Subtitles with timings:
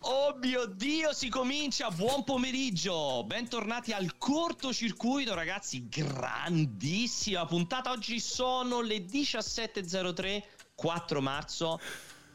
[0.00, 1.90] Oh mio Dio, si comincia.
[1.90, 3.24] Buon pomeriggio.
[3.24, 5.88] Bentornati al cortocircuito, ragazzi.
[5.88, 7.90] Grandissima puntata.
[7.90, 10.42] Oggi sono le 17.03,
[10.74, 11.80] 4 marzo.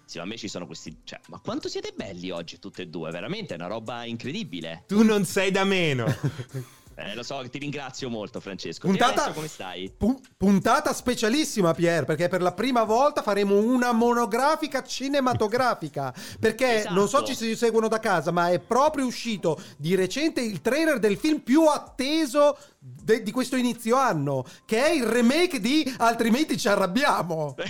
[0.05, 1.01] Sì, a me ci sono questi.
[1.03, 3.11] Cioè, ma quanto siete belli oggi, tutte e due?
[3.11, 4.83] Veramente è una roba incredibile.
[4.87, 6.05] Tu non sei da meno.
[6.95, 8.87] Eh, lo so, ti ringrazio molto, Francesco.
[8.87, 9.91] Puntata, come stai?
[9.95, 16.13] pu- puntata specialissima, Pier, perché per la prima volta faremo una monografica cinematografica.
[16.39, 16.93] Perché Esatto.
[16.93, 21.17] non so ci seguono da casa, ma è proprio uscito di recente il trailer del
[21.17, 26.67] film più atteso de- di questo inizio anno, che è il remake di Altrimenti ci
[26.67, 27.55] arrabbiamo.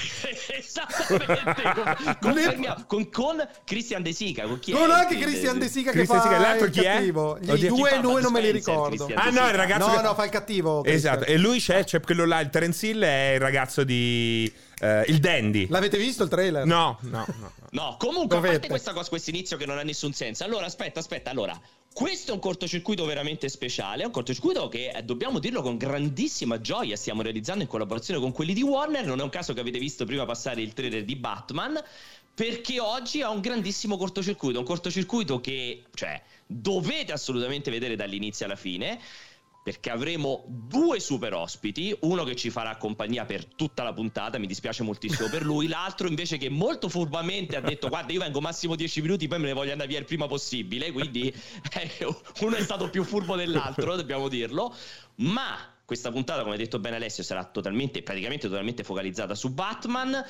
[0.48, 1.62] Esattamente.
[1.73, 2.84] Con, confermiamo.
[2.88, 4.44] con, con Christian De Sica.
[4.48, 6.71] Con, chi è Con anche Christian De Sica che Christian fa De Sica, l'altro il
[6.71, 6.94] chi è?
[6.94, 7.38] cattivo.
[7.40, 9.09] Gli Oddio, chi due, fa due non me li ricordo.
[9.13, 10.81] Ah no, il ragazzo No, che- no, fa il cattivo.
[10.81, 11.13] Christian.
[11.16, 14.52] Esatto, e lui c'è, c'è quello là, il Terence Hill è il ragazzo di...
[14.80, 15.68] eh, il Dandy.
[15.70, 16.66] L'avete visto il trailer?
[16.66, 17.35] No, no, no.
[17.40, 17.52] no.
[17.71, 18.54] No, comunque, a Dovete.
[18.59, 20.43] parte questa cosa, questo inizio che non ha nessun senso.
[20.43, 21.32] Allora, aspetta, aspetta.
[21.32, 21.59] Allora,
[21.93, 24.04] questo è un cortocircuito veramente speciale.
[24.04, 28.31] È un cortocircuito che, eh, dobbiamo dirlo con grandissima gioia, stiamo realizzando in collaborazione con
[28.31, 29.05] quelli di Warner.
[29.05, 31.81] Non è un caso che avete visto prima passare il trailer di Batman.
[32.35, 34.57] Perché oggi ha un grandissimo cortocircuito.
[34.57, 38.99] Un cortocircuito che, cioè, dovete assolutamente vedere dall'inizio alla fine.
[39.63, 44.45] Perché avremo due super ospiti, uno che ci farà compagnia per tutta la puntata, mi
[44.47, 48.75] dispiace moltissimo per lui, l'altro invece che molto furbamente ha detto guarda io vengo massimo
[48.75, 52.07] 10 minuti, poi me ne voglio andare via il prima possibile, quindi eh,
[52.41, 54.75] uno è stato più furbo dell'altro, dobbiamo dirlo,
[55.15, 60.23] ma questa puntata come ha detto bene Alessio sarà totalmente, praticamente totalmente focalizzata su Batman.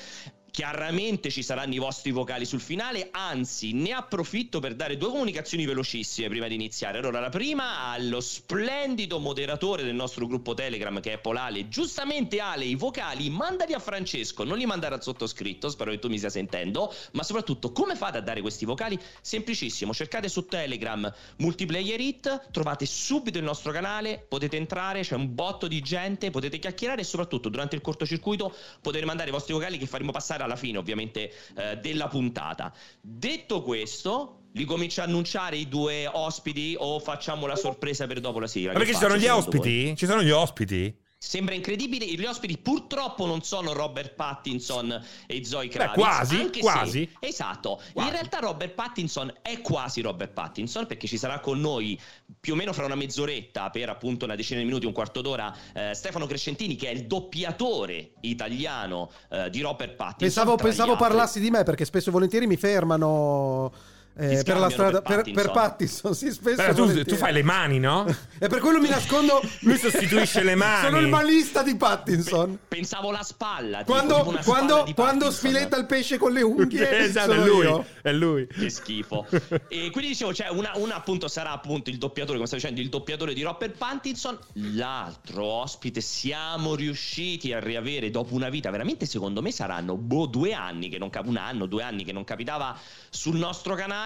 [0.54, 5.66] Chiaramente ci saranno i vostri vocali sul finale, anzi ne approfitto per dare due comunicazioni
[5.66, 7.00] velocissime prima di iniziare.
[7.00, 11.70] Allora, la prima allo splendido moderatore del nostro gruppo Telegram che è Polale.
[11.70, 16.08] Giustamente Ale, i vocali mandali a Francesco, non li mandare al sottoscritto, spero che tu
[16.08, 19.00] mi stia sentendo, ma soprattutto come fate a dare questi vocali?
[19.22, 25.34] Semplicissimo, cercate su Telegram Multiplayer Hit, trovate subito il nostro canale, potete entrare, c'è un
[25.34, 29.80] botto di gente, potete chiacchierare e soprattutto durante il cortocircuito potete mandare i vostri vocali
[29.80, 32.74] che faremo passare alla fine ovviamente eh, della puntata.
[33.02, 38.40] Detto questo, li comincio a annunciare i due ospiti o facciamo la sorpresa per dopo
[38.40, 38.74] la sigla?
[38.74, 39.96] Ma perché ci sono gli ospiti?
[39.96, 40.96] Ci sono gli ospiti?
[41.26, 45.96] Sembra incredibile, gli ospiti purtroppo non sono Robert Pattinson e Zoe Kravitz.
[45.96, 47.10] quasi, anche quasi.
[47.10, 48.08] Se, esatto, Quasi.
[48.10, 51.98] in realtà Robert Pattinson è quasi Robert Pattinson perché ci sarà con noi
[52.42, 55.56] più o meno fra una mezz'oretta per appunto una decina di minuti, un quarto d'ora,
[55.74, 60.28] eh, Stefano Crescentini che è il doppiatore italiano eh, di Robert Pattinson.
[60.28, 63.72] Pensavo, pensavo parlassi di me perché spesso e volentieri mi fermano
[64.16, 66.14] eh, per la strada per per, per Pattinson.
[66.14, 67.10] Sì, spesso tu, volentieri.
[67.10, 68.06] tu fai le mani, no?
[68.44, 69.42] E per quello mi nascondo.
[69.62, 70.86] Lui sostituisce le mani.
[70.86, 72.60] Sono il malista di Pattinson.
[72.68, 73.80] Pensavo la spalla.
[73.80, 75.32] tipo, Quando, tipo spalla quando, Pattinson.
[75.32, 77.64] sfiletta il pesce con le unghie, esatto, è lui.
[77.66, 77.86] io.
[78.02, 78.48] È lui.
[78.48, 79.26] Che schifo.
[79.70, 82.90] e quindi dicevo, cioè, una, una appunto sarà appunto il doppiatore, come stavo dicendo, il
[82.90, 84.38] doppiatore di Robert Pattinson.
[84.54, 90.54] L'altro ospite siamo riusciti a riavere dopo una vita, veramente secondo me saranno boh, due
[90.54, 92.78] anni che non cap- un anno, due anni che non capitava
[93.10, 94.02] sul nostro canale.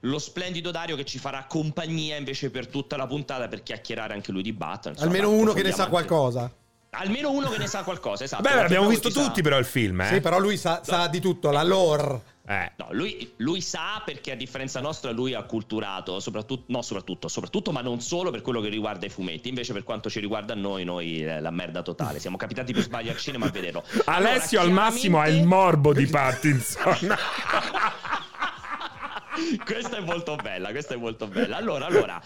[0.00, 4.32] Lo splendido Dario che ci farà compagnia invece per tutta la puntata per chiacchierare anche
[4.32, 4.94] lui di Batman.
[4.94, 6.50] Insomma, Almeno uno che ne sa qualcosa.
[6.90, 8.42] Almeno uno che ne sa qualcosa, esatto.
[8.42, 10.08] Beh, l'abbiamo visto tutti però il film, eh?
[10.08, 12.36] Sì, però lui sa, sa di tutto, la lore.
[12.50, 12.72] Eh.
[12.76, 17.72] No, lui, lui sa perché a differenza nostra lui ha culturato, soprattutto, no, soprattutto, soprattutto,
[17.72, 19.50] ma non solo per quello che riguarda i fumetti.
[19.50, 22.20] Invece, per quanto ci riguarda noi, noi eh, la merda totale.
[22.20, 23.84] Siamo capitati per sbaglio al cinema a vederlo.
[24.06, 27.16] Allora, Alessio al massimo ha il chiaramente- morbo di Pattinson.
[29.64, 31.56] questa è molto bella, questa è molto bella.
[31.56, 32.20] Allora, allora,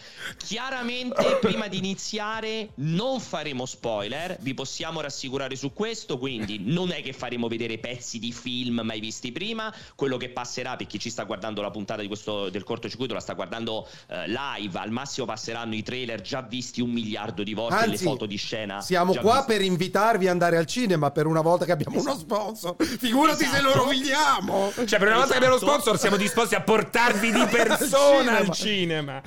[0.46, 7.02] chiaramente prima di iniziare non faremo spoiler, vi possiamo rassicurare su questo, quindi non è
[7.02, 11.10] che faremo vedere pezzi di film mai visti prima, quello che passerà per chi ci
[11.10, 15.26] sta guardando la puntata di questo, del cortocircuito, la sta guardando eh, live, al massimo
[15.26, 18.80] passeranno i trailer già visti un miliardo di volte, le Anzi, foto di scena.
[18.80, 19.52] Siamo qua viste.
[19.52, 22.76] per invitarvi ad andare al cinema per una volta che abbiamo uno sponsor.
[22.78, 23.84] Figurati se lo Esatto.
[23.84, 24.72] roviniamo.
[24.84, 25.72] Cioè, per una volta che abbiamo lo Esatto.
[25.72, 26.60] sponsor, siamo disposti a
[27.02, 29.22] portarvi di persona Al al cinema.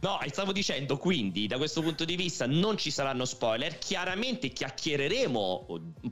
[0.00, 4.48] No, e stavo dicendo, quindi da questo punto di vista non ci saranno spoiler, chiaramente
[4.48, 5.66] chiacchiereremo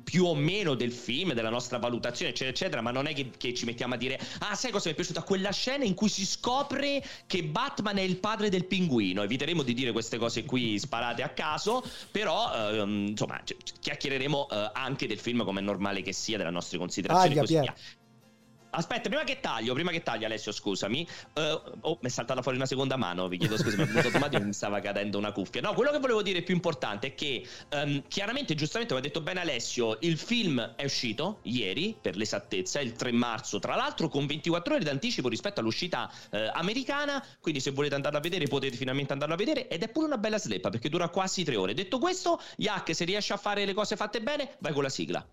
[0.04, 3.54] più o meno del film, della nostra valutazione, eccetera, eccetera, ma non è che, che
[3.54, 5.22] ci mettiamo a dire, ah, sai cosa mi è piaciuta?
[5.22, 9.22] Quella scena in cui si scopre che Batman è il padre del pinguino.
[9.22, 13.40] Eviteremo di dire queste cose qui sparate a caso, però, ehm, insomma,
[13.80, 17.72] chiacchiereremo eh, anche del film come è normale che sia, delle nostre considerazioni e
[18.70, 21.06] Aspetta, prima che taglio, prima che taglio, Alessio, scusami.
[21.34, 21.40] Uh,
[21.80, 23.26] oh, mi è saltata fuori una seconda mano.
[23.28, 25.60] Vi chiedo scusa, mi è venuto stava cadendo una cuffia.
[25.60, 29.22] No, quello che volevo dire più importante è che um, chiaramente, giustamente, come ha detto
[29.22, 34.26] bene Alessio, il film è uscito ieri, per l'esattezza, il 3 marzo, tra l'altro con
[34.26, 37.24] 24 ore d'anticipo rispetto all'uscita uh, americana.
[37.40, 39.68] Quindi, se volete andarlo a vedere, potete finalmente andarlo a vedere.
[39.68, 41.72] Ed è pure una bella sleppa perché dura quasi tre ore.
[41.74, 45.26] Detto questo, Yak, se riesce a fare le cose fatte bene, vai con la sigla.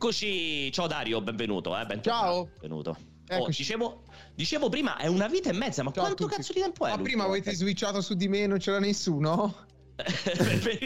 [0.00, 1.78] Eccoci, ciao Dario, benvenuto.
[1.78, 2.24] Eh, bentornato.
[2.24, 2.44] Ciao.
[2.58, 2.96] Benvenuto.
[3.32, 4.04] Oh, dicevo,
[4.34, 6.90] dicevo prima, è una vita e mezza, ma Ciao quanto cazzo di tempo è?
[6.90, 9.66] Ma prima avete switchato su di me, non c'era nessuno?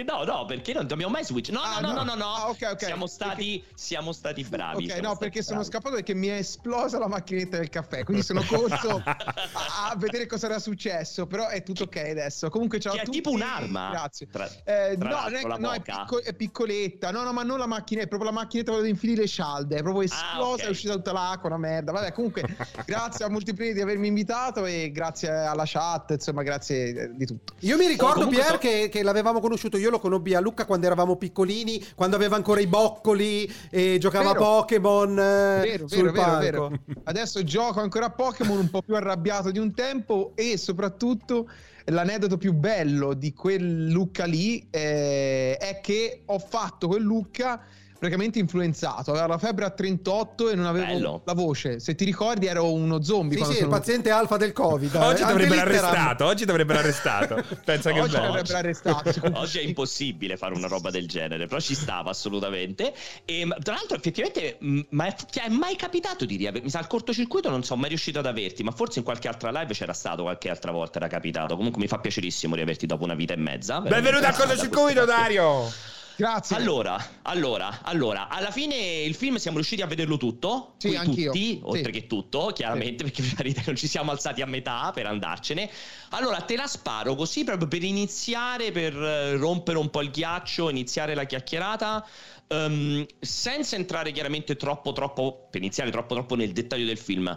[0.06, 1.50] No, no, perché non abbiamo mai switch.
[1.50, 2.05] No, Ah, no, no, no.
[2.05, 2.25] no, no.
[2.34, 2.84] Ah, ok, ok.
[2.84, 4.90] Siamo stati, siamo stati bravi.
[4.90, 5.70] ok, no, perché sono bravi.
[5.70, 10.26] scappato perché mi è esplosa la macchinetta del caffè, quindi sono corso a, a vedere
[10.26, 12.49] cosa era successo, però è tutto ok adesso.
[12.50, 13.16] Comunque ciao Che a è tutti.
[13.19, 13.90] tipo un'arma.
[13.90, 14.26] Grazie.
[14.31, 17.10] Tra- Eh, tra no, è, no, è, picco- è piccoletta.
[17.10, 19.76] No, no, ma non la macchina, è proprio la macchinetta di infili le scialde.
[19.76, 20.69] È proprio esplosa, ok.
[20.69, 21.93] è uscita tutta l'acqua, una merda.
[21.93, 22.43] Vabbè, comunque,
[22.87, 27.55] grazie a Multiplayer di avermi invitato e grazie alla chat, insomma, grazie di tutto.
[27.60, 29.77] Io mi ricordo, Oh, Pier, so- che, che l'avevamo conosciuto.
[29.77, 34.31] Io lo conobbi a Lucca quando eravamo piccolini, quando aveva ancora i boccoli e giocava
[34.31, 34.35] a.
[34.35, 36.79] Pokémon eh, Vero, sul vero, vero, vero.
[37.05, 41.49] Adesso gioco ancora a Pokémon un po' più arrabbiato di un tempo e soprattutto
[41.87, 47.62] l'aneddoto più bello di quel Lucca lì eh, è che ho fatto quel Lucca
[48.05, 49.11] praticamente influenzato.
[49.11, 51.23] Aveva la febbre a 38 e non avevo Bello.
[51.25, 51.81] la voce.
[51.81, 53.39] Se ti ricordi ero uno zombie.
[53.39, 54.95] Sì, sì, il sono- paziente alfa del Covid.
[54.97, 55.85] Oggi eh, dovrebbero antelitteram.
[55.91, 57.45] arrestato, oggi dovrebbero arrestato.
[57.65, 58.27] Pensa che Oggi bello.
[58.27, 59.12] l'avrebbero arrestato.
[59.41, 62.93] Oggi è impossibile fare una roba del genere, però ci stava assolutamente.
[63.25, 64.59] E ma, tra l'altro, effettivamente,
[64.91, 66.62] ma è, ti è mai capitato di riavere?
[66.65, 69.51] Mi sa, al cortocircuito non sono mai riuscito ad averti, ma forse in qualche altra
[69.51, 71.56] live c'era stato, qualche altra volta era capitato.
[71.56, 73.81] Comunque mi fa piacerissimo riaverti dopo una vita e mezza.
[73.81, 75.05] Benvenuto al cortocircuito.
[75.06, 75.73] Dario.
[76.16, 76.55] Grazie.
[76.56, 81.32] Allora, allora, allora, alla fine il film siamo riusciti a vederlo tutto, Sì, anch'io.
[81.32, 81.61] tutti, Sì.
[81.62, 85.06] oltre che tutto, chiaramente, perché prima di te non ci siamo alzati a metà per
[85.06, 85.69] andarcene.
[86.11, 90.70] Allora, te la sparo così proprio per iniziare, per eh, rompere un po' il ghiaccio,
[90.70, 92.06] iniziare la chiacchierata.
[92.46, 97.37] ehm, senza entrare chiaramente troppo, troppo, per iniziare troppo, troppo nel dettaglio del film.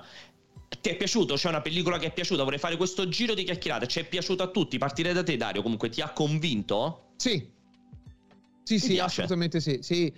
[0.81, 1.35] Ti è piaciuto?
[1.35, 2.44] C'è una pellicola che è piaciuta?
[2.44, 3.88] Vorrei fare questo giro di chiacchierate.
[3.88, 4.77] Ci è piaciuto a tutti?
[4.77, 5.62] Partire da te, Dario.
[5.62, 7.13] Comunque, ti ha convinto?
[7.15, 7.56] Sì.
[8.68, 9.22] Sì, sì, piace?
[9.22, 9.80] assolutamente sì.
[9.81, 10.14] sì.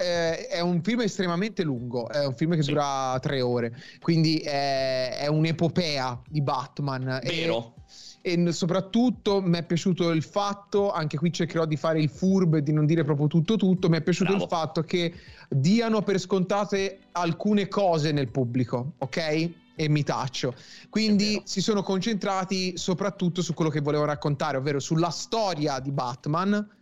[0.00, 2.68] Eh, è un film estremamente lungo, è un film che Sì.
[2.70, 7.20] dura tre ore, quindi è, è un'epopea di Batman.
[7.22, 7.76] E- Vero?
[8.20, 12.56] E, n- soprattutto mi è piaciuto il fatto, anche qui cercherò di fare il furb
[12.56, 14.44] e di non dire proprio tutto tutto, mi è piaciuto Bravo.
[14.44, 15.14] il fatto che
[15.48, 19.50] diano per scontate alcune cose nel pubblico, ok?
[19.74, 20.54] E mi taccio.
[20.90, 26.76] Quindi si sono concentrati soprattutto su quello che volevo raccontare, ovvero sulla storia di Batman.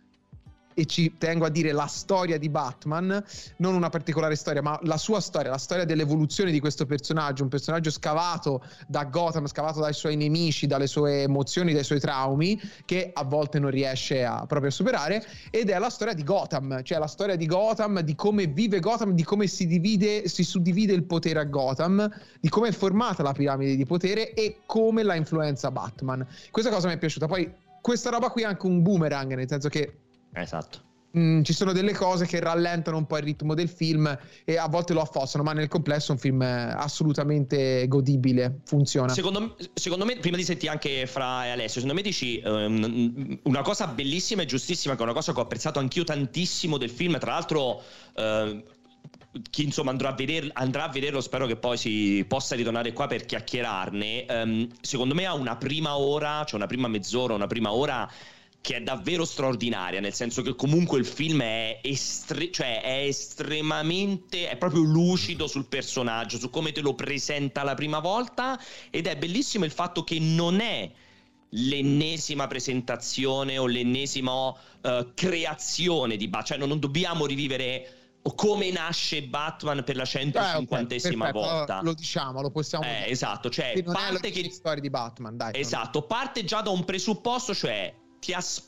[0.79, 3.23] E ci tengo a dire la storia di Batman,
[3.55, 7.49] non una particolare storia, ma la sua storia, la storia dell'evoluzione di questo personaggio, un
[7.49, 13.09] personaggio scavato da Gotham, scavato dai suoi nemici, dalle sue emozioni, dai suoi traumi, che
[13.11, 16.99] a volte non riesce a, proprio a superare, ed è la storia di Gotham, cioè
[16.99, 21.05] la storia di Gotham, di come vive Gotham, di come si divide, si suddivide il
[21.05, 22.07] potere a Gotham,
[22.39, 26.23] di come è formata la piramide di potere e come la influenza Batman.
[26.51, 27.25] Questa cosa mi è piaciuta.
[27.25, 30.01] Poi questa roba qui è anche un boomerang, nel senso che
[30.41, 30.85] Esatto.
[31.17, 34.67] Mm, ci sono delle cose che rallentano un po' il ritmo del film e a
[34.67, 39.13] volte lo affossano, ma nel complesso è un film eh, assolutamente godibile, funziona.
[39.13, 43.61] Secondo, secondo me, prima di sentire anche Fra e Alessio, secondo me dici ehm, una
[43.61, 47.17] cosa bellissima e giustissima, che è una cosa che ho apprezzato anch'io tantissimo del film.
[47.17, 47.81] Tra l'altro,
[48.13, 48.63] ehm,
[49.49, 53.07] chi insomma andrà a, veder- andrà a vederlo, spero che poi si possa ritornare qua
[53.07, 54.25] per chiacchierarne.
[54.25, 58.07] Ehm, secondo me ha una prima ora, cioè una prima mezz'ora, una prima ora
[58.61, 64.49] che è davvero straordinaria, nel senso che comunque il film è, estre- cioè è estremamente,
[64.49, 68.59] è proprio lucido sul personaggio, su come te lo presenta la prima volta
[68.89, 70.91] ed è bellissimo il fatto che non è
[71.51, 74.55] l'ennesima presentazione o l'ennesima uh,
[75.13, 77.91] creazione di Batman, cioè non, non dobbiamo rivivere
[78.35, 81.81] come nasce Batman per la 150esima eh, okay, volta.
[81.81, 83.07] Lo diciamo, lo possiamo eh, dire.
[83.07, 85.57] Esatto, cioè parte che storia di Batman, dai.
[85.57, 88.61] Esatto, parte già da un presupposto, cioè ti as-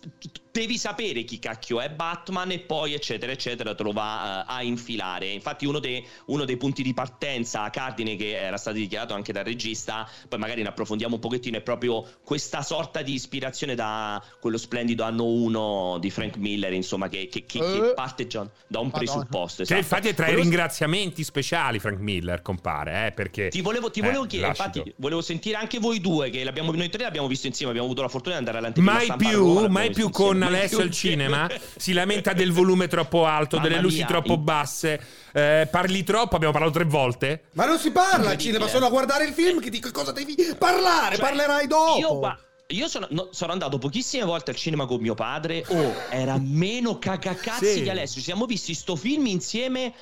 [0.51, 4.63] devi sapere chi cacchio è Batman e poi eccetera eccetera te lo va uh, a
[4.63, 9.13] infilare infatti uno dei, uno dei, punti di partenza a cardine che era stato dichiarato
[9.13, 13.75] anche dal regista poi magari ne approfondiamo un pochettino è proprio questa sorta di ispirazione
[13.75, 17.93] da quello splendido anno 1 di Frank Miller insomma che, che, che, che Eh.
[17.93, 18.91] parte già da un Madonna.
[18.91, 19.95] presupposto Cioè, esatto.
[19.95, 23.49] infatti è tra i Quello- ringraziamenti speciali Frank Miller compare, eh, perché...
[23.49, 24.77] Ti volevo, ti Eh, volevo chiedere, lascito.
[24.79, 28.03] infatti, volevo sentire anche voi due, che l'abbiamo, noi tre l'abbiamo visto insieme, abbiamo avuto
[28.03, 31.47] la fortuna di andare all'anteprima Mai più, mai più con Mai Alessio al cinema.
[31.79, 34.99] Si lamenta del volume troppo alto, Mamma delle luci mia, troppo basse.
[35.33, 37.43] eh, parli troppo, abbiamo parlato tre volte.
[37.53, 40.35] Ma non si parla al cinema, sono a guardare il film che dico cosa devi
[40.57, 41.97] parlare, Cioè, parlerai dopo.
[41.99, 45.63] Io, gua- io sono, no, sono andato pochissime volte al cinema con mio padre.
[45.69, 47.81] Oh, era meno cagacazzi Sì.
[47.81, 48.19] di Alessio.
[48.19, 49.93] Ci siamo visti sto film insieme.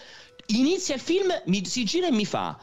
[0.48, 2.58] Inizia il film, mi, si gira e mi fa.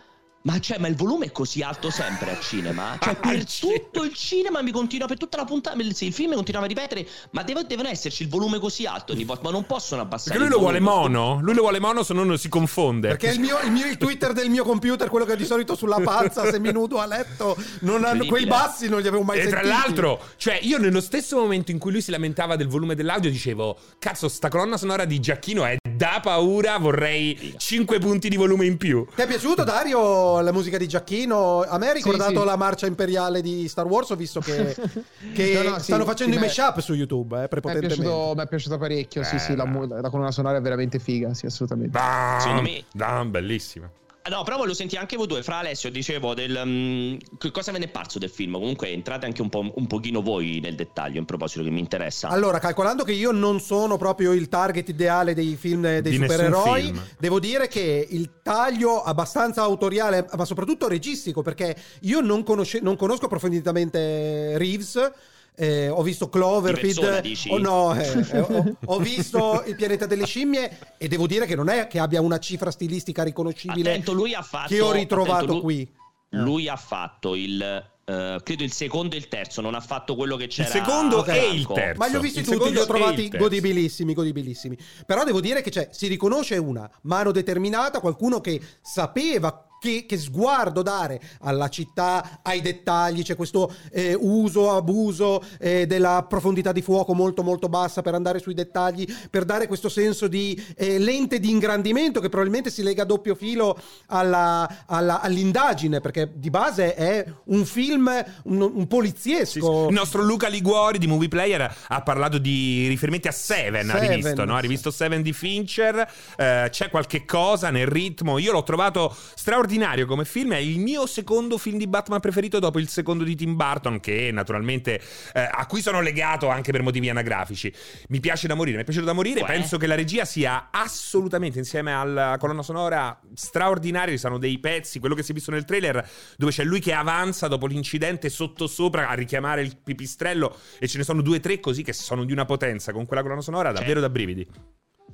[0.47, 2.99] Ma, cioè, ma il volume è così alto sempre al cinema?
[3.01, 6.35] Cioè, Al per tutto il cinema mi continua, per tutta la puntata, sì, il film
[6.35, 9.65] continuava a ripetere, ma deve, devono esserci il volume così alto ogni volta, ma non
[9.65, 11.39] possono abbassare Perché lui lo vuole mono.
[11.41, 13.09] Lui lo vuole mono, se no non si confonde.
[13.09, 15.75] Perché il, mio, il, mio- il Twitter del mio computer, quello che ho di solito
[15.75, 19.63] sulla panza, seminudo a letto, non hanno, quei bassi non li avevo mai E tra
[19.63, 19.83] sentiti.
[19.83, 23.79] l'altro, cioè, io nello stesso momento in cui lui si lamentava del volume dell'audio, dicevo:
[23.99, 26.77] Cazzo, sta colonna sonora di Giacchino è da paura.
[26.77, 29.07] Vorrei 5 punti di volume in più.
[29.15, 31.63] Ti è piaciuto Dario la musica di Giacchino?
[31.63, 32.45] A me ha ricordato sì.
[32.45, 34.75] la marcia imperiale di Star Wars, ho visto che,
[35.35, 37.49] che No, no, sì, stanno facendo sì, i beh, mashup su YouTube, eh, Mi è,
[37.49, 38.03] prepotentemente.
[38.03, 41.35] piaciuto, mi è piaciuto parecchio, sì, sì, la, mu- la colonna sonora è veramente figa,
[41.35, 41.91] sì, assolutamente.
[41.97, 43.91] Bam, Secondo me- bam, bellissima.
[44.27, 45.43] Ah, No, però volevo sentire anche voi due.
[45.43, 48.55] Fra Alessio, dicevo, del, che cosa ve ne è parso del film?
[48.55, 52.29] Comunque entrate anche un, po', un pochino voi nel dettaglio, in proposito, che mi interessa.
[52.29, 56.83] Allora, calcolando che io non sono proprio il target ideale dei film dei Di supereroi,
[56.85, 57.03] film.
[57.19, 62.97] devo dire che il taglio abbastanza autoriale, ma soprattutto registico, perché io non, conosce- non
[62.97, 65.13] conosco approfonditamente Reeves.
[65.57, 70.79] Eh, ho visto Cloverfield, oh no, eh, eh, ho, ho visto Il pianeta delle scimmie
[70.99, 74.43] e devo dire che non è che abbia una cifra stilistica riconoscibile Attento, lui ha
[74.43, 74.69] fatto.
[74.69, 75.93] che ho ritrovato attento, lui- qui.
[76.31, 77.63] Lui ha fatto il.
[77.63, 80.69] eh, credo il secondo e il terzo, non ha fatto quello che c'era.
[80.69, 82.01] secondo a e il terzo.
[82.01, 84.77] Ma li ho visti Il tutti, secondo li ho trovati il godibilissimi, godibilissimi.
[85.07, 90.17] Però devo dire che c'è, si riconosce una mano determinata, qualcuno che sapeva che, che
[90.17, 96.81] sguardo dare alla città, ai dettagli, c'è questo eh, uso, abuso eh, della profondità di
[96.81, 101.39] fuoco molto molto bassa per andare sui dettagli, per dare questo senso di eh, lente
[101.39, 106.95] di ingrandimento che probabilmente si lega a doppio filo alla- alla- all'indagine, perché di base
[106.95, 108.07] è un film,
[108.45, 108.87] un, un Sì, sì.
[108.87, 109.89] poliziesco.
[109.89, 114.09] Il nostro Luca Liguori di Movie Player ha parlato di riferimenti a Seven, ha Seven,
[114.17, 114.53] rivisto, no?
[114.55, 114.63] Ha sì.
[114.63, 119.73] rivisto Seven di Fincher, eh, c'è qualche cosa nel ritmo, io l'ho trovato straordinario
[120.07, 123.57] come film, è il mio secondo film di Batman preferito dopo il secondo di Tim
[123.57, 125.01] Burton, che naturalmente
[125.33, 127.73] eh, a cui sono legato anche per motivi anagrafici.
[128.09, 129.47] Mi piace da morire, mi è piaciuto da morire, Uè.
[129.47, 134.99] penso che la regia sia assolutamente insieme alla colonna sonora straordinaria, ci sono dei pezzi,
[134.99, 139.09] quello che si è visto nel trailer, dove c'è lui che avanza dopo l'incidente sottosopra
[139.09, 142.33] a richiamare il pipistrello e ce ne sono due o tre così che sono di
[142.33, 144.47] una potenza con quella colonna sonora davvero da brividi.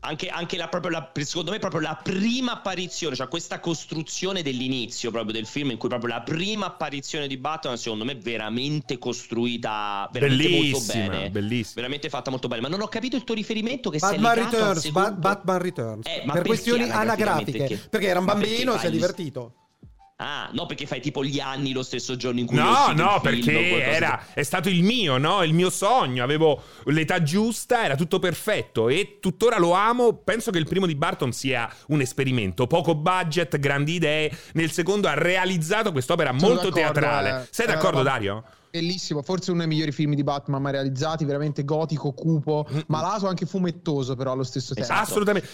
[0.03, 5.11] Anche, anche la, proprio la- secondo me, proprio la prima apparizione, cioè questa costruzione dell'inizio
[5.11, 8.97] proprio del film, in cui proprio la prima apparizione di Batman, secondo me, è veramente
[8.97, 11.31] costruita veramente molto Bellissima, bene.
[11.31, 11.75] bellissima.
[11.75, 12.63] Veramente fatta molto bene.
[12.63, 15.21] Ma non ho capito il tuo riferimento che Batman sei Returns, Ba- secondo...
[15.21, 16.07] Batman Returns.
[16.07, 17.59] Eh, ma per questioni anagrafiche.
[17.59, 17.89] Perché?
[17.91, 19.55] Perché era un bambino e si è divertito.
[20.23, 23.43] Ah, no, perché fai tipo gli anni lo stesso giorno in cui No, no, il
[23.43, 25.43] film, perché era, è stato il mio, no?
[25.43, 26.23] Il mio sogno.
[26.23, 30.13] Avevo l'età giusta, era tutto perfetto e tuttora lo amo.
[30.13, 32.67] Penso che il primo di Barton sia un esperimento.
[32.67, 34.31] Poco budget, grandi idee.
[34.53, 37.41] Nel secondo ha realizzato quest'opera Sono molto teatrale.
[37.45, 37.49] eh.
[37.51, 38.45] Sei Eh, d'accordo, ma- Dario?
[38.71, 43.45] Bellissimo, forse uno dei migliori film di Batman mai realizzati, veramente gotico, cupo, malato, anche
[43.47, 44.93] fumettoso però allo stesso tempo.
[44.93, 45.09] Esatto.
[45.11, 45.49] Assolutamente.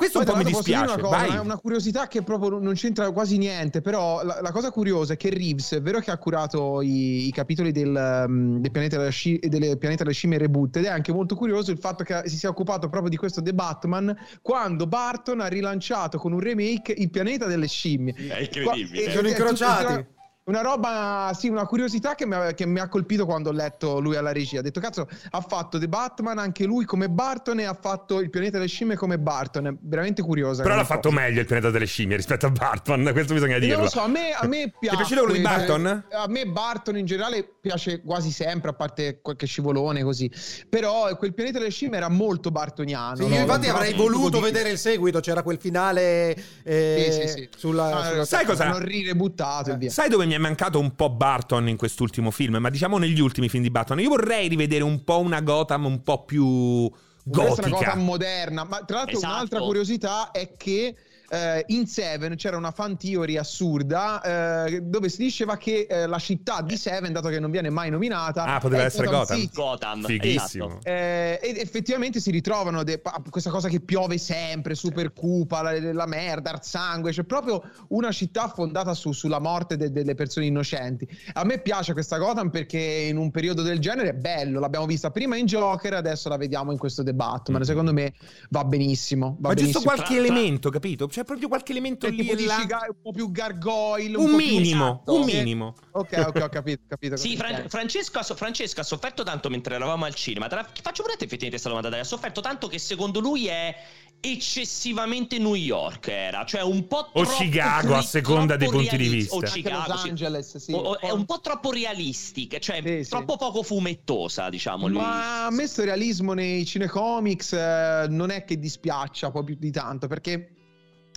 [0.00, 0.92] Questo Poi, un po' mi dispiace.
[0.94, 1.38] Una, cosa, Vai.
[1.38, 5.28] una- curiosità che proprio non c'entra quasi niente, però la, la cosa curiosa è che
[5.28, 9.38] Reeves, è vero che ha curato i, i capitoli del, um, del pianeta delle, sci-
[9.46, 12.48] delle pianeta delle scimmie reboot, ed è anche molto curioso il fatto che si sia
[12.48, 17.44] occupato proprio di questo The Batman quando Barton ha rilanciato con un remake il pianeta
[17.44, 18.14] delle scimmie.
[18.14, 19.02] È incredibile.
[19.02, 20.06] Qua- Sono è- è incrociati.
[20.42, 24.00] Una roba, sì, una curiosità che mi, ha, che mi ha colpito quando ho letto
[24.00, 24.58] lui alla regia.
[24.60, 28.30] Ha detto, cazzo, ha fatto The Batman anche lui come Barton e ha fatto Il
[28.30, 29.66] pianeta delle scimmie come Barton.
[29.66, 30.62] È veramente curiosa.
[30.62, 31.20] Però l'ha fatto cosa.
[31.20, 33.82] meglio il pianeta delle scimmie rispetto a Barton, questo bisogna Non dirlo.
[33.84, 34.96] lo so, a me, a me piace.
[34.96, 36.04] Ti è piaciuto quello di Barton?
[36.10, 40.28] A me Barton in generale piace quasi sempre, a parte qualche scivolone così.
[40.68, 43.14] Però quel pianeta delle scimmie era molto bartoniano.
[43.16, 43.34] Sì, no?
[43.34, 47.28] io infatti L'ho avrei voluto di- vedere il seguito, c'era quel finale eh, Sì, sì,
[47.28, 47.48] sì.
[47.56, 48.00] sulla...
[48.00, 49.90] Ah, sulla- sai cosa- Non rirebuttato e via.
[49.90, 52.56] Sai dove mi è mancato un po' Barton in quest'ultimo film?
[52.56, 54.00] Ma diciamo negli ultimi film di Barton.
[54.00, 56.90] Io vorrei rivedere un po' una Gotham un po' più
[57.28, 57.94] Questa è una gotica.
[57.96, 58.64] moderna.
[58.64, 59.32] Ma tra l'altro, Esatto.
[59.34, 60.96] un'altra curiosità è che.
[61.30, 66.18] Eh, in Seven c'era una fan theory assurda eh, dove si diceva che eh, la
[66.18, 69.48] città di Seven, dato che non viene mai nominata, Ah, poteva essere Gotham.
[69.52, 70.02] Gotham.
[70.04, 70.66] Fighissimo.
[70.66, 70.86] esatto.
[70.88, 76.06] Eh, ed effettivamente si ritrovano de- questa cosa che piove sempre, super cupa, la, la
[76.06, 81.06] merda, il sangue, c'è proprio una città fondata su- sulla morte de- delle persone innocenti.
[81.34, 85.10] A me piace questa Gotham perché in un periodo del genere è bello, l'abbiamo vista
[85.10, 87.60] prima in Joker, adesso la vediamo in questo The Batman.
[87.60, 87.64] Mm.
[87.64, 88.12] Secondo me
[88.48, 89.36] va benissimo.
[89.38, 89.82] Va Ma giusto benissimo.
[89.84, 91.06] qualche Tra- tra- elemento, capito?
[91.20, 92.64] C'è proprio qualche elemento Cioè, lì tipo e là.
[92.64, 95.14] ga- un po' più gargoyle, Un po' più- minimo, esatto.
[95.20, 95.36] un Sì.
[95.36, 95.74] minimo.
[95.90, 97.16] Ok, ok, ho capito, capito.
[97.18, 97.54] Sì, capito.
[97.58, 100.46] Fran- Francesco, ha so- Francesco ha sofferto tanto mentre eravamo al cinema.
[100.48, 102.00] Te la- faccio pure effettivamente questa domanda, dai.
[102.00, 103.76] Ha sofferto tanto che secondo lui è
[104.22, 109.04] eccessivamente New York era, cioè un po' O troppo Chicago, a seconda dei punti di
[109.08, 109.36] realis- vista.
[109.36, 110.08] O Chicago, Los sì.
[110.08, 110.72] Angeles, sì.
[110.72, 113.10] O- o- è un po' troppo realistica, cioè Sì, sì.
[113.10, 114.96] troppo poco fumettosa, diciamo lui.
[114.98, 119.70] Ma a me sto realismo nei cinecomics eh, non è che dispiaccia poi più di
[119.70, 120.50] tanto, perché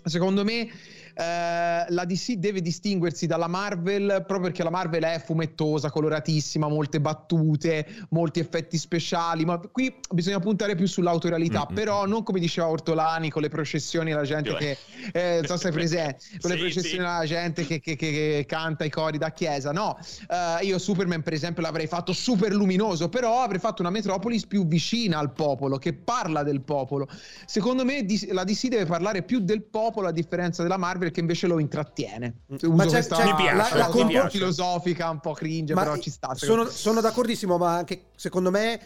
[0.09, 0.71] secondo me
[1.15, 6.99] eh, la DC deve distinguersi dalla Marvel proprio perché la Marvel è fumettosa, coloratissima, molte
[6.99, 11.75] battute, molti effetti speciali, ma qui bisogna puntare più sull'autorialità, Mm-mm.
[11.75, 14.77] però non come diceva Ortolani con le processioni la gente Io- che
[15.11, 17.11] eh, non so se sei presente, con le Sì, processioni sì.
[17.11, 19.97] la gente che, che- che- che canta i cori da chiesa, no,
[20.29, 24.65] eh, io Superman per esempio l'avrei fatto super luminoso, però avrei fatto una Metropolis più
[24.67, 27.07] vicina al popolo, che parla del popolo.
[27.45, 31.47] Secondo me la DC deve parlare più del popolo a differenza della Marvel che invece
[31.47, 32.41] lo intrattiene.
[32.47, 35.33] Uso Ma c'è- questa c'è- Mi piace, la- la un po' compo- filosofica, un po'
[35.33, 36.33] cringe, Ma però ci sta.
[36.35, 38.79] Sono, sono d'accordissimo, ma anche secondo me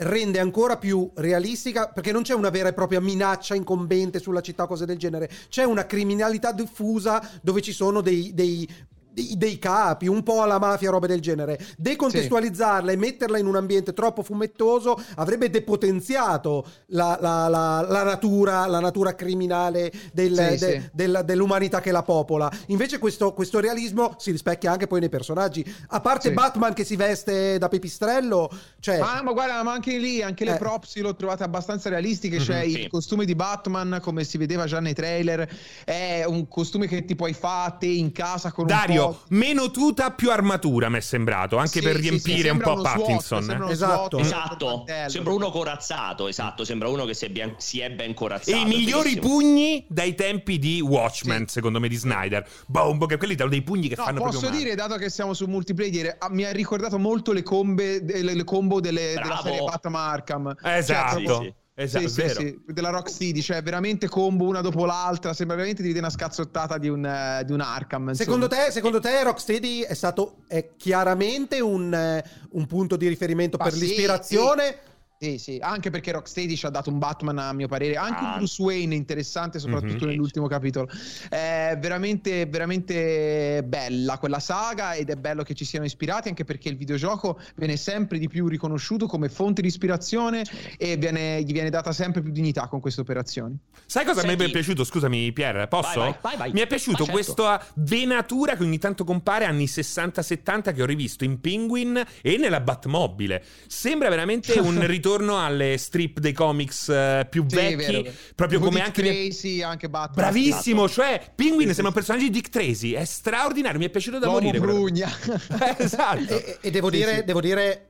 [0.00, 4.62] rende ancora più realistica perché non c'è una vera e propria minaccia incombente sulla città
[4.62, 5.28] o cose del genere.
[5.50, 8.32] C'è una criminalità diffusa dove ci sono dei.
[8.32, 8.66] dei
[9.12, 11.58] dei- dei capi, un po' alla mafia, robe del genere.
[11.76, 18.66] Decontestualizzarla e metterla in un ambiente troppo fumettoso avrebbe depotenziato la, la- la- la natura,
[18.66, 20.88] la natura criminale del- Sì, de- sì.
[20.92, 22.50] della- dell'umanità che la popola.
[22.66, 25.64] Invece questo, questo realismo si rispecchia anche poi nei personaggi.
[25.88, 26.34] A parte Sì.
[26.34, 28.98] Batman che si veste da pipistrello, cioè...
[28.98, 30.58] Ma, ma guarda, ma anche lì, anche le Eh.
[30.58, 32.38] props l'ho trovate abbastanza realistiche.
[32.40, 32.80] Cioè, sì.
[32.82, 35.48] il costume di Batman, come si vedeva già nei trailer,
[35.84, 39.20] è un costume che ti puoi fare a te in casa con un Dario, po'.
[39.28, 41.56] meno tuta, più armatura, mi è sembrato.
[41.56, 43.38] Anche Sì, per riempire sì, un po' SWAT, Pattinson.
[43.42, 43.60] sembra eh.
[43.62, 44.18] uno Esatto.
[44.22, 48.14] SWAT, Esatto, sembra uno corazzato, esatto, sembra uno che si è, ben, si è ben
[48.14, 48.56] corazzato.
[48.56, 51.52] E i migliori pugni dai tempi di Watchmen, Sì.
[51.54, 52.46] secondo me, di Snyder.
[52.66, 54.62] Boom, che quelli danno dei pugni che No, fanno posso proprio male.
[54.62, 58.44] dire, dato che siamo su multiplayer, ah, mi ha ricordato molto le, combe, le, le
[58.44, 60.56] combo delle- della serie Batman Arkham.
[60.62, 61.54] Esatto, Sì, sì.
[61.82, 62.40] Esatto, Sì, sì, vero.
[62.40, 66.78] sì, della Rocksteady, cioè veramente combo una dopo l'altra, sembra veramente di vedere una scazzottata
[66.78, 68.12] di un, eh, di un Arkham.
[68.12, 73.56] Secondo te, secondo te Rocksteady è stato è chiaramente un, eh, un punto di riferimento
[73.56, 74.64] Ma per sì, l'ispirazione?
[74.66, 74.89] Sì,
[75.36, 78.36] sì, anche perché Rocksteady ci ha dato un Batman a mio parere, anche un Ah.
[78.38, 80.10] Bruce Wayne interessante, soprattutto Mhm.
[80.12, 80.88] nell'ultimo capitolo.
[81.28, 86.70] È veramente, veramente bella quella saga ed è bello che ci siano ispirati, anche perché
[86.70, 90.42] il videogioco viene sempre di più riconosciuto come fonte di ispirazione
[90.78, 93.58] e viene- gli viene data sempre più dignità con queste operazioni.
[93.84, 94.84] Sai cosa mi Senti- è piaciuto?
[94.84, 96.00] Scusami, Pier, posso?
[96.00, 96.52] Vai, vai, vai, vai.
[96.52, 97.12] Mi è piaciuto certo.
[97.12, 102.60] questa venatura che ogni tanto compare anni 60-70 che ho rivisto in Penguin e nella
[102.60, 103.44] Batmobile.
[103.66, 108.14] Sembra veramente un ritorno alle strip dei comics eh, più Sì, vecchi, vero, vero.
[108.34, 110.24] proprio Tipo come Dick anche Tracy, anche Batman.
[110.24, 113.90] Bravissimo, cioè Penguin Sì, sì, sembra un personaggio di Dick Tracy, è straordinario, mi è
[113.90, 114.60] piaciuto da L'uomo morire.
[114.64, 115.08] brugna.
[115.78, 116.38] esatto.
[116.38, 117.24] E, e devo, Sì, dire, sì.
[117.24, 117.86] devo dire,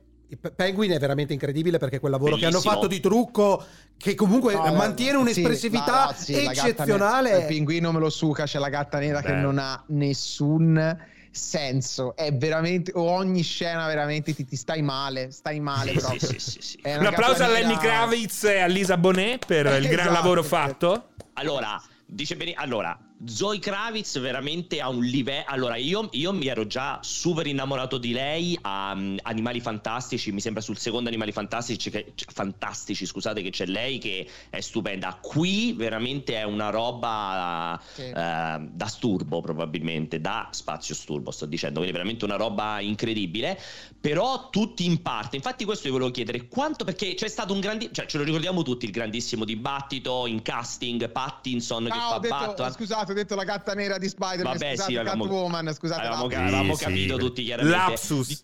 [0.55, 2.73] Penguin è veramente incredibile perché quel lavoro che hanno Bellissimo.
[2.73, 3.63] fatto di trucco,
[3.97, 6.51] che comunque No, mantiene sì, un'espressività sì, la nera.
[6.67, 7.37] eccezionale.
[7.39, 9.41] Il pinguino me lo suca, c'è la gatta nera che Bello.
[9.41, 10.97] non ha nessun
[11.31, 12.15] senso.
[12.15, 16.29] È veramente ogni scena veramente ti, ti stai male, stai male Sì, proprio.
[16.29, 20.07] sì, sì, sì, Un applauso a Lenny Kravitz e a Lisa Bonet per il gran
[20.07, 20.47] Esatto, lavoro sì.
[20.49, 21.09] fatto.
[21.33, 25.43] Allora, dice bene, allora, Zoe Kravitz veramente a un livello.
[25.47, 30.31] Allora, io, io, mi ero già super innamorato di lei a um, Animali Fantastici.
[30.31, 35.19] Mi sembra sul secondo Animali Fantastici, che, fantastici, scusate, che c'è lei che è stupenda.
[35.21, 38.03] Qui veramente è una roba sì.
[38.03, 41.75] uh, da sturbo, probabilmente, da spazio sturbo, sto dicendo.
[41.79, 43.59] Quindi veramente una roba incredibile.
[43.99, 45.35] Però tutti in parte.
[45.35, 47.93] Infatti, questo io volevo chiedere quanto, perché c'è stato un grandissimo.
[47.93, 51.09] Cioè, ce lo ricordiamo tutti il grandissimo dibattito in casting.
[51.11, 52.71] Pattinson che fa detto, Batman.
[52.71, 54.53] Scusate, ho detto la gatta nera di Spider-Man.
[54.53, 56.01] Vabbè, scusate, sì, avevamo, Catwoman, scusate.
[56.01, 56.83] Avevamo, sì, avevamo sì.
[56.83, 57.77] capito tutti chiaramente.
[57.77, 58.43] Lapsus.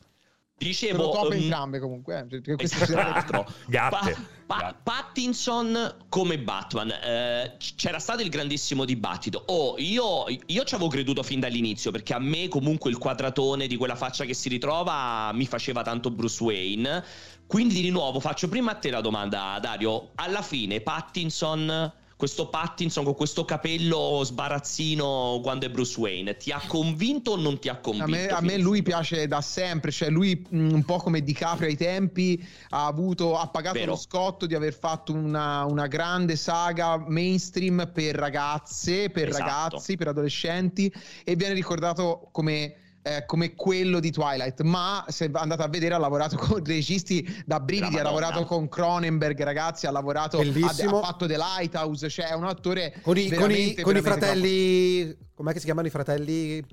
[0.57, 2.27] Dicevo, top um, entrambe comunque.
[2.29, 2.55] Eh.
[2.57, 3.45] Esatto.
[3.67, 4.15] Gatte.
[4.47, 6.89] Pa- pa- Pattinson come Batman.
[6.89, 9.43] Eh, c'era stato il grandissimo dibattito.
[9.47, 13.75] Oh, io, io ci avevo creduto fin dall'inizio perché a me comunque il quadratone di
[13.77, 17.03] quella faccia che si ritrova mi faceva tanto Bruce Wayne.
[17.45, 20.09] Quindi di nuovo faccio prima a te la domanda, Dario.
[20.15, 26.59] Alla fine Pattinson questo Pattinson con questo capello sbarazzino quando è Bruce Wayne ti ha
[26.67, 28.05] convinto o non ti ha convinto?
[28.05, 31.67] A me, a me lui piace da sempre, cioè lui mh, un po' come DiCaprio
[31.67, 33.91] ai tempi ha, avuto, ha pagato Vero.
[33.91, 39.43] lo scotto di aver fatto una, una grande saga mainstream per ragazze, per Esatto.
[39.43, 40.91] ragazzi, per adolescenti
[41.23, 45.97] e viene ricordato come eh, come quello di Twilight, ma se andate a vedere ha
[45.97, 50.99] lavorato con registi da brividi, ha lavorato con Cronenberg, ragazzi, ha lavorato, ha, Bellissimo.
[50.99, 55.15] ha fatto The Lighthouse, cioè è un attore Con i, con i- con i fratelli.
[55.33, 56.63] Com'è che si chiamano i fratelli?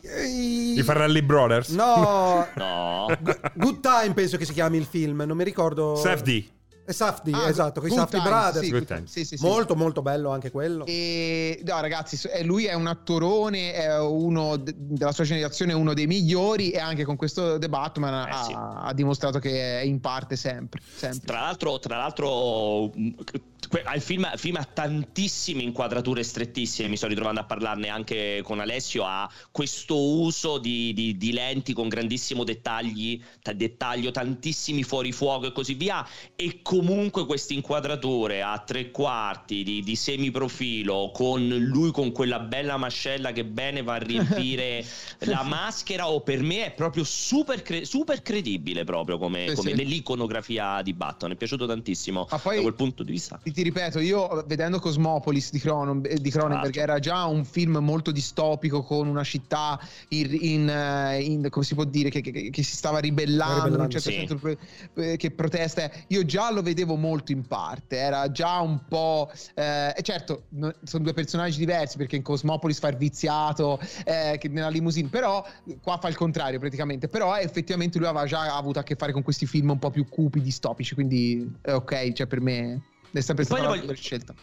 [0.00, 1.70] I, I Farrelly Brothers.
[1.70, 3.06] No, No.
[3.54, 5.96] Good Time penso che si chiami il film, non mi ricordo.
[5.96, 6.46] Safdie.
[6.88, 9.04] Eh, Safdie, Ah, esatto, con i Times, Brothers.
[9.04, 9.44] sì, sì, sì, sì.
[9.44, 10.86] Molto, molto bello anche quello.
[10.86, 15.92] E no, ragazzi, eh, lui è un attorone, è uno de- della sua generazione, uno
[15.92, 16.70] dei migliori.
[16.70, 18.52] E anche con questo The Batman ha, Eh, sì.
[18.56, 20.80] ha dimostrato che è in parte sempre.
[20.94, 21.26] sempre.
[21.26, 26.88] Tra l'altro, tra l'altro il, film, il film ha tantissime inquadrature strettissime.
[26.88, 29.04] Mi sto ritrovando a parlarne anche con Alessio.
[29.04, 35.52] Ha questo uso di, di- di lenti con grandissimo dettagli, ta- dettaglio, tantissimi fuorifuoco e
[35.52, 36.06] così via.
[36.34, 42.76] E comunque queste inquadrature a tre quarti di, di semiprofilo, con lui con quella bella
[42.76, 44.84] mascella che bene va a riempire
[45.26, 46.08] la maschera.
[46.08, 49.76] O per me è proprio super, cre- super credibile proprio come, Sì, come sì.
[49.76, 51.32] nell'iconografia di Batman.
[51.32, 53.40] È piaciuto tantissimo Ma poi- da quel punto di vista.
[53.42, 56.90] Ti, ti ripeto, io vedendo Cosmopolis di, Cronen- eh, di Cronenberg Esatto.
[56.90, 59.78] era già un film molto distopico con una città
[60.10, 63.80] in, in, eh, in- come si può dire che, che- che si stava ribellando in
[63.80, 64.26] un certo Sì.
[64.26, 64.56] senso
[64.94, 65.90] eh, che protesta.
[66.08, 70.74] Io già lo vedevo molto in parte, era già un po' eh, e certo, no-
[70.84, 75.44] sono due personaggi diversi perché in Cosmopolis fa il viziato eh, che nella limousine, però
[75.82, 79.22] qua fa il contrario praticamente, però effettivamente lui aveva già avuto a che fare con
[79.22, 83.44] questi film un po' più cupi, distopici, quindi è ok, cioè per me è sempre
[83.44, 84.34] stata una voglio- scelta.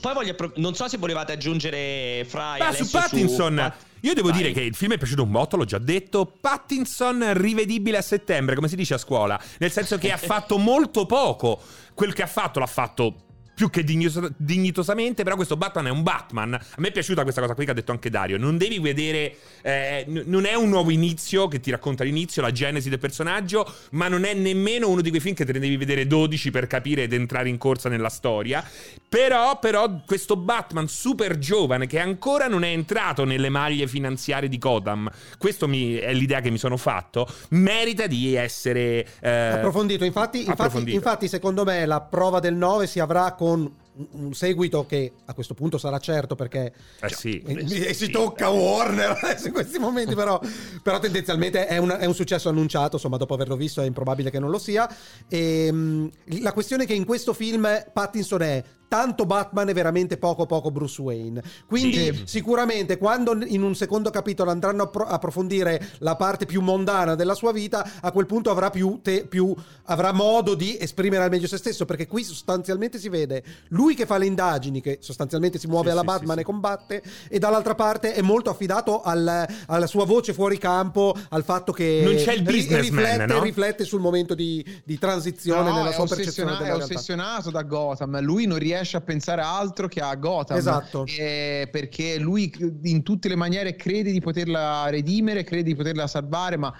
[0.00, 4.28] Poi voglio appro- non so se volevate aggiungere fra Ma su Pattinson, Pat- io devo
[4.28, 4.38] Vai.
[4.38, 6.26] dire che il film è piaciuto un botto, l'ho già detto.
[6.40, 9.40] Pattinson rivedibile a settembre, come si dice a scuola.
[9.58, 11.60] Nel senso che ha fatto molto poco.
[11.94, 13.14] Quel che ha fatto l'ha fatto
[13.56, 16.52] più che dignos- dignitosamente, però questo Batman è un Batman.
[16.52, 18.36] A me è piaciuta questa cosa qui che ha detto anche Dario.
[18.36, 22.52] Non devi vedere, eh, n- non è un nuovo inizio che ti racconta l'inizio, la
[22.52, 25.78] genesi del personaggio, ma non è nemmeno uno di quei film che te ne devi
[25.78, 28.62] vedere 12 per capire ed entrare in corsa nella storia.
[29.08, 34.58] Però, però, questo Batman super giovane che ancora non è entrato nelle maglie finanziarie di
[34.58, 40.04] Gotham, questo mi- è l'idea che mi sono fatto, merita di essere eh, approfondito.
[40.04, 40.94] Infatti, infatti, approfondito.
[40.94, 43.70] infatti, secondo me, la prova del 9 si avrà con un-
[44.10, 47.40] un seguito che a questo punto sarà certo perché Eh sì.
[47.46, 48.10] e, e si Sì.
[48.10, 50.38] tocca Warner adesso in questi momenti però,
[50.82, 54.38] però tendenzialmente è un, è un successo annunciato insomma dopo averlo visto è improbabile che
[54.38, 54.86] non lo sia
[55.28, 60.16] e, mh, la questione è che in questo film Pattinson è tanto Batman e veramente
[60.16, 62.22] poco poco Bruce Wayne quindi Sì.
[62.24, 67.34] sicuramente quando in un secondo capitolo andranno a pro- approfondire la parte più mondana della
[67.34, 71.46] sua vita a quel punto avrà più, te- più avrà modo di esprimere al meglio
[71.46, 75.66] se stesso perché qui sostanzialmente si vede lui che fa le indagini che sostanzialmente si
[75.66, 79.46] muove Sì, alla sì, Batman sì, e combatte e dall'altra parte è molto affidato al-
[79.66, 83.42] alla sua voce fuori campo al fatto che Non c'è il ri- businessman, riflette, no?
[83.42, 86.94] riflette sul momento di, di transizione No, nella è, sua percezione ossessiona- della è realtà
[86.94, 88.20] ossessionato da Gotham.
[88.22, 90.56] Lui non riesce a pensare a altro che a Gotham.
[90.56, 91.04] Esatto.
[91.06, 96.56] Eh, perché lui in tutte le maniere crede di poterla redimere, crede di poterla salvare,
[96.56, 96.72] ma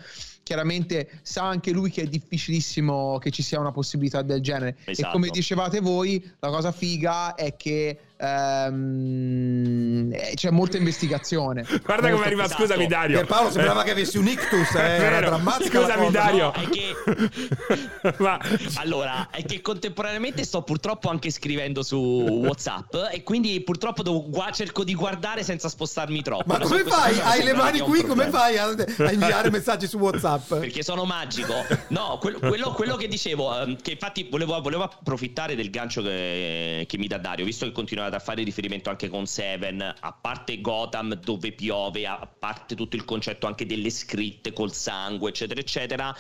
[0.43, 4.77] chiaramente sa anche lui che è difficilissimo che ci sia una possibilità del genere.
[4.85, 5.11] E Esatto.
[5.11, 7.99] come dicevate voi, la cosa figa è che
[10.13, 11.65] eh, c'è molta investigazione.
[11.85, 12.63] Guarda come arriva, esatto.
[12.63, 13.17] scusami Dario.
[13.19, 16.11] Pierpaolo sembrava che avessi un ictus, eh, era Scusami.
[16.11, 16.45] Dario.
[16.45, 18.41] No, è che- Ma-
[18.77, 24.85] Allora, è che contemporaneamente sto purtroppo anche scrivendo su WhatsApp e quindi purtroppo devo cerco
[24.85, 26.45] di guardare senza spostarmi troppo.
[26.47, 27.19] Ma come fai?
[27.21, 30.55] Hai le mani qui, come fai a, a inviare messaggi su WhatsApp?
[30.55, 31.55] Perché sono magico.
[31.89, 36.85] No, quello, quello- quello che dicevo, ehm, che infatti volevo, volevo approfittare del gancio che,
[36.89, 37.73] che mi dà Dario, visto che
[38.07, 42.97] continuate a fare riferimento anche con Seven, a parte Gotham dove piove, a parte tutto
[42.97, 46.17] il concetto anche delle scritte col sangue, eccetera, eccetera.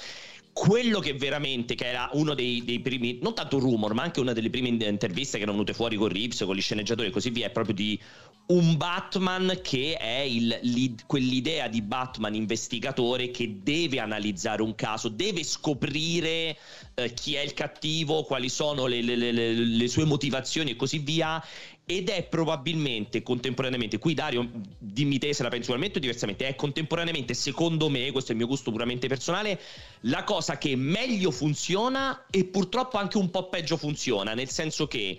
[0.53, 4.33] Quello che veramente, che era uno dei, dei primi, non tanto rumor, ma anche una
[4.33, 7.47] delle prime interviste che erano venute fuori con Reeves, con gli sceneggiatori e così via,
[7.47, 8.01] è proprio di
[8.47, 15.09] un Batman che è il- l'i- quell'idea di Batman investigatore che deve analizzare un caso,
[15.09, 16.57] deve scoprire
[16.95, 20.99] eh, chi è il cattivo, quali sono le- le- le- le sue motivazioni e così
[21.01, 21.45] via.
[21.89, 26.57] Ed è probabilmente contemporaneamente, qui Dario, dimmi te se la pensi ugualmente o diversamente, è
[26.57, 29.61] contemporaneamente, secondo me, questo è il mio gusto puramente personale,
[30.01, 35.17] la cosa che meglio funziona e purtroppo anche un po' peggio funziona, nel senso che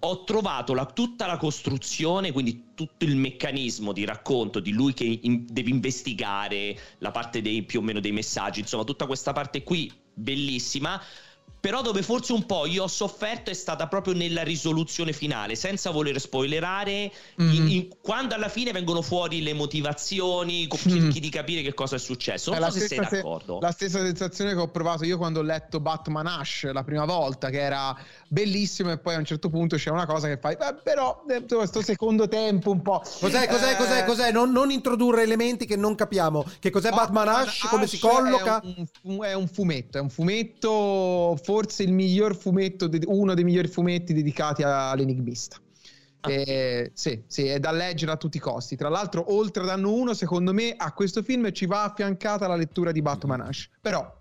[0.00, 5.20] ho trovato la- tutta la costruzione, quindi tutto il meccanismo di racconto di lui che
[5.22, 9.62] in- deve investigare la parte dei più o meno dei messaggi, insomma, tutta questa parte
[9.62, 11.02] qui bellissima.
[11.60, 15.90] Però dove forse un po' io ho sofferto è stata proprio nella risoluzione finale, senza
[15.90, 17.52] voler spoilerare, Mhm.
[17.54, 20.90] in- in- quando alla fine vengono fuori le motivazioni, co- Mhm.
[21.00, 22.50] cerchi di capire che cosa è successo.
[22.52, 23.58] Non È so se sei se- d'accordo.
[23.60, 27.50] la stessa sensazione che ho provato io quando ho letto Batman Ash la prima volta,
[27.50, 27.94] che era
[28.28, 31.44] bellissimo, e poi a un certo punto c'è una cosa che fai, "Eh, però eh,
[31.46, 33.00] questo secondo tempo un po'.
[33.00, 34.32] Cos'è, cos'è, Eh, cos'è, cos'è?
[34.32, 36.44] Non, non introdurre elementi che non capiamo.
[36.58, 37.66] Che cos'è Batman, Ash?
[37.68, 38.60] Come si colloca?
[38.60, 43.42] È un, è un fumetto, è un fumetto, forse il miglior fumetto, de- uno dei
[43.42, 45.56] migliori fumetti dedicati a- all'enigmista.
[46.20, 46.30] Ah.
[46.30, 48.76] Eh, sì, sì, è da leggere a tutti i costi.
[48.76, 52.54] Tra l'altro, oltre ad anno 1, secondo me a questo film ci va affiancata la
[52.54, 53.68] lettura di Batman Ash.
[53.80, 54.16] Però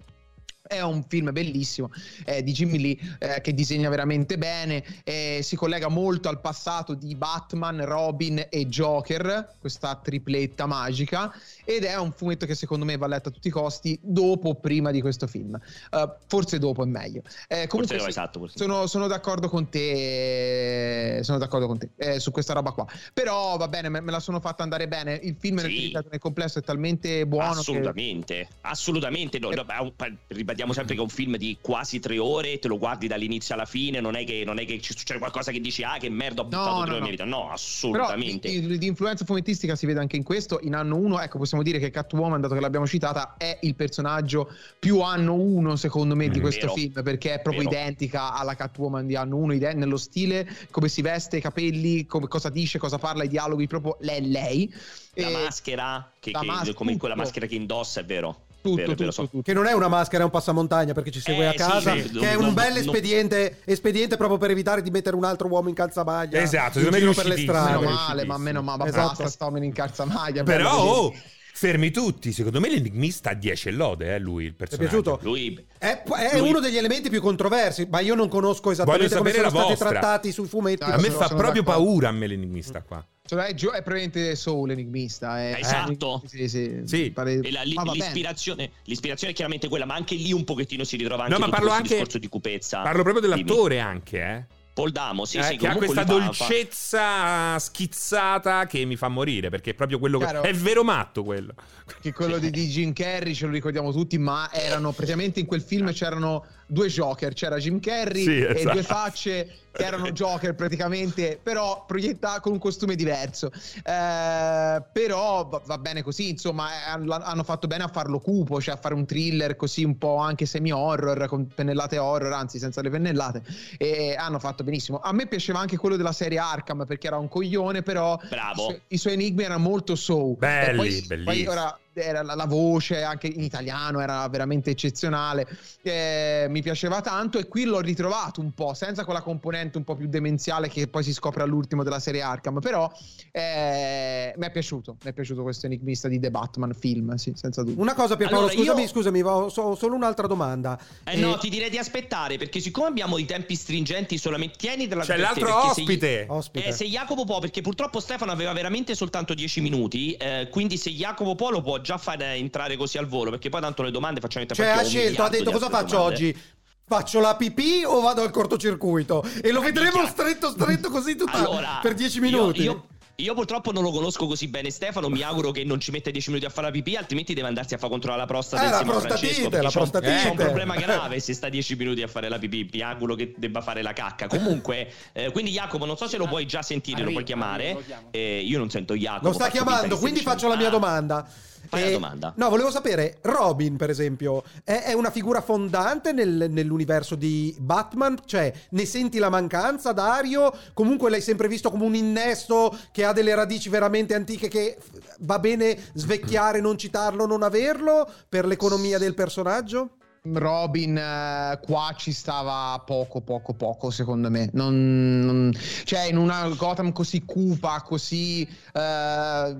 [0.70, 1.90] è un film bellissimo
[2.26, 6.94] eh, di Jimmy Lee eh, che disegna veramente bene, eh, si collega molto al passato
[6.94, 11.34] di Batman, Robin e Joker, questa tripletta magica,
[11.66, 14.56] ed è un fumetto che secondo me va letto a tutti i costi dopo o
[14.56, 15.56] prima di questo film.
[15.90, 17.24] Eh, forse dopo è meglio.
[17.48, 18.48] Eh, comunque Forse no, esatto.
[18.54, 22.86] sono, sono d'accordo con te, eh, sono d'accordo con te su questa roba qua.
[23.12, 25.20] Però va bene, me, me la sono fatta andare bene.
[25.24, 25.92] Il film nel, Sì.
[25.92, 27.54] nel complesso è talmente buono.
[27.54, 29.40] che- Assolutamente, assolutamente.
[29.40, 29.94] No, no,
[30.28, 33.54] è ribadiamo sempre che è un film di quasi tre ore, te lo guardi dall'inizio
[33.56, 36.42] alla fine, non è che, non è che succede qualcosa che dici, ah, che merda,
[36.42, 37.02] ho buttato No, tre no, ore no.
[37.02, 37.26] mia vita.
[37.26, 38.50] No, Però assolutamente.
[38.50, 40.60] di, di- di influenza fumettistica si vede anche in questo.
[40.64, 44.50] In anno 1, ecco, possiamo dire che Catwoman, dato che l'abbiamo citata, è il personaggio
[44.78, 46.74] più anno 1, secondo me, di Mm, questo vero.
[46.78, 47.76] film, perché è proprio Vero.
[47.76, 52.28] identica alla Catwoman di anno 1, ide- nello stile, come si veste, i capelli, come,
[52.28, 54.74] cosa dice, cosa parla, i dialoghi, proprio lei lei.
[55.14, 58.46] La E maschera, che, la che- mas- come quella maschera che indossa, è vero.
[58.62, 59.22] Tutto, vero, tutto, so.
[59.28, 59.42] tutto.
[59.42, 61.94] Che non è una maschera, è un passamontagna perché ci segue Eh, a sì, casa.
[61.94, 65.24] sì, che è non- un bel non- espediente, espediente proprio per evitare di mettere un
[65.24, 66.40] altro uomo in calzamaglia.
[66.42, 67.78] Esatto, in secondo me giro per le strade.
[67.80, 69.08] Meno male, ma meno male, ma Esatto.
[69.08, 70.44] basta sta uomo in calzamaglia.
[70.44, 71.14] Però, bello oh.
[71.54, 72.32] Fermi tutti.
[72.32, 75.20] Secondo me l'enigmista ha 10 lode, eh, lui, il personaggio.
[75.22, 79.18] Lui, È, è Lui- uno degli elementi più controversi, ma io non conosco esattamente Voglio
[79.20, 79.90] come sono stati vostra.
[79.90, 80.84] trattati sui fumetti.
[80.84, 81.86] Ah, A me sono- fa sono proprio d'accordo.
[81.86, 83.06] paura a me l'enigmista qua.
[83.26, 85.40] Cioè, è, è praticamente Soul enigmista.
[85.40, 86.24] È, Esatto.
[86.26, 86.82] Sì, sì.
[86.86, 87.12] Sì.
[87.12, 90.84] Pare- e la- li- Ah, l'ispirazione, l'ispirazione è chiaramente quella, ma anche lì un pochettino
[90.84, 92.82] si ritrova anche No, ma parlo anche- discorso di cupezza.
[92.82, 93.44] Parlo proprio Dimmi.
[93.44, 94.46] dell'attore anche, eh.
[94.80, 99.08] Paul Damo, sì, Eh, sì, che ha questa lui fa- dolcezza schizzata che mi fa
[99.10, 100.42] morire perché è proprio quello Chiaro.
[100.42, 101.54] che è vero matto quello
[102.02, 105.62] Che quello di, di Jim Carrey ce lo ricordiamo tutti, ma erano praticamente in quel
[105.62, 108.74] film c'erano due Joker, c'era Jim Carrey Sì, e esatto.
[108.74, 113.52] due facce che erano Joker praticamente, però proiettati con un costume diverso.
[113.84, 118.94] Eh, però va, bene così, insomma, hanno fatto bene a farlo cupo, cioè a fare
[118.94, 123.42] un thriller così un po' anche semi-horror, con pennellate horror, anzi senza le pennellate,
[123.78, 125.00] e hanno fatto benissimo.
[125.00, 128.62] A me piaceva anche quello della serie Arkham perché era un coglione, però Bravo.
[128.62, 130.36] i suoi, i suoi enigmi erano molto so.
[130.36, 131.24] Belli, E poi, bellissimi.
[131.24, 135.48] poi ora era la, la voce anche in italiano era veramente eccezionale
[135.82, 139.96] Eh, mi piaceva tanto e qui l'ho ritrovato un po' senza quella componente un po'
[139.96, 142.92] più demenziale che poi si scopre all'ultimo della serie Arkham però
[143.32, 147.64] eh, mi è piaciuto mi è piaciuto questo enigmista di The Batman film sì senza
[147.64, 150.80] dubbio Una cosa, Pierpaolo, Allora, scusami, io- scusami, ho ho solo un'altra domanda.
[151.04, 155.04] Eh no, ti direi di aspettare perché siccome abbiamo i tempi stringenti solamente tieni della
[155.04, 156.68] c'è l'altro perché se- ospite Ospite.
[156.68, 160.90] Eh, se Jacopo può, perché purtroppo Stefano aveva veramente soltanto 10 minuti, eh, quindi se
[160.92, 164.20] Jacopo può lo può già fare entrare così al volo, perché poi tanto le domande
[164.20, 166.38] facciamo Cioè, ha scelto, ha detto cosa faccio oggi?
[166.86, 169.24] Faccio la pipì o vado al cortocircuito?
[169.42, 172.62] E lo vedremo stretto stretto così tutta Allora, per 10 io- minuti.
[172.64, 176.10] Io, io purtroppo non lo conosco così bene Stefano, mi auguro che non ci metta
[176.10, 178.70] 10 minuti a fare la pipì, altrimenti deve andarsi a fare controllare la prostata Eh,
[178.70, 180.22] la insieme a prostatite, Francesco, perché la un- prostatite.
[180.24, 183.34] c'ha un problema grave se sta 10 minuti a fare la pipì, mi auguro che
[183.38, 184.26] debba fare la cacca.
[184.28, 187.78] Comunque, eh, quindi Jacopo, non so se lo puoi già sentire, lo puoi chiamare.
[188.12, 189.28] Eh, io non sento Jacopo.
[189.28, 191.28] Lo sta chiamando, quindi faccio la mia Ah, domanda.
[191.68, 192.34] Fai la Eh, domanda.
[192.38, 198.18] No, volevo sapere, Robin, per esempio, è, è una figura fondante nel- nell'universo di Batman?
[198.26, 200.52] Cioè, ne senti la mancanza, Dario?
[200.74, 204.78] Comunque l'hai sempre visto come un innesto che ha delle radici veramente antiche che
[205.20, 209.92] va bene svecchiare, non citarlo, non averlo per l'economia del personaggio?
[210.34, 214.50] Robin eh, qua ci stava poco, poco, poco, secondo me.
[214.54, 215.54] Non, non-
[215.86, 219.56] cioè, in una Gotham così cupa, così eh,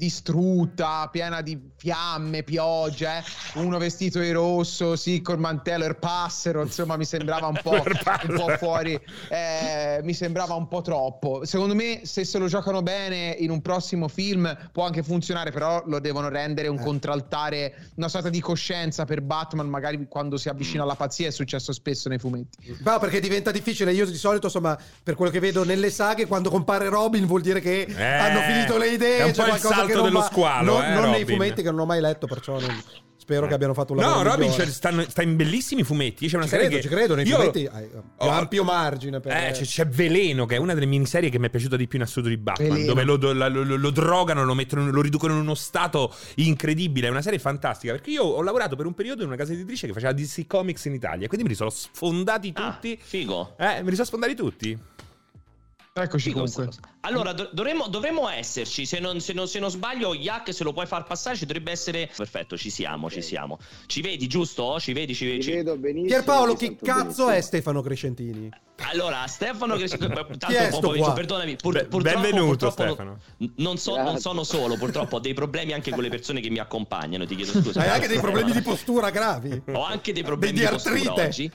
[0.00, 3.58] distrutta, piena di fiamme, piogge, eh.
[3.60, 8.34] uno vestito di rosso, sì, col mantello, il passero, insomma, mi sembrava un po', un
[8.36, 11.44] po' fuori, eh, mi sembrava un po' troppo.
[11.44, 15.82] Secondo me, se se lo giocano bene in un prossimo film può anche funzionare, però
[15.86, 16.82] lo devono rendere un Eh.
[16.84, 21.72] contraltare, una sorta di coscienza per Batman, magari quando si avvicina alla pazzia, è successo
[21.72, 22.76] spesso nei fumetti.
[22.84, 23.92] No, perché diventa difficile.
[23.92, 27.60] Io di solito, insomma, per quello che vedo nelle saghe, quando compare Robin vuol dire
[27.60, 29.30] che Eh, hanno finito le idee.
[29.32, 32.00] c'è il qualcosa non dello squalo, Non, eh, non nei fumetti che non ho mai
[32.00, 32.82] letto, perciò non-
[33.20, 36.26] spero che abbiano fatto un lavoro No, Robin stanno- sta in bellissimi fumetti.
[36.26, 39.20] C'è una Ci serie credo, che ci credo, nei Io- fumetti hai Oh, ampio margine
[39.20, 39.30] per...
[39.36, 41.98] Eh, c'è, c'è Veleno, che è una delle miniserie che mi è piaciuta di più
[41.98, 42.68] in assoluto di Batman.
[42.70, 42.86] Veleno.
[42.92, 43.16] Dove lo,
[43.48, 47.06] lo- lo- lo drogano, lo, mettono, lo riducono in uno stato incredibile.
[47.06, 47.92] È una serie fantastica.
[47.92, 50.86] Perché io ho lavorato per un periodo in una casa editrice che faceva DC Comics
[50.86, 51.28] in Italia.
[51.28, 52.98] Quindi me li sono sfondati Ah, tutti.
[53.00, 53.54] figo.
[53.58, 54.76] Eh, me li sono sfondati tutti.
[55.92, 56.68] Eccoci comunque.
[57.00, 58.86] Allora, do- dovremmo, dovremmo esserci.
[58.86, 61.72] Se non, se, non, se non sbaglio, Yak, se lo puoi far passare, ci dovrebbe
[61.72, 62.08] essere.
[62.16, 63.58] Perfetto, ci siamo, ci siamo.
[63.86, 64.78] Ci vedi, giusto?
[64.78, 65.42] Ci vedi, ci vedi.
[65.42, 66.06] Ci- vedo benissimo.
[66.06, 67.28] Pierpaolo, chi cazzo benissimo.
[67.30, 68.48] è Stefano Crescentini?
[68.92, 69.88] Allora, Stefano, che...
[70.38, 71.56] tanto pomeriggio, perdonami.
[71.56, 73.18] pur- Be- purtroppo, benvenuto, Stefano.
[73.56, 76.60] Non, so- non sono solo, purtroppo ho dei problemi anche con le persone che mi
[76.60, 77.26] accompagnano.
[77.26, 77.80] Ti chiedo scusa.
[77.80, 79.60] Hai anche dei problemi di postura gravi.
[79.72, 81.22] Ho anche dei problemi Di di, postura artrite.
[81.26, 81.52] oggi.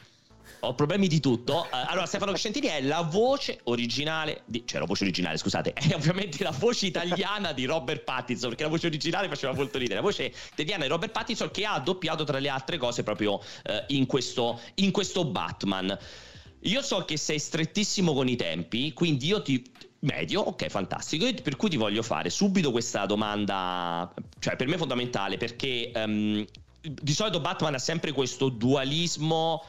[0.66, 1.66] Ho problemi di tutto.
[1.66, 4.64] Eh, allora, Stefano Crescentini è la voce originale di.
[4.66, 8.50] Cioè, la voce originale, scusate, è ovviamente la voce italiana di Robert Pattinson.
[8.50, 9.96] Perché la voce originale faceva molto ridere.
[9.96, 13.86] La voce italiana di Robert Pattinson che ha doppiato tra le altre cose proprio eh,
[13.90, 15.98] in, questo, in questo Batman.
[16.62, 19.64] Io so che sei strettissimo con i tempi, quindi io ti.
[20.00, 21.26] Medio, ok, fantastico.
[21.42, 26.46] Per cui ti voglio fare subito questa domanda, cioè per me fondamentale, perché ehm,
[26.82, 29.64] di solito Batman ha sempre questo dualismo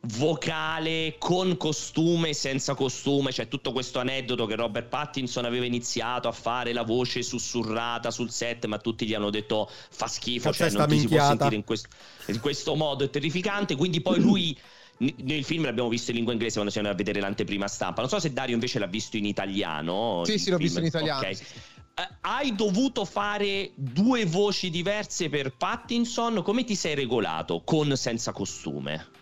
[0.00, 6.28] vocale con costume e senza costume, c'è tutto questo aneddoto che Robert Pattinson aveva iniziato
[6.28, 10.70] a fare la voce sussurrata sul set, ma tutti gli hanno detto fa schifo, cioè
[10.70, 11.88] non ti si può sentire in questo,
[12.26, 14.58] in questo modo, è terrificante, quindi poi lui
[14.98, 18.00] nel film l'abbiamo visto in lingua inglese quando siamo andati a vedere l'anteprima stampa.
[18.00, 20.22] Non so se Dario invece l'ha visto in italiano.
[20.24, 20.68] Sì, sì, l'ho film.
[20.68, 21.20] visto in italiano.
[21.20, 21.36] Ok.
[21.36, 21.54] sì, sì.
[21.94, 26.42] Eh, hai dovuto fare due voci diverse per Pattinson.
[26.42, 29.17] Come ti sei regolato con senza costume?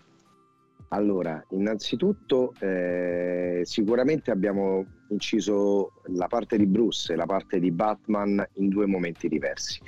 [0.97, 8.43] Allora, innanzitutto eh, sicuramente abbiamo inciso la parte di Bruce e la parte di Batman
[8.55, 9.79] in due momenti diversi,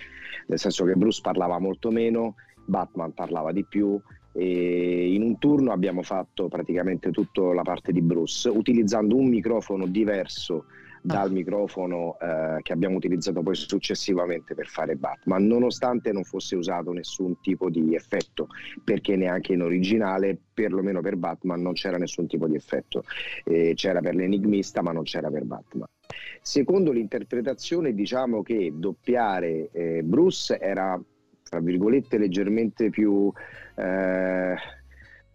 [0.49, 2.35] nel senso che Bruce parlava molto meno,
[2.67, 3.99] Batman parlava di più
[4.33, 9.87] e in un turno abbiamo fatto praticamente tutta la parte di Bruce utilizzando un microfono
[9.87, 10.67] diverso
[11.09, 16.93] dal microfono eh, che abbiamo utilizzato poi successivamente per fare Batman, nonostante non fosse usato
[16.93, 18.49] nessun tipo di effetto,
[18.85, 23.05] perché neanche in originale, perlomeno per Batman, non c'era nessun tipo di effetto.
[23.45, 25.89] Eh, c'era per l'enigmista, ma non c'era per Batman.
[26.43, 31.01] Secondo l'interpretazione, diciamo che doppiare eh, Bruce era,
[31.43, 33.33] tra virgolette, leggermente più...
[33.77, 34.55] eh,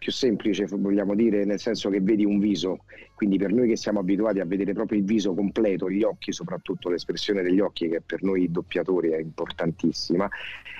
[0.03, 2.79] più semplice, vogliamo dire, nel senso che vedi un viso,
[3.15, 6.89] quindi per noi che siamo abituati a vedere proprio il viso completo, gli occhi, soprattutto
[6.89, 10.29] l'espressione degli occhi, che per noi doppiatori è importantissima,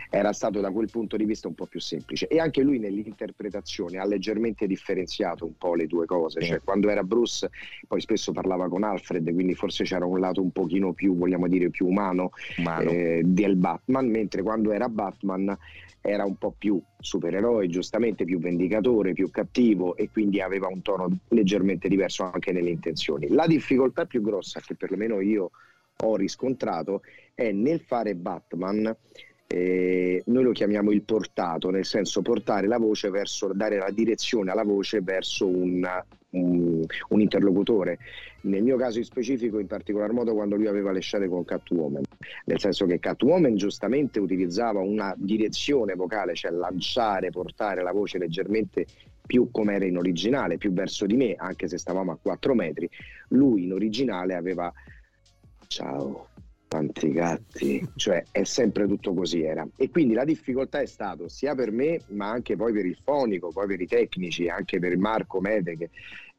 [0.09, 2.27] era stato da quel punto di vista un po' più semplice.
[2.27, 7.03] E anche lui nell'interpretazione ha leggermente differenziato un po' le due cose, cioè quando era
[7.03, 7.49] Bruce
[7.87, 11.69] poi spesso parlava con Alfred, quindi forse c'era un lato un pochino più, vogliamo dire,
[11.69, 12.89] più umano Umano.
[12.89, 15.57] eh, del Batman, mentre quando era Batman
[16.05, 21.07] era un po' più supereroe, giustamente più vendicatore, più cattivo e quindi aveva un tono
[21.29, 23.27] leggermente diverso anche nelle intenzioni.
[23.29, 25.51] La difficoltà più grossa che perlomeno io
[26.01, 27.01] ho riscontrato
[27.33, 28.95] è nel fare Batman,
[29.47, 34.51] eh, noi lo chiamiamo il portato, nel senso portare la voce verso, dare la direzione
[34.51, 35.87] alla voce verso un,
[36.31, 37.99] un- un interlocutore.
[38.41, 42.01] Nel mio caso in specifico, in particolar modo quando lui aveva le scene con Catwoman,
[42.45, 48.85] nel senso che Catwoman giustamente utilizzava una direzione vocale, cioè lanciare, portare la voce leggermente
[49.25, 52.89] più come era in originale, più verso di me, anche se stavamo a 4 metri.
[53.29, 54.71] Lui in originale aveva
[55.67, 56.27] ciao,
[56.67, 59.67] tanti gatti, cioè è sempre tutto così era.
[59.75, 63.49] E quindi la difficoltà è stata sia per me, ma anche poi per il fonico,
[63.49, 65.89] poi per i tecnici, anche per Marco Mete che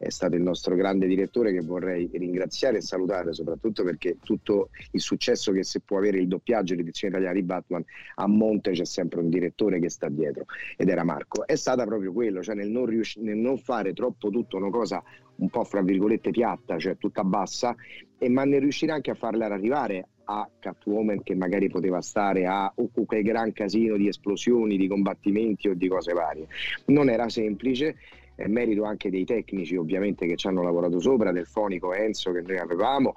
[0.05, 5.01] è stato il nostro grande direttore che vorrei ringraziare e salutare soprattutto perché tutto il
[5.01, 7.85] successo che si può avere il doppiaggio l'edizione italiana di Batman
[8.16, 10.45] a monte c'è sempre un direttore che sta dietro
[10.76, 14.28] ed era Marco è stata proprio quello cioè nel non, riusci- nel non fare troppo
[14.28, 15.03] tutto una cosa
[15.37, 17.74] un po' fra virgolette piatta cioè tutta bassa
[18.18, 22.72] e ma nel riuscire anche a farla arrivare a Catwoman che magari poteva stare a
[22.74, 26.47] o quel gran casino di esplosioni, di combattimenti o di cose varie.
[26.87, 27.97] Non era semplice,
[28.35, 32.43] è merito anche dei tecnici ovviamente che ci hanno lavorato sopra, del fonico Enzo che
[32.43, 33.14] noi avevamo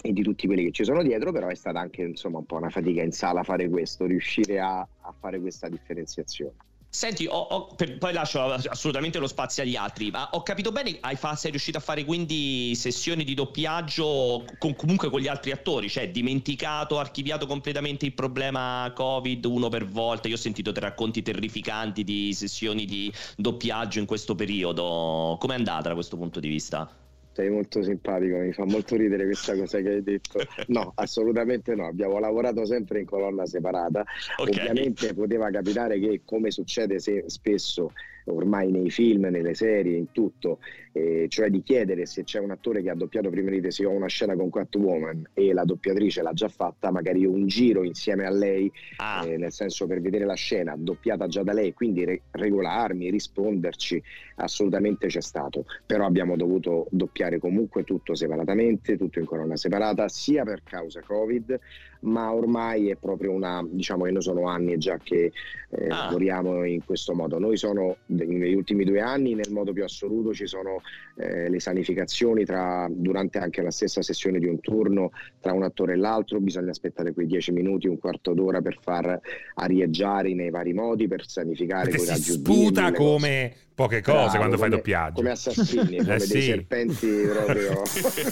[0.00, 2.56] e di tutti quelli che ci sono dietro, però è stata anche insomma un po'
[2.56, 6.54] una fatica in sala fare questo, riuscire a, a fare questa differenziazione.
[6.98, 10.98] Senti, ho, ho, per, poi lascio assolutamente lo spazio agli altri, ma ho capito bene,
[11.02, 15.52] hai fa, sei riuscito a fare quindi sessioni di doppiaggio con, comunque con gli altri
[15.52, 20.26] attori, cioè dimenticato, archiviato completamente il problema Covid uno per volta.
[20.26, 25.36] Io ho sentito te racconti terrificanti di sessioni di doppiaggio in questo periodo.
[25.38, 26.92] Com'è andata da questo punto di vista?
[27.38, 30.40] Sei molto simpatico, mi fa molto ridere questa cosa che hai detto.
[30.66, 34.04] No, assolutamente no, abbiamo lavorato sempre in colonna separata.
[34.38, 34.58] Okay.
[34.58, 37.92] Ovviamente poteva capitare che, come succede se, spesso
[38.24, 40.58] ormai nei film, nelle serie, in tutto,
[40.98, 43.84] eh, cioè di chiedere se c'è un attore che ha doppiato prima di te, se
[43.84, 48.26] ho una scena con Catwoman e la doppiatrice l'ha già fatta, magari un giro insieme
[48.26, 49.24] a lei, ah.
[49.24, 54.02] eh, nel senso per vedere la scena doppiata già da lei, quindi re- regolarmi, risponderci,
[54.36, 60.44] assolutamente c'è stato, però abbiamo dovuto doppiare comunque tutto separatamente, tutto in colonna separata, sia
[60.44, 61.58] per causa Covid,
[62.00, 65.32] ma ormai è proprio una, diciamo che noi sono anni già che
[65.70, 66.04] eh, ah.
[66.04, 67.38] lavoriamo in questo modo.
[67.38, 70.80] Noi sono negli ultimi due anni nel modo più assoluto ci sono
[71.16, 75.10] eh, le sanificazioni tra, durante anche la stessa sessione di un turno
[75.40, 79.20] tra un attore e l'altro, bisogna aspettare quei dieci minuti, un quarto d'ora per far
[79.54, 81.90] arieggiare nei vari modi, per sanificare.
[81.90, 85.14] Perché si sputa come poche cose Bravo, quando fai doppiaggio.
[85.14, 87.82] Come assassini, come eh, dei serpenti proprio.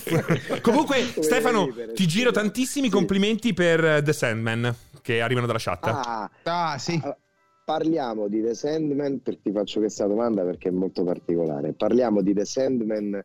[0.63, 5.85] Comunque, Stefano, ti giro tantissimi complimenti per The Sandman che arrivano dalla chat.
[5.87, 7.01] Ah, ah sì.
[7.03, 7.17] Ah,
[7.67, 11.73] parliamo di The Sandman, per, ti faccio questa domanda perché è molto particolare.
[11.73, 13.21] Parliamo di The Sandman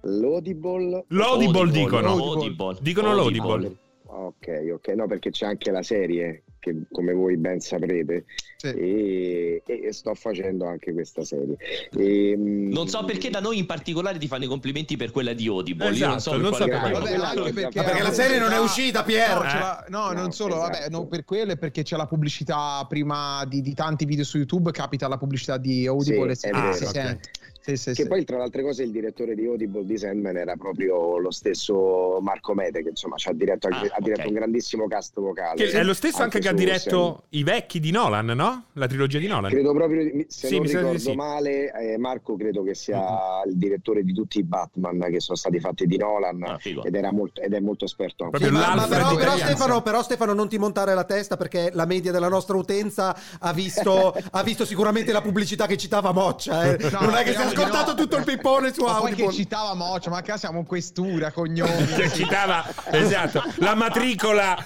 [0.00, 1.04] L'Audible.
[1.08, 2.08] L'Audible dicono.
[2.08, 2.76] Audible.
[2.80, 3.76] Dicono l'Audible.
[4.06, 8.24] Ok, ok, no perché c'è anche la serie che come voi ben saprete
[8.56, 8.66] sì.
[8.68, 11.56] e, e, sto facendo anche questa serie.
[11.96, 15.32] E, ehm, non so perché da noi in particolare ti fanno i complimenti per quella
[15.32, 15.90] di Audible.
[15.90, 16.90] Esatto, non so, non so perché.
[16.90, 19.36] Vabbè, anche perché, perché la serie non è uscita, Pier.
[19.36, 19.90] No, eh.
[19.90, 20.70] no, no non solo, esatto.
[20.72, 24.38] vabbè, no, per quello è perché c'è la pubblicità prima di, di, tanti video su
[24.38, 26.92] YouTube, capita la pubblicità di Audible sì, e si, ah, si okay.
[26.92, 27.30] sente.
[27.66, 28.06] Sì, sì, che sì.
[28.06, 32.20] poi tra le altre cose il direttore di Audible di Sandman era proprio lo stesso
[32.20, 34.28] Marco Mete che insomma ci ha diretto, ah, ha diretto okay.
[34.28, 37.80] un grandissimo cast vocale che è lo stesso anche, anche che ha diretto i vecchi
[37.80, 38.66] di Nolan no?
[38.74, 43.00] la trilogia di Nolan credo proprio se non ricordo male eh, Marco credo che sia
[43.00, 43.50] mm-hmm.
[43.50, 47.10] il direttore di tutti i Batman che sono stati fatti di Nolan ah, ed, era
[47.10, 50.48] molto, ed è molto esperto anche sì, ma, ma però, però, Stefano, però, Stefano, non
[50.48, 55.10] ti montare la testa perché la media della nostra utenza ha visto, ha visto sicuramente
[55.10, 56.90] la pubblicità che citava Moccia eh.
[56.90, 57.96] no, non è che è ascoltato no.
[57.96, 59.24] tutto il pippone su ma Audible.
[59.24, 61.86] poi che citava Moccia, ma qua siamo questura, cognome.
[61.96, 64.56] Che citava, esatto, la matricola.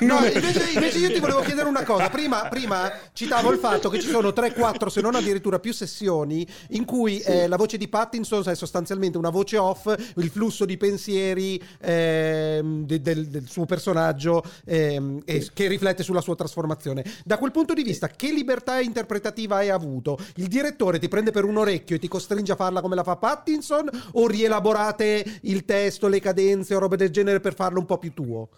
[0.00, 2.08] No, invece, invece, io ti volevo chiedere una cosa.
[2.08, 6.84] Prima, prima, citavo il fatto che ci sono 3-4, se non addirittura più sessioni in
[6.84, 7.26] cui sì.
[7.26, 12.60] eh, la voce di Pattinson è sostanzialmente una voce off, il flusso di pensieri eh,
[12.62, 15.50] de, del, del, suo personaggio eh, sì.
[15.52, 17.04] che riflette sulla sua trasformazione.
[17.24, 20.18] Da quel punto di vista, che libertà interpretativa hai avuto?
[20.36, 23.02] Il direttore ti prende per un orecchio e ti costringe a fare farla come la
[23.02, 27.86] fa Pattinson o rielaborate il testo, le cadenze o robe del genere per farlo un
[27.86, 28.48] po' più tuo?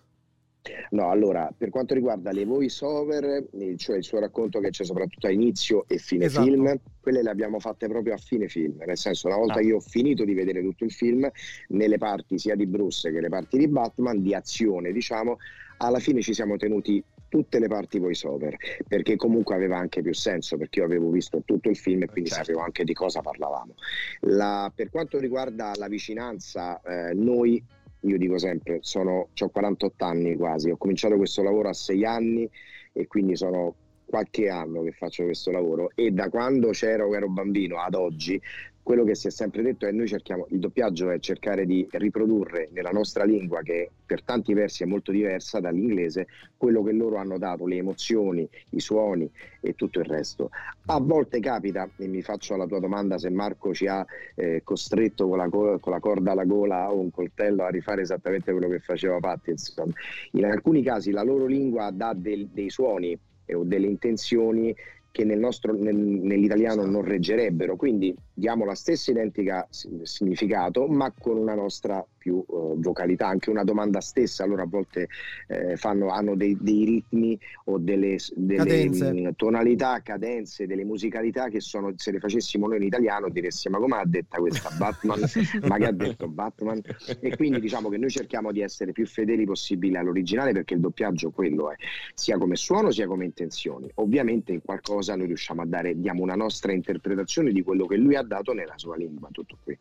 [0.90, 4.84] No, allora, per quanto riguarda le voice over, eh, cioè il suo racconto che c'è
[4.84, 6.46] soprattutto a inizio e fine esatto.
[6.46, 9.56] film, quelle le abbiamo fatte proprio a fine film, nel senso una volta ah.
[9.58, 11.28] che io ho finito di vedere tutto il film,
[11.68, 15.38] nelle parti sia di Bruce che le parti di Batman, di azione, diciamo,
[15.78, 17.02] alla fine ci siamo tenuti
[17.32, 18.54] tutte le parti voice over
[18.86, 22.28] perché comunque aveva anche più senso perché io avevo visto tutto il film e quindi
[22.28, 22.44] certo.
[22.44, 23.72] sapevo anche di cosa parlavamo
[24.20, 27.64] la, per quanto riguarda la vicinanza eh, noi
[28.00, 32.46] io dico sempre sono, ho 48 anni quasi ho cominciato questo lavoro a 6 anni
[32.92, 37.78] e quindi sono qualche anno che faccio questo lavoro e da quando c'ero ero bambino
[37.78, 38.38] ad oggi
[38.82, 42.68] quello che si è sempre detto è noi cerchiamo, il doppiaggio è cercare di riprodurre
[42.72, 46.26] nella nostra lingua, che per tanti versi è molto diversa dall'inglese,
[46.56, 49.30] quello che loro hanno dato, le emozioni, i suoni
[49.60, 50.50] e tutto il resto.
[50.86, 54.04] A volte capita, e mi faccio alla tua domanda, se Marco ci ha
[54.34, 58.02] eh, costretto con la, co- con la, corda alla gola o un coltello a rifare
[58.02, 59.92] esattamente quello che faceva Pattinson.
[60.32, 63.16] In alcuni casi la loro lingua dà del, dei suoni
[63.54, 64.74] o delle intenzioni
[65.12, 71.36] che nel nostro, nel, nell'italiano non reggerebbero, quindi diamo la stessa identica significato ma con
[71.36, 75.08] una nostra più uh, vocalità, anche una domanda stessa, allora a volte
[75.48, 81.48] eh, fanno, hanno dei, dei, ritmi o delle, delle mh, mm, tonalità, cadenze, delle musicalità
[81.48, 85.20] che sono, se le facessimo noi in italiano diressimo ma come ha detta questa Batman,
[85.66, 86.80] ma che ha detto Batman?
[87.20, 91.30] E quindi diciamo che noi cerchiamo di essere più fedeli possibile all'originale perché il doppiaggio
[91.30, 91.74] quello è,
[92.14, 93.90] sia come suono sia come intenzioni.
[93.94, 98.14] Ovviamente in qualcosa noi riusciamo a dare, diamo una nostra interpretazione di quello che lui
[98.14, 99.76] ha dato nella sua lingua, tutto qui.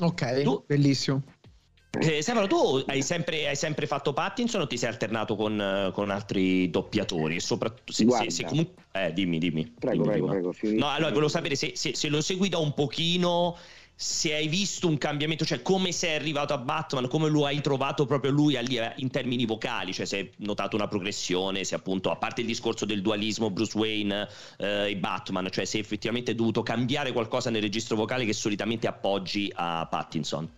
[0.00, 1.22] Ok, tu, bellissimo.
[2.00, 6.08] Eh, Stefano, tu hai sempre, hai sempre, fatto Pattinson o ti sei alternato con, con
[6.08, 7.38] altri doppiatori?
[7.38, 8.82] Soprattutto se, se, se comunque...
[8.92, 9.74] Eh, dimmi, dimmi.
[9.78, 10.78] Prego, dimmi prego, prego.
[10.78, 13.58] No, allora volevo sapere se, se, se, lo segui da un pochino,
[13.94, 18.06] se hai visto un cambiamento, cioè come sei arrivato a Batman, come lo hai trovato
[18.06, 18.58] proprio lui
[18.96, 22.86] in termini vocali, cioè se hai notato una progressione, se appunto, a parte il discorso
[22.86, 24.26] del dualismo Bruce Wayne
[24.56, 28.86] eh, e Batman, cioè se effettivamente hai dovuto cambiare qualcosa nel registro vocale che solitamente
[28.86, 30.48] appoggi a Pattinson.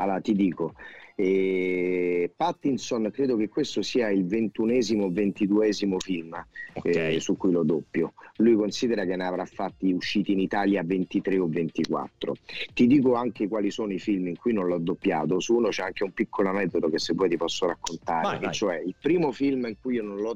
[0.00, 0.72] Allora ti dico,
[1.14, 6.42] eh, Pattinson credo che questo sia il ventunesimo o ventiduesimo film
[6.72, 7.16] okay.
[7.16, 8.14] eh, su cui lo doppio.
[8.36, 12.34] Lui considera che ne avrà fatti usciti in Italia 23 o 24.
[12.72, 15.38] Ti dico anche quali sono i film in cui non l'ho doppiato.
[15.40, 18.22] Su uno c'è anche un piccolo aneddoto che se vuoi ti posso raccontare.
[18.22, 18.54] Vai, vai.
[18.54, 20.34] Cioè, il primo film in cui io non l'ho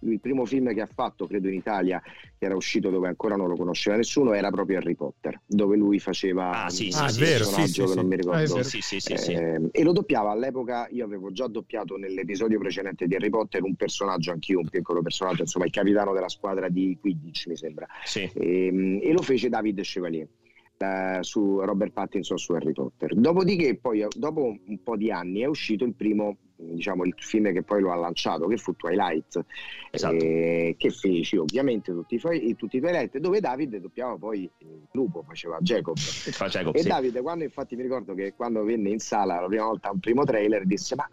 [0.00, 3.48] il primo film che ha fatto, credo in Italia, che era uscito dove ancora non
[3.48, 7.20] lo conosceva nessuno, era proprio Harry Potter, dove lui faceva ah, sì, un sì, sì,
[7.20, 8.56] personaggio sì, che non mi ricordo.
[8.58, 13.06] Ah, sì, sì, sì, eh, e lo doppiava all'epoca, io avevo già doppiato nell'episodio precedente
[13.06, 16.96] di Harry Potter un personaggio, anch'io un piccolo personaggio, insomma il capitano della squadra di
[17.00, 17.86] Quidditch mi sembra.
[18.14, 20.28] E, ehm, e lo fece David Chevalier.
[21.22, 23.12] Su Robert Pattinson su Harry Potter.
[23.16, 27.62] Dopodiché, poi, dopo un po' di anni, è uscito il primo diciamo il film che
[27.62, 29.44] poi lo ha lanciato che fu Twilight
[29.90, 30.14] esatto.
[30.16, 35.22] eh, che feci ovviamente tutti i, tutti i Twilight dove David doppiava poi il lupo
[35.22, 35.96] faceva Jacob,
[36.50, 36.88] Jacob e sì.
[36.88, 40.24] David quando infatti mi ricordo che quando venne in sala la prima volta un primo
[40.24, 41.08] trailer disse ma,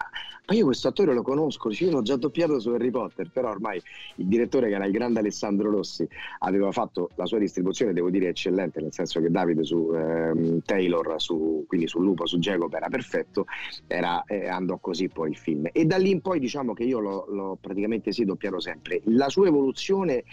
[0.48, 3.80] ma io questo attore lo conosco io l'ho già doppiato su Harry Potter però ormai
[4.16, 6.08] il direttore che era il grande Alessandro Rossi
[6.39, 11.22] aveva fatto la sua distribuzione devo dire eccellente nel senso che David su ehm, Taylor
[11.22, 13.46] su, quindi sul lupo su Jacob era perfetto
[13.86, 15.70] era, eh, andò così poi il film.
[15.72, 19.02] E da lì in poi diciamo che io l'ho, l'ho praticamente sì doppiato sempre.
[19.06, 20.24] La sua evoluzione,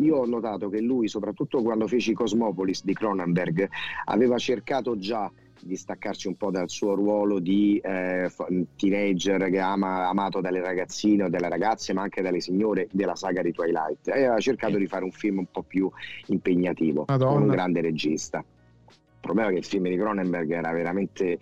[0.00, 3.68] io ho notato che lui, soprattutto quando feci Cosmopolis di Cronenberg,
[4.06, 5.30] aveva cercato già
[5.60, 8.30] di staccarci un po' dal suo ruolo di eh,
[8.76, 13.42] teenager che ama amato dalle ragazzine o dalle ragazze, ma anche dalle signore della saga
[13.42, 14.08] di Twilight.
[14.08, 15.90] E aveva cercato di fare un film un po' più
[16.26, 17.32] impegnativo, Madonna.
[17.32, 18.38] con un grande regista.
[18.38, 21.38] Il problema è che il film di Cronenberg era veramente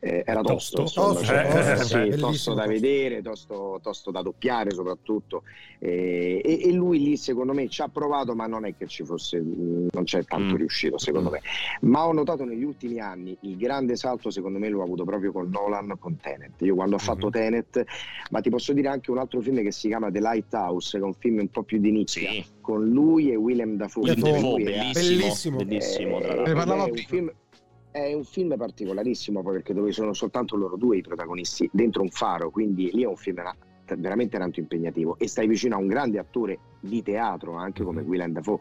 [0.00, 4.70] eh, era tosto, tosto, tosto, cioè, eh, sì, tosto da vedere, tosto, tosto, da doppiare
[4.70, 5.42] soprattutto.
[5.78, 9.04] Eh, e, e, lui lì secondo me ci ha provato, ma non è che ci
[9.04, 10.56] fosse, non c'è tanto mm.
[10.56, 11.40] riuscito secondo me.
[11.82, 15.48] Ma ho notato negli ultimi anni il grande salto, secondo me l'ho avuto proprio con
[15.50, 16.60] Nolan, con Tenet.
[16.62, 17.06] Io quando ho mm-hmm.
[17.06, 17.84] fatto Tenet,
[18.30, 21.06] ma ti posso dire anche un altro film che si chiama The Lighthouse, che è
[21.06, 22.44] un film un po' più di nicchia, sì.
[22.60, 24.10] con lui e Willem Dafoe.
[24.10, 25.56] Willem Dafoe, bellissimo, bellissimo.
[25.56, 27.32] bellissimo eh, è, un film,
[27.94, 32.50] è un film particolarissimo perché dove sono soltanto loro due i protagonisti dentro un faro,
[32.50, 33.40] quindi lì è un film
[33.96, 38.08] veramente tanto impegnativo e stai vicino a un grande attore di teatro anche come mm-hmm.
[38.08, 38.58] Willem Dafoe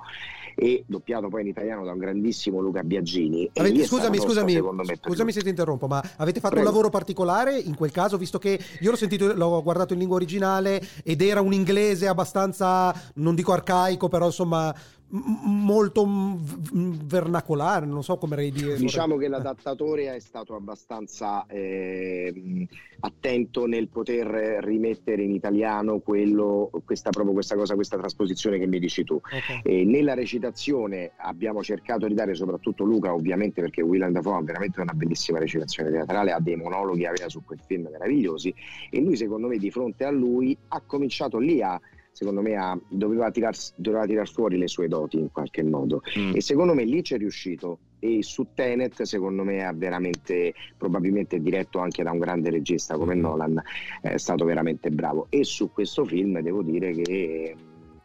[0.56, 5.32] e doppiato poi in italiano da un grandissimo Luca Biagini avete, scusami scusami tosta, scusami
[5.32, 6.68] se ti interrompo ma avete fatto Prego.
[6.68, 10.18] un lavoro particolare in quel caso visto che io l'ho sentito l'ho guardato in lingua
[10.18, 14.76] originale ed era un inglese abbastanza non dico arcaico però insomma
[15.14, 18.78] molto vernacolare, non so come dire.
[18.78, 22.68] Diciamo che l'adattatore è stato abbastanza eh,
[23.02, 28.80] attento nel poter rimettere in italiano quello, questa, proprio questa cosa, questa trasposizione che mi
[28.80, 29.16] dici tu.
[29.16, 29.86] Okay.
[29.86, 34.94] nella recitazione abbiamo cercato di dare, soprattutto Luca, ovviamente perché Willem Dafoe ha veramente una
[34.94, 38.54] bellissima recitazione teatrale, ha dei monologhi aveva su quel film meravigliosi
[38.90, 41.80] e lui secondo me di fronte a lui ha cominciato lì a
[42.14, 46.36] secondo me ha, doveva, tirar, doveva tirar fuori le sue doti in qualche modo mm.
[46.36, 51.80] e secondo me lì c'è riuscito e su Tenet secondo me ha veramente probabilmente diretto
[51.80, 53.20] anche da un grande regista come mm.
[53.20, 53.62] Nolan
[54.02, 57.56] è stato veramente bravo e su questo film devo dire che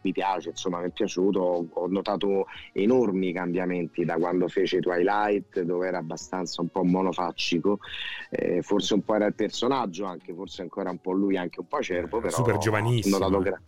[0.03, 5.88] mi piace, insomma mi è piaciuto, ho, notato enormi cambiamenti da quando fece Twilight dove
[5.88, 7.78] era abbastanza un po' monofaccico,
[8.30, 11.66] eh, forse un po' era il personaggio anche, forse ancora un po' lui anche un
[11.66, 13.16] po' acerbo, però Super giovanissimo.
[13.16, 13.61] ho notato gra-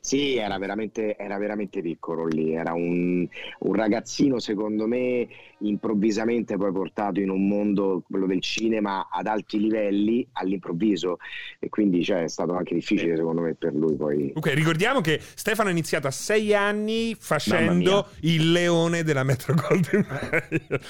[0.00, 3.26] sì, era veramente, era veramente piccolo lì, era un,
[3.60, 5.28] un ragazzino secondo me
[5.62, 11.18] improvvisamente poi portato in un mondo, quello del cinema, ad alti livelli all'improvviso
[11.58, 14.32] e quindi cioè, è stato anche difficile secondo me per lui poi.
[14.34, 20.06] Ok, ricordiamo che Stefano ha iniziato a sei anni facendo il leone della Metro Golden
[20.08, 20.80] Mayer.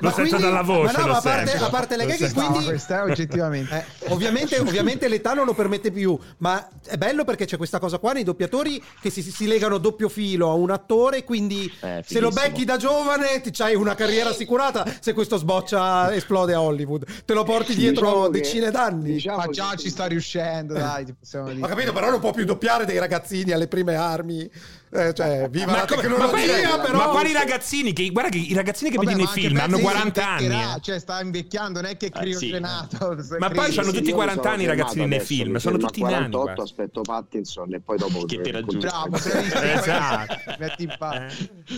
[0.00, 0.96] Lo sento dalla voce.
[0.96, 2.32] ma no, a parte, a parte le gag.
[2.34, 3.76] No, quindi questa è oggettivamente.
[3.76, 7.98] Eh, ovviamente, ovviamente l'età non lo permette più, ma è bello perché c'è questa cosa
[7.98, 12.02] qua nei doppiatori che si, si legano a doppio filo a un attore, quindi Eh,
[12.04, 12.94] se lo becchi da giovane
[13.42, 17.04] ti c'hai una carriera assicurata, se questo sboccia esplode a Hollywood.
[17.24, 19.12] Te lo porti dietro Diciamo che- decine d'anni.
[19.12, 21.62] diciamo Ma che- già ci sta riuscendo, dai, ti possiamo dire.
[21.64, 24.50] Ho capito, però non può più doppiare dei ragazzini alle prime armi.
[24.88, 26.28] Eh, cioè, viva Ma, la come- tecnologia, ma
[26.76, 26.96] quali, però.
[26.98, 27.92] ma quali ragazzini?
[27.92, 30.46] Che, guarda che i ragazzini che Vabbè, vedi nei film hanno Pezzi 40 anni.
[30.60, 30.80] eh.
[30.80, 32.20] Cioè, sta invecchiando, non è che è Eh, sì.
[32.38, 33.16] criogenato.
[33.38, 36.00] Ma poi Sì, tutti io 40 sono anni i ragazzini nei film, sono a tutti
[36.02, 36.62] nani, 48, guarda.
[36.62, 38.86] aspetto Pattinson e poi dopo Che ti raggiunge.
[38.86, 39.16] Bravo.
[39.76, 40.36] Esatto.
[40.58, 41.26] Metti in pa-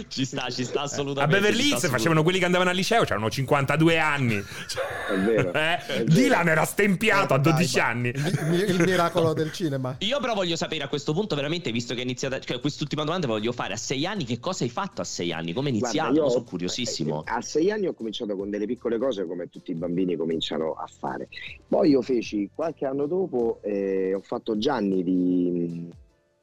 [0.08, 1.40] Ci sta, ci sta A assolutamente.
[1.40, 4.36] Beverly ci sta Hills facevano quelli che andavano al liceo, c'erano 52 anni.
[4.36, 6.04] È vero, Eh, è vero.
[6.04, 8.08] Dylan era stempiato a Dai, 12 ma- anni.
[8.10, 9.96] Il, miracolo del cinema.
[10.00, 12.60] Io però voglio sapere a questo punto veramente, visto che è iniziata, cioè
[12.98, 15.52] quest'ultima domanda voglio fare, a sei anni che cosa hai fatto a sei anni?
[15.52, 16.14] Come Guarda, iniziato?
[16.14, 17.24] io- Io sono curiosissimo.
[17.24, 20.72] eh, A sei anni ho cominciato con delle piccole cose come tutti i bambini cominciano
[20.72, 21.28] a fare.
[21.66, 25.88] Poi io feci qualche anno dopo, eh, ho fatto Gianni di,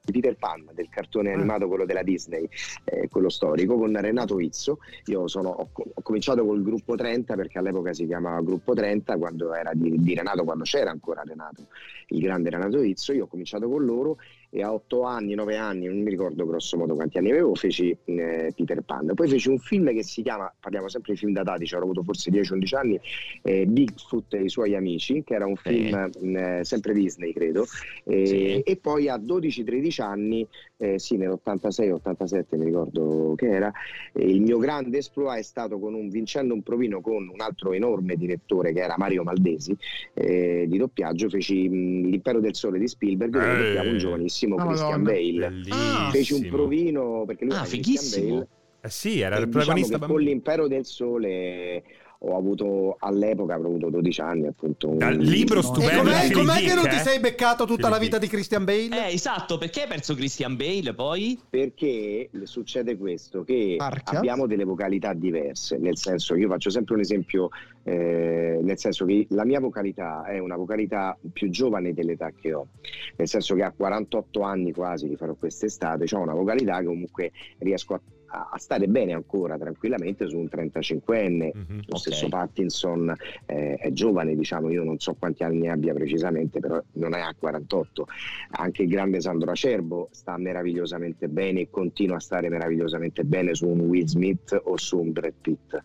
[0.06, 2.48] di Peter Pan, del cartone animato, quello della Disney,
[2.84, 4.78] eh, quello storico, con Renato Izzo.
[5.06, 9.54] Io sono- ho, ho cominciato col gruppo 30 perché all'epoca si chiamava gruppo 30, quando
[9.54, 11.68] era di, di Renato, quando c'era ancora Renato,
[12.10, 13.14] il grande Renato Izzo.
[13.14, 14.18] Io ho cominciato con loro
[14.56, 17.96] e a 8 anni, 9 anni, non mi ricordo grosso modo quanti anni avevo, feci
[18.06, 19.12] eh, Peter Pan.
[19.14, 22.04] Poi feci un film che si chiama, parliamo sempre di film datati, ci avrò avuto
[22.04, 23.00] forse 10-11 anni,
[23.42, 27.66] eh, Bigfoot e i suoi amici, che era un film eh, sempre Disney, credo.
[28.06, 28.60] E, Sì.
[28.62, 30.48] e poi a 12-13 anni,
[30.78, 33.72] eh, sì, nell'86-87 mi ricordo che era,
[34.14, 37.74] eh, il mio grande esploit è stato con un, vincendo un provino con un altro
[37.74, 39.76] enorme direttore che era Mario Maldesi
[40.14, 44.66] eh, di doppiaggio, feci mh, L'impero del sole di Spielberg, dove doppiavo un giovanissimo Ah,
[44.68, 45.12] Christian Madonna.
[45.12, 45.50] Bale.
[45.50, 46.10] Bellissimo.
[46.12, 47.98] Feci un provino perché lui Ah, era fighissimo.
[47.98, 48.48] Christian Bale.
[48.82, 50.30] Eh sì, era E il diciamo protagonista con bambino.
[50.30, 51.84] l'impero del sole
[52.28, 56.84] ho avuto all'epoca avrò avuto 12 anni appunto un libro stupendo com'è, com'è che non
[56.84, 57.04] Dick, ti eh?
[57.04, 58.28] sei beccato tutta la vita di.
[58.28, 59.08] Christian Bale?
[59.08, 61.40] Eh, esatto, perché hai perso Christian Bale poi?
[61.48, 64.18] perché succede questo che Parchia.
[64.18, 67.50] abbiamo delle vocalità diverse nel senso io faccio sempre un esempio
[67.84, 72.68] eh, nel senso che la mia vocalità è una vocalità più giovane dell'età che ho
[73.16, 77.32] nel senso che a 48 anni quasi li farò quest'estate ho una vocalità che comunque
[77.60, 78.02] riesco a,
[78.36, 81.80] a- a stare bene ancora tranquillamente su un 35enne Mhm.
[81.88, 83.14] lo stesso Pattinson
[83.46, 87.34] eh, è giovane, diciamo, io non so quanti anni abbia precisamente, però non è a
[87.38, 88.06] 48.
[88.52, 93.68] Anche il grande Sandro Acerbo sta meravigliosamente bene e continua a stare meravigliosamente bene su
[93.68, 95.80] un Will Smith o su un Brad Pitt,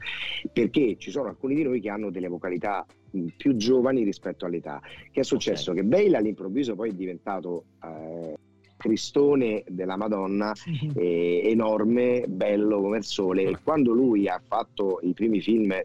[0.52, 4.80] perché ci sono alcuni di noi che hanno delle vocalità mh, più giovani rispetto all'età.
[5.10, 5.72] Che è successo?
[5.72, 7.64] Che Bale all'improvviso poi è diventato...
[7.84, 8.34] eh,
[8.84, 10.52] Cristone della Madonna
[10.94, 13.42] eh, enorme, bello come il sole.
[13.42, 15.78] E quando lui ha fatto i primi film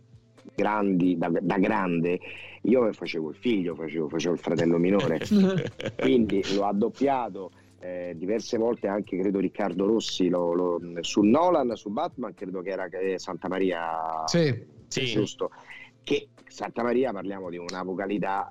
[0.55, 2.17] grandi da, da grande,
[2.61, 5.19] io facevo il figlio, facevo, facevo il fratello minore,
[5.99, 7.51] quindi lo ha doppiato.
[7.79, 12.69] eh, diverse volte anche credo Riccardo Rossi lo- lo- su Nolan, su Batman credo che
[12.69, 14.73] era eh, Santa Maria Sì.
[14.87, 15.05] Sì.
[15.07, 15.49] giusto
[16.06, 18.47] che Santa Maria parliamo di una vocalità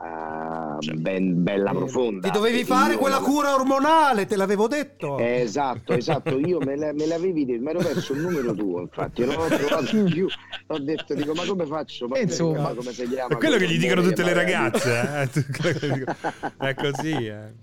[0.77, 0.95] eh, Cioè.
[0.97, 5.17] ben- bella Eh, profonda Ti dovevi fare io quella cura ormonale, te l'avevo detto.
[5.19, 8.81] eh, esatto, esatto, io me, la- me l'avevi detto, mi ero perso il numero tuo,
[8.83, 10.27] infatti, non ho trovato più.
[10.67, 12.07] Ho detto, dico, ma come faccio?
[12.09, 13.33] Ma insomma, come si chiama?
[13.33, 15.31] È quello che gli dicono tutte le ragazze.
[15.33, 16.05] eh.
[16.69, 17.13] È così.
[17.13, 17.63] eh.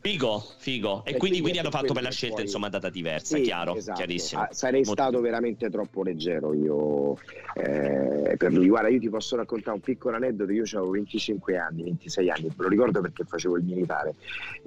[0.00, 1.02] Figo, figo.
[1.04, 3.36] E E quindi, quindi hanno fatto quello per la che scelta, poi- insomma, data diversa,
[3.36, 3.96] Sì, chiaro, esatto.
[3.98, 4.40] chiarissimo.
[4.42, 7.16] Ah, sarei Molto- stato veramente troppo leggero io
[7.54, 8.68] eh, per lui.
[8.68, 10.52] Guarda, io ti posso raccontare un piccolo aneddoto.
[10.52, 14.14] Io avevo 25 anni, 26 anni, lo ricordo perché facevo il militare,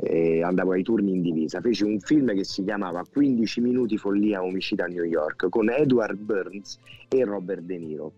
[0.03, 1.61] eh, andavo ai turni in divisa.
[1.61, 6.17] Feci un film che si chiamava 15 minuti follia omicida a New York con Edward
[6.17, 6.79] Burns
[7.09, 8.11] e Robert De Niro,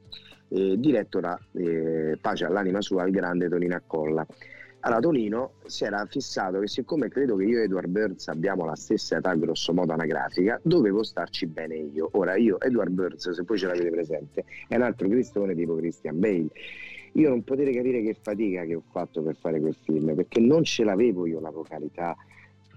[0.49, 4.25] eh, diretto da eh, pace all'anima sua, il grande Tonino Accolla.
[4.81, 8.75] Allora Tonino si era fissato che siccome credo che io e Edward Burns abbiamo la
[8.75, 12.09] stessa età grosso modo anagrafica, dovevo starci bene io.
[12.13, 16.17] Ora io, Edward Burns, se poi ce l'avete presente, è un altro cristone tipo Christian
[16.17, 16.47] Bale.
[17.13, 20.63] Io non potete capire che fatica che ho fatto per fare quel film, perché non
[20.63, 22.15] ce l'avevo io la vocalità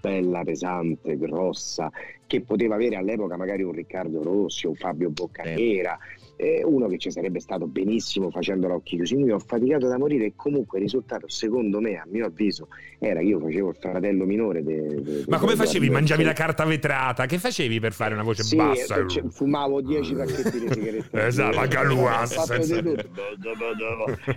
[0.01, 1.89] bella, pesante, grossa,
[2.27, 6.22] che poteva avere all'epoca magari un Riccardo Rossi, un Fabio Boccanera, eh,
[6.65, 9.15] uno che ci sarebbe stato benissimo facendo l'occhio chiusi.
[9.15, 12.67] Io ho faticato da morire e comunque il risultato, secondo me, a mio avviso,
[12.99, 14.63] era che io facevo il fratello minore.
[14.63, 15.89] De, de, Ma come facevi?
[15.89, 17.25] Mangiavi la carta vetrata?
[17.25, 18.97] Che facevi per fare una voce Sì, bassa?
[18.99, 21.25] eh, cioè, fumavo 10 pacchetti di sigarette.
[21.25, 22.25] Esatto, la Eh, galua.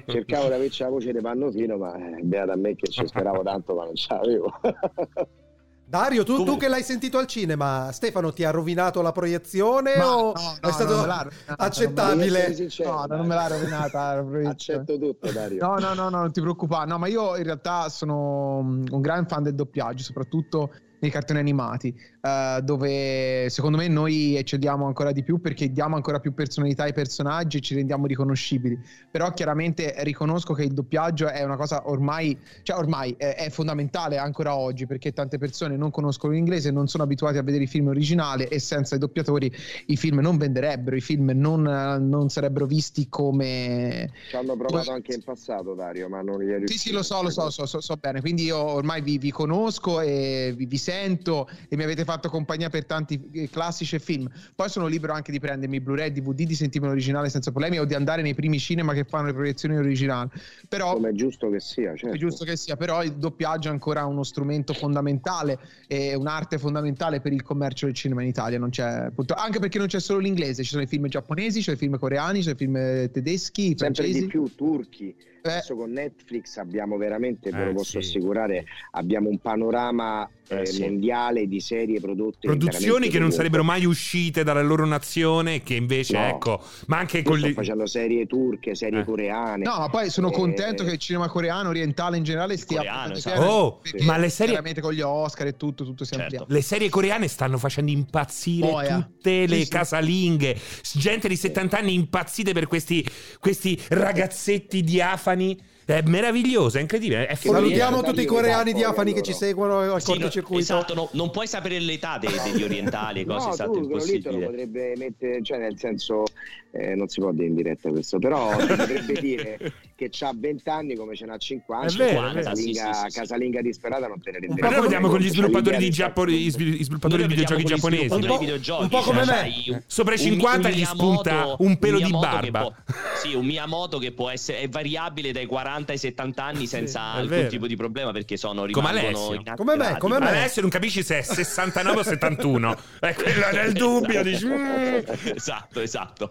[0.07, 3.43] Cercavo di averci la voce di pannofino, ma eh, beata a me che ci speravo
[3.43, 4.53] tanto, ma non ce l'avevo.
[5.89, 10.17] Dario, tu, tu che l'hai sentito al cinema, Stefano ti ha rovinato la proiezione Ma
[10.17, 12.55] o no, no, è non stato me l'ha rovinata, accettabile?
[12.55, 14.47] sincero, No, non me l'ha rovinata la.
[14.51, 15.65] Accetto tutto, Dario.
[15.65, 16.89] No, no, no, no, non ti preoccupare.
[16.89, 21.95] No, ma io in realtà sono un gran fan del doppiaggio, soprattutto nei cartoni animati,
[22.21, 26.93] eh, dove secondo me noi eccediamo ancora di più perché diamo ancora più personalità ai
[26.93, 28.79] personaggi e ci rendiamo riconoscibili.
[29.11, 34.19] Però chiaramente riconosco che il doppiaggio è una cosa ormai, cioè ormai è, è fondamentale
[34.19, 37.89] ancora oggi perché tante persone non conoscono l'inglese, non sono abituati a vedere i film
[37.89, 39.53] originali e senza i doppiatori
[39.87, 44.91] i film non venderebbero, i film non, eh, non sarebbero visti come Ci hanno provato
[44.91, 46.81] anche in passato, Dario, ma non gli è sì, riuscito.
[46.81, 48.21] sì, lo so, lo so, so, so- so bene.
[48.21, 52.69] Quindi io ormai vi, vi conosco e vi, vi sento e mi avete fatto compagnia
[52.69, 54.31] per tanti eh, classici e film.
[54.55, 57.95] Poi sono libero anche di prendermi Blu-ray, DVD, di sentirmi originale senza problemi o di
[57.95, 60.31] andare nei primi cinema che fanno le proiezioni originali.
[60.69, 62.15] Però Come è giusto che sia, certo.
[62.15, 65.59] è giusto che sia, però il doppiaggio è ancora uno strumento fondamentale
[65.89, 68.65] e un'arte fondamentale per il commercio del cinema in Italia.
[68.69, 71.79] C'è, anche perché non c'è solo l'inglese, ci sono i film giapponesi, ci sono i
[71.79, 74.21] film coreani, ci sono i film eh, tedeschi, Sempre francesi.
[74.21, 75.15] di più turchi.
[75.47, 78.09] Eh, Adesso con Netflix abbiamo veramente, ve Eh, lo posso sì.
[78.09, 80.83] assicurare, abbiamo un panorama Eh, eh, sì.
[80.83, 82.39] mondiale di serie prodotte.
[82.47, 83.37] Produzioni che non comunque.
[83.37, 86.27] sarebbero mai uscite dalla loro nazione, che invece, No.
[86.27, 87.53] ecco, ma anche Io con sto le...
[87.53, 89.05] facendo serie turche, serie Eh.
[89.05, 89.65] coreane.
[89.65, 93.15] No, ma poi sono Eh, contento che il cinema coreano, orientale in generale stia Coreano,
[93.15, 93.41] esatto.
[93.41, 96.45] Oh, perché ma le serie- chiaramente con gli Oscar e tutto, tutto si Certo.
[96.49, 98.97] Le serie coreane stanno facendo impazzire Boia.
[99.01, 99.69] tutte le Sì, sì.
[99.71, 100.57] casalinghe.
[100.95, 103.05] Gente di 70 anni impazzite per questi,
[103.41, 105.36] questi ragazzetti diafani.
[105.41, 107.27] italiani È meraviglioso, è incredibile.
[107.29, 107.35] È.
[107.37, 109.33] Salutiamo tutti i coreani diafani che allora.
[109.33, 110.61] ci seguono al Sì, cortocircuito.
[110.63, 114.21] esatto, no, non puoi sapere l'età dei- degli orientali, cose no, esatto, tu quello lì
[114.21, 114.47] te lo impossibile.
[114.47, 116.25] potrebbe mettere, cioè nel senso,
[116.73, 119.59] eh, non si può dire in diretta questo, però potrebbe dire
[119.95, 121.87] che c'ha 20 anni come ce n'ha 50.
[121.87, 122.45] È vero, Una è vero.
[122.47, 123.19] casalinga, Sì, sì, sì.
[123.21, 126.39] casalinga disperata non te ne noi come- vediamo con gli sviluppatori di, Casalinga Giappo- di-
[126.39, 128.13] gli svil- gli sviluppatori di videogiochi giapponesi.
[128.13, 129.83] Un po'- di videogiochi, un po' come cioè, me.
[129.87, 132.75] Sopra i un- 50 un gli spunta un pelo di che barba.
[133.23, 137.19] sì, un Miyamoto che può essere è variabile dai 40 ai 70 anni senza è
[137.19, 137.49] alcun vero.
[137.49, 139.55] tipo di problema perché sono Come rimangono Alessio.
[139.57, 140.29] Come me, come me.
[140.29, 142.77] Adesso non capisci se è 69 o 71.
[143.01, 144.23] È quello nel dubbio.
[144.23, 145.01] Dici, "Mm".
[145.35, 146.31] esatto, esatto.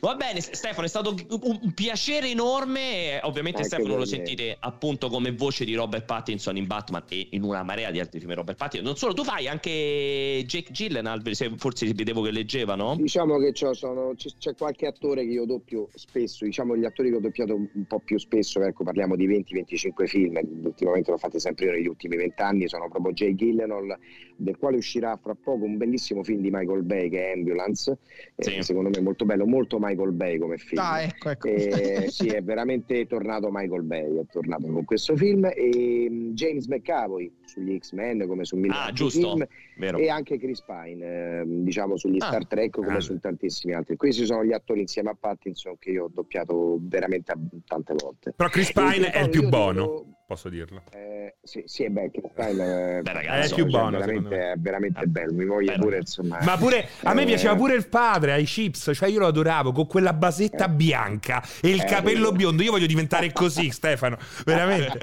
[0.00, 3.18] Va bene, Stefano, è stato un, piacere enorme.
[3.22, 7.42] Ovviamente, Anche Stefano lo sentite appunto come voce di Robert Pattinson in Batman e in
[7.42, 8.34] una marea di altri film.
[8.34, 8.86] Robert Pattinson.
[8.86, 11.22] Non solo, tu fai anche Jake Gyllenhaal.
[11.34, 12.96] se- Forse vedevo che leggeva, no?
[12.96, 17.54] Diciamo che c'è qualche attore che io doppio spesso, diciamo gli attori che ho doppiato
[17.54, 21.86] un po' più spesso, ecco parliamo di 20-25 film, ultimamente l'ho fatti sempre io negli
[21.88, 23.96] ultimi 20 anni, sono proprio Jay Gillenall,
[24.36, 27.98] del quale uscirà fra poco un bellissimo film di Michael Bay che è Ambulance,
[28.36, 28.62] eh, Sì.
[28.62, 30.80] secondo me molto bello, molto Michael Bay come film.
[30.80, 31.48] Ah, ecco, ecco.
[31.48, 36.66] Eh, sì, è veramente tornato Michael Bay, è tornato con questo film e mm, James
[36.66, 39.46] McAvoy sugli X-Men come su mille Ah, film
[39.78, 39.98] Vero.
[39.98, 43.02] e anche Chris Pine, ehm, diciamo sugli Ah, Star Trek come grande.
[43.02, 43.96] su tantissimi altri.
[43.96, 47.32] Questi sono gli attori insieme a Pattinson che io ho doppiato veramente
[47.66, 48.32] tante volte.
[48.36, 50.82] Però Chris E Pine è il più buono, devo- posso dirlo.
[50.90, 52.10] eh, sì, sì, è bello.
[52.34, 55.32] Pine, Beh, ragazzo, è più buono, veramente, è veramente Ah, bello.
[55.32, 55.82] Mi voglio bello.
[55.84, 56.38] pure, insomma.
[56.42, 59.72] Ma pure a me eh, piaceva pure il padre ai chips, cioè io lo adoravo
[59.72, 60.68] con quella basetta Eh.
[60.68, 62.62] bianca e il Eh, capello biondo.
[62.62, 64.98] Io voglio diventare così, Stefano, veramente.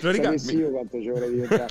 [0.00, 0.12] Lo?
[0.14, 1.66] Sapessi io quanto ci vorrei diventare.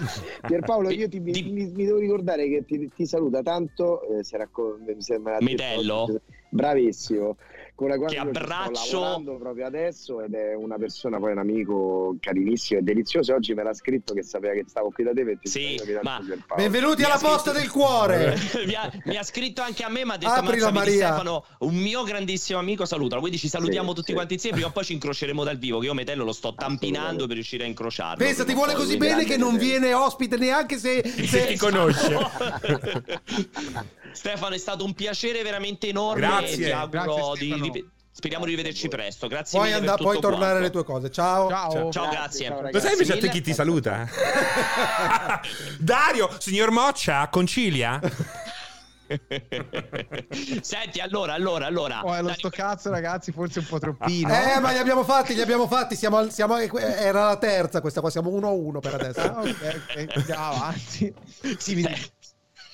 [0.46, 4.20] Pierpaolo, io ti, mi, Di- mi- mi devo ricordare che ti, ti saluta tanto.
[4.20, 6.22] Eh, si raccon- mi sembra Metello?
[6.50, 7.38] Bravissimo.
[7.82, 8.76] Con la quale Che abbraccio.
[8.76, 13.34] Sto lavorando proprio adesso ed è una persona, poi un amico carissimo e delizioso.
[13.34, 15.24] Oggi me l'ha scritto che sapeva che stavo qui da te.
[15.26, 16.22] per ti Sì, ma-.
[16.56, 18.38] Benvenuti Mi alla scritto- posta del cuore.
[18.68, 21.44] mi, ha, mi ha scritto anche a me, ma ha detto "Mazza, vedi, Maria." Stefano,
[21.62, 23.20] un mio grandissimo amico salutalo.
[23.20, 24.14] Quindi ci salutiamo Sì, tutti sì.
[24.14, 24.58] quanti insieme.
[24.58, 25.80] Prima o poi ci incroceremo dal vivo.
[25.80, 28.24] Che io Metello lo sto tampinando per riuscire a incrociarlo.
[28.24, 32.16] Pensa, ti vuole così bene che non viene ospite neanche se, Se ti se- conosce.
[34.14, 36.20] Stefano, è stato un piacere veramente enorme.
[36.28, 36.66] Grazie.
[36.66, 37.71] Ti auguro Grazie, di, Stefano.
[38.12, 39.28] Speriamo di rivederci presto.
[39.28, 39.80] Grazie Puoi, mille.
[39.80, 41.10] andare, per puoi tornare alle tue cose.
[41.12, 41.50] Ciao.
[41.50, 41.92] Ciao.
[41.92, 42.46] Ciao, Grazie, grazie.
[42.48, 44.08] ciao, Lo sai invece a te chi ti saluta?
[45.80, 48.00] Dario, signor Moccia, concilia?
[50.62, 52.02] Senti, allora, allora, allora.
[52.04, 54.34] Oh, è lo Dani- sto cazzo, ragazzi, forse un po' troppino.
[54.34, 55.96] Eh, ma li abbiamo fatti, li abbiamo fatti.
[55.96, 59.20] Siamo, al- siamo- era la terza questa qua, siamo 1-1 per adesso.
[59.20, 61.14] Ah, ok, ok, andiamo avanti.
[61.58, 61.84] Sì, mi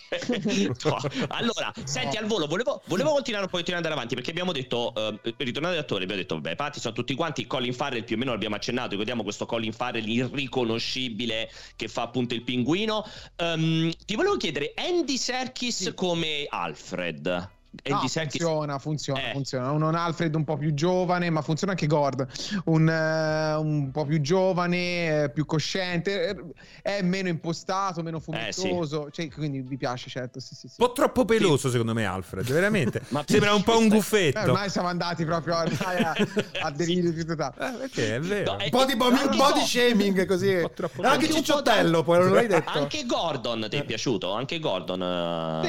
[0.88, 0.98] No.
[1.30, 4.94] Allora, senti al volo, volevo, volevo continuare un po' di andare avanti perché abbiamo detto,
[4.96, 8.20] eh, ritornando agli attori, abbiamo detto, vabbè, Patti sono tutti quanti, Colin Farrell più o
[8.20, 13.06] meno l'abbiamo accennato, ricordiamo questo Colin Farrell irriconoscibile che fa appunto il pinguino.
[13.36, 15.94] Ehm, ti volevo chiedere, Andy Serkis Sì.
[15.94, 17.56] come Alfred?
[17.84, 18.42] No, Andy Serkis...
[18.42, 19.32] funziona, funziona, Eh.
[19.34, 19.72] funziona.
[19.72, 22.26] Un un Alfred un po' più giovane, ma funziona anche Gord.
[22.66, 26.36] Un, eh, un po' più giovane, eh, più cosciente, eh,
[26.82, 28.62] è meno impostato, meno Eh, sì.
[28.62, 29.10] fumettoso.
[29.12, 30.40] Cioè, quindi mi piace, certo.
[30.40, 30.76] Sì, sì, sì.
[30.80, 32.46] Un po' troppo peloso, secondo me, Alfred.
[32.52, 33.02] Veramente.
[33.10, 34.40] Ma Sembra un po' un Eh, guffetto.
[34.40, 36.14] ormai siamo andati proprio ormai a,
[36.62, 37.56] a delirio di totale.
[37.58, 38.52] Eh, perché è vero.
[38.54, 40.54] No, Un po' di bo- Anche body shaming così.
[40.56, 42.70] Un po' Anche Cicciottello, poi non l'hai detto.
[42.78, 44.34] Anche Gordon ti è piato?
[44.34, 45.62] Anche Gordon?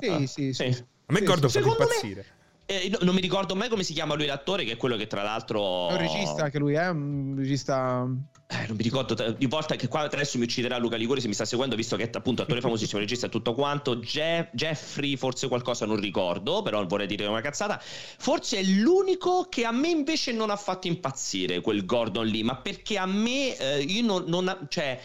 [0.00, 0.84] Sì, sì, sì, sì.
[1.10, 2.26] A me Gordon fa Secondo me- impazzire.
[2.66, 5.08] Eh, no- non mi ricordo mai come si chiama lui l'attore, che è quello che
[5.08, 5.88] tra l'altro...
[5.88, 8.06] È un regista anche lui, è un regista.
[8.46, 11.34] Eh, non mi ricordo, di volta che qua adesso mi ucciderà Luca Liguri se mi
[11.34, 13.96] sta seguendo, visto che è appunto attore famosissimo, regista e tutto quanto.
[13.96, 17.80] Je- Jeffrey, forse qualcosa non ricordo, però vorrei dire una cazzata.
[17.82, 22.54] Forse è l'unico che a me invece non ha fatto impazzire quel Gordon lì, ma
[22.54, 24.96] perché a me eh, io non, non ha- cioè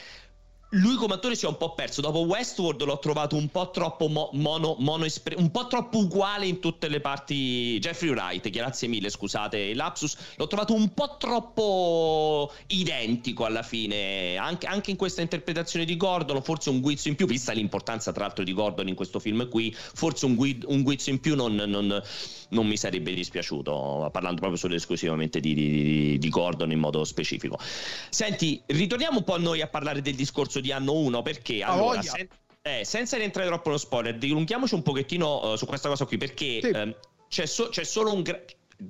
[0.75, 2.01] lui come attore si è un po' perso.
[2.01, 6.47] Dopo Westworld l'ho trovato un po' troppo mo- mono, mono espre- un po' troppo uguale
[6.47, 7.77] in tutte le parti.
[7.79, 10.15] Jeffrey Wright, grazie mille, scusate il lapsus.
[10.35, 14.37] L'ho trovato un po' troppo identico alla fine.
[14.37, 18.25] Anche, anche in questa interpretazione di Gordon, forse un guizzo in più, vista l'importanza tra
[18.25, 21.55] l'altro di Gordon in questo film qui, forse un, gui- un guizzo in più non,
[21.55, 22.01] non-
[22.49, 27.03] non mi sarebbe dispiaciuto, parlando proprio solo ed esclusivamente di, di- di Gordon in modo
[27.03, 27.57] specifico.
[28.09, 32.01] Senti, ritorniamo un po' noi a parlare del discorso di anno 1 perché Ah, allora,
[32.01, 32.27] sen-
[32.61, 36.59] eh, senza rientrare troppo nello spoiler, dilunghiamoci un pochettino eh, su questa cosa qui perché
[36.61, 36.67] Sì.
[36.69, 36.95] ehm,
[37.29, 38.21] c'è, so- c'è solo un...
[38.21, 38.41] gra-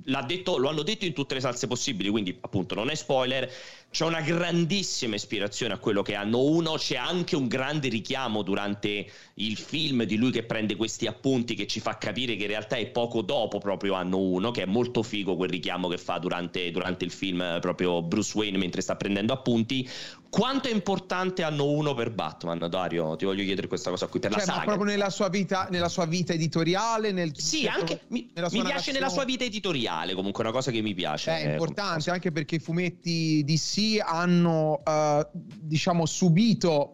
[0.06, 3.48] L'ha detto, lo hanno detto in tutte le salse possibili, quindi appunto non è spoiler.
[3.90, 6.74] C'è una grandissima ispirazione a quello che hanno uno.
[6.74, 11.66] C'è anche un grande richiamo durante il film di lui che prende questi appunti che
[11.66, 15.02] ci fa capire che in realtà è poco dopo proprio anno uno, che è molto
[15.02, 18.98] figo quel richiamo che fa durante, durante il film eh, proprio Bruce Wayne mentre sta
[18.98, 19.90] prendendo appunti.
[20.36, 23.16] Quanto è importante anno uno per Batman, Dario?
[23.16, 24.66] Ti voglio chiedere questa cosa qui per la Cioè, ma saga.
[24.66, 29.08] proprio nella sua vita, nella sua vita editoriale, nel Sì, anche mi, mi piace nella
[29.08, 31.32] sua vita editoriale, comunque una cosa che mi piace.
[31.32, 33.46] È eh, importante anche perché i fumetti
[33.76, 36.94] DC hanno, eh, diciamo, subito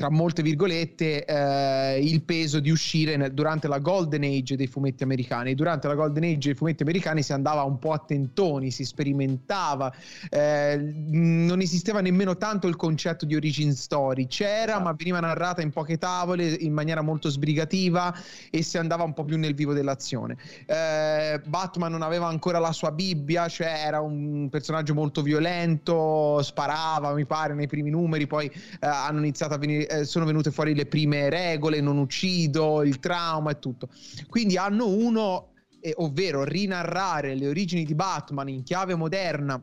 [0.00, 5.02] tra molte virgolette, eh, il peso di uscire nel- durante la Golden Age dei fumetti
[5.02, 5.54] americani.
[5.54, 9.92] Durante la Golden Age dei fumetti americani si andava un po' a tentoni, si sperimentava,
[10.30, 10.80] eh,
[11.10, 14.26] non esisteva nemmeno tanto il concetto di origin story.
[14.26, 18.16] C'era, ma veniva narrata in poche tavole, in maniera molto sbrigativa
[18.50, 20.38] e si andava un po' più nel vivo dell'azione.
[20.64, 27.12] Eh, Batman non aveva ancora la sua Bibbia, cioè era un personaggio molto violento, sparava,
[27.12, 30.74] mi pare, nei primi numeri, poi eh, hanno iniziato a venire, eh, sono venute fuori
[30.74, 33.88] le prime regole, non uccido, il trauma e tutto.
[34.28, 39.60] Quindi hanno uno, eh, ovvero rinarrare le origini di Batman in chiave moderna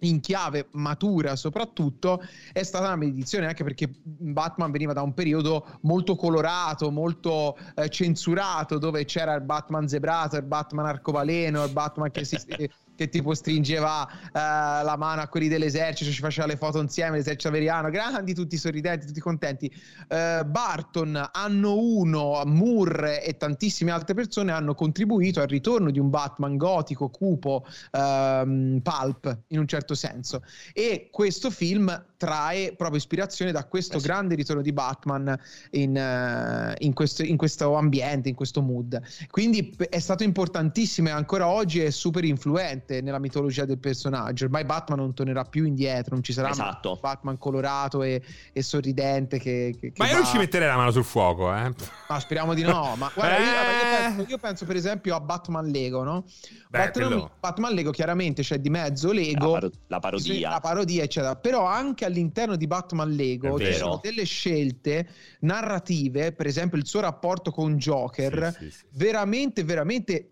[0.00, 5.78] in chiave matura soprattutto è stata una medizione anche perché Batman veniva da un periodo
[5.82, 12.10] molto colorato molto eh, censurato dove c'era il Batman zebrato il Batman arcobaleno il Batman
[12.10, 12.36] che si
[12.96, 17.48] che tipo stringeva eh, la mano a quelli dell'esercito, ci faceva le foto insieme, l'esercito
[17.48, 19.72] averiano, grandi, tutti sorridenti, tutti contenti.
[20.08, 26.10] Eh, Barton, anno 1, Moore e tantissime altre persone hanno contribuito al ritorno di un
[26.10, 30.42] Batman gotico, cupo, ehm, pulp in un certo senso.
[30.72, 34.06] E questo film trae proprio ispirazione da questo Eh sì.
[34.06, 35.38] grande ritorno di Batman
[35.72, 39.00] in, eh, in questo, in questo ambiente, in questo mood.
[39.30, 44.44] Quindi è stato importantissimo e ancora oggi è super influente nella mitologia del personaggio.
[44.44, 46.92] Ormai Batman non tornerà più indietro, non ci sarà Esatto.
[46.92, 48.22] un Batman colorato e,
[48.52, 51.54] e sorridente che, che- che Ma io va- non ci metterei la mano sul fuoco,
[51.54, 51.72] eh.
[52.08, 52.94] Ma speriamo di no.
[52.96, 53.50] Ma guarda, io, Eh.
[53.50, 56.24] io penso, io penso, per esempio a Batman Lego, no?
[56.68, 59.46] Beh, Batman, quello- Batman Lego chiaramente c'è di mezzo Lego.
[59.46, 60.50] La, paro- la parodia.
[60.50, 61.36] La parodia, eccetera.
[61.36, 65.06] Però anche all'interno di Batman Lego ci sono delle scelte
[65.40, 68.84] narrative, per esempio il suo rapporto con Joker, Sì, sì, sì.
[68.92, 70.28] veramente, veramente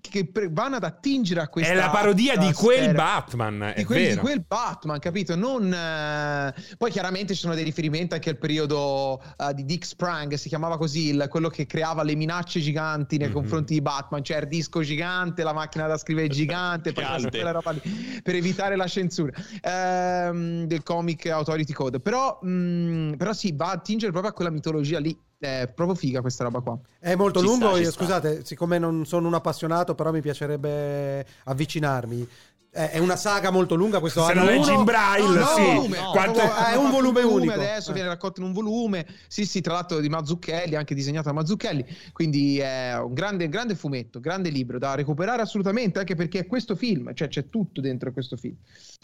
[0.00, 2.92] che- vanno ad attingere a questa È la parodia di quel sfera.
[2.92, 5.34] Batman, è Di, quel, di quel Batman, capito?
[5.36, 10.34] Non, eh, Poi chiaramente ci sono dei riferimenti anche al periodo eh, di Dick Sprang,
[10.34, 13.34] si chiamava così, il- quello che creava le minacce giganti nei Mhm.
[13.34, 18.76] confronti di Batman, cioè il disco gigante, la macchina da scrivere gigante, lì, per evitare
[18.76, 19.32] la censura
[19.62, 22.00] ehm, del comic Authority Code.
[22.00, 25.16] Però, mh, però sì, va a attingere proprio a quella mitologia lì.
[25.38, 26.78] È proprio figa questa roba qua.
[26.98, 28.00] È molto Ci lungo, sta, io- sta.
[28.00, 32.28] scusate, siccome non sono un appassionato, però mi piacerebbe avvicinarmi.
[32.76, 35.62] È una saga molto lunga questo Se la leggi in braille, No, no, sì.
[35.62, 36.10] volume, no.
[36.10, 37.52] Quanto- è un volume unico.
[37.54, 37.94] Adesso Eh.
[37.94, 39.06] viene raccolto in un volume.
[39.28, 41.84] Sì, sì, tra l'altro di Mazzucchelli, anche disegnato da Mazzucchelli.
[42.12, 46.76] Quindi è un grande, grande fumetto, grande libro da recuperare assolutamente, anche perché è questo
[46.76, 48.56] film, cioè c'è tutto dentro questo film.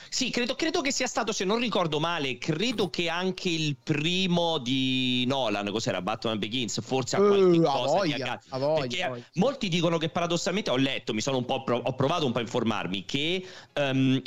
[0.08, 4.58] Sì, credo, credo che sia stato, se non ricordo male, credo che anche il primo
[4.58, 8.80] di Nolan, cos'era Batman Begins, forse ha Eh, qualche a cosa di voglia, a voglia,
[8.80, 9.22] Perché a voglia.
[9.34, 12.38] molti dicono che paradossalmente ho letto, mi sono un po' pro- ho provato un po'
[12.38, 14.22] a informarmi che ehm,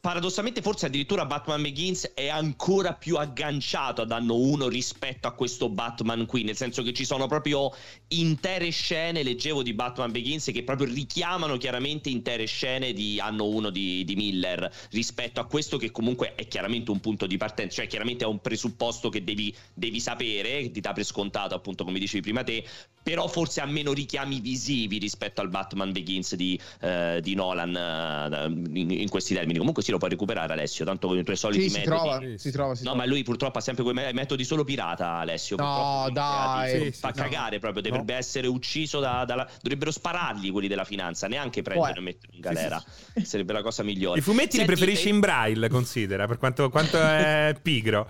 [0.00, 5.68] Paradossalmente, forse addirittura Batman Begins è ancora più agganciato ad anno 1 rispetto a questo
[5.68, 6.42] Batman qui.
[6.42, 7.70] Nel senso che ci sono proprio
[8.08, 13.68] intere scene, leggevo di Batman Begins, che proprio richiamano chiaramente intere scene di anno 1
[13.68, 17.86] di, di Miller rispetto a questo, che comunque è chiaramente un punto di partenza, cioè
[17.86, 21.98] chiaramente è un presupposto che devi, devi sapere, che ti dà per scontato, appunto, come
[21.98, 22.64] dicevi prima te.
[23.02, 28.78] Però forse ha meno richiami visivi rispetto al Batman Begins di, eh, di Nolan eh,
[28.78, 29.58] in, in questi termini.
[29.58, 31.96] Comunque sì, lo puoi recuperare Alessio, tanto con i tuoi soliti Sì, si metodi.
[31.96, 33.04] trova, Sì, si trova, si No, trova.
[33.04, 35.56] ma lui purtroppo ha sempre quei me- metodi solo pirata, Alessio.
[35.56, 36.68] No, dai.
[36.70, 36.84] creati.
[36.84, 37.14] Sì, sì, fa no.
[37.14, 39.48] cagare proprio, dovrebbe essere ucciso da, dalla...
[39.62, 42.82] Dovrebbero sparargli quelli della finanza, neanche prenderlo e metterlo in galera.
[43.22, 44.18] Sarebbe la cosa migliore.
[44.18, 48.06] I fumetti li Senti, preferisci eh, in braille, considera, per quanto, quanto è pigro.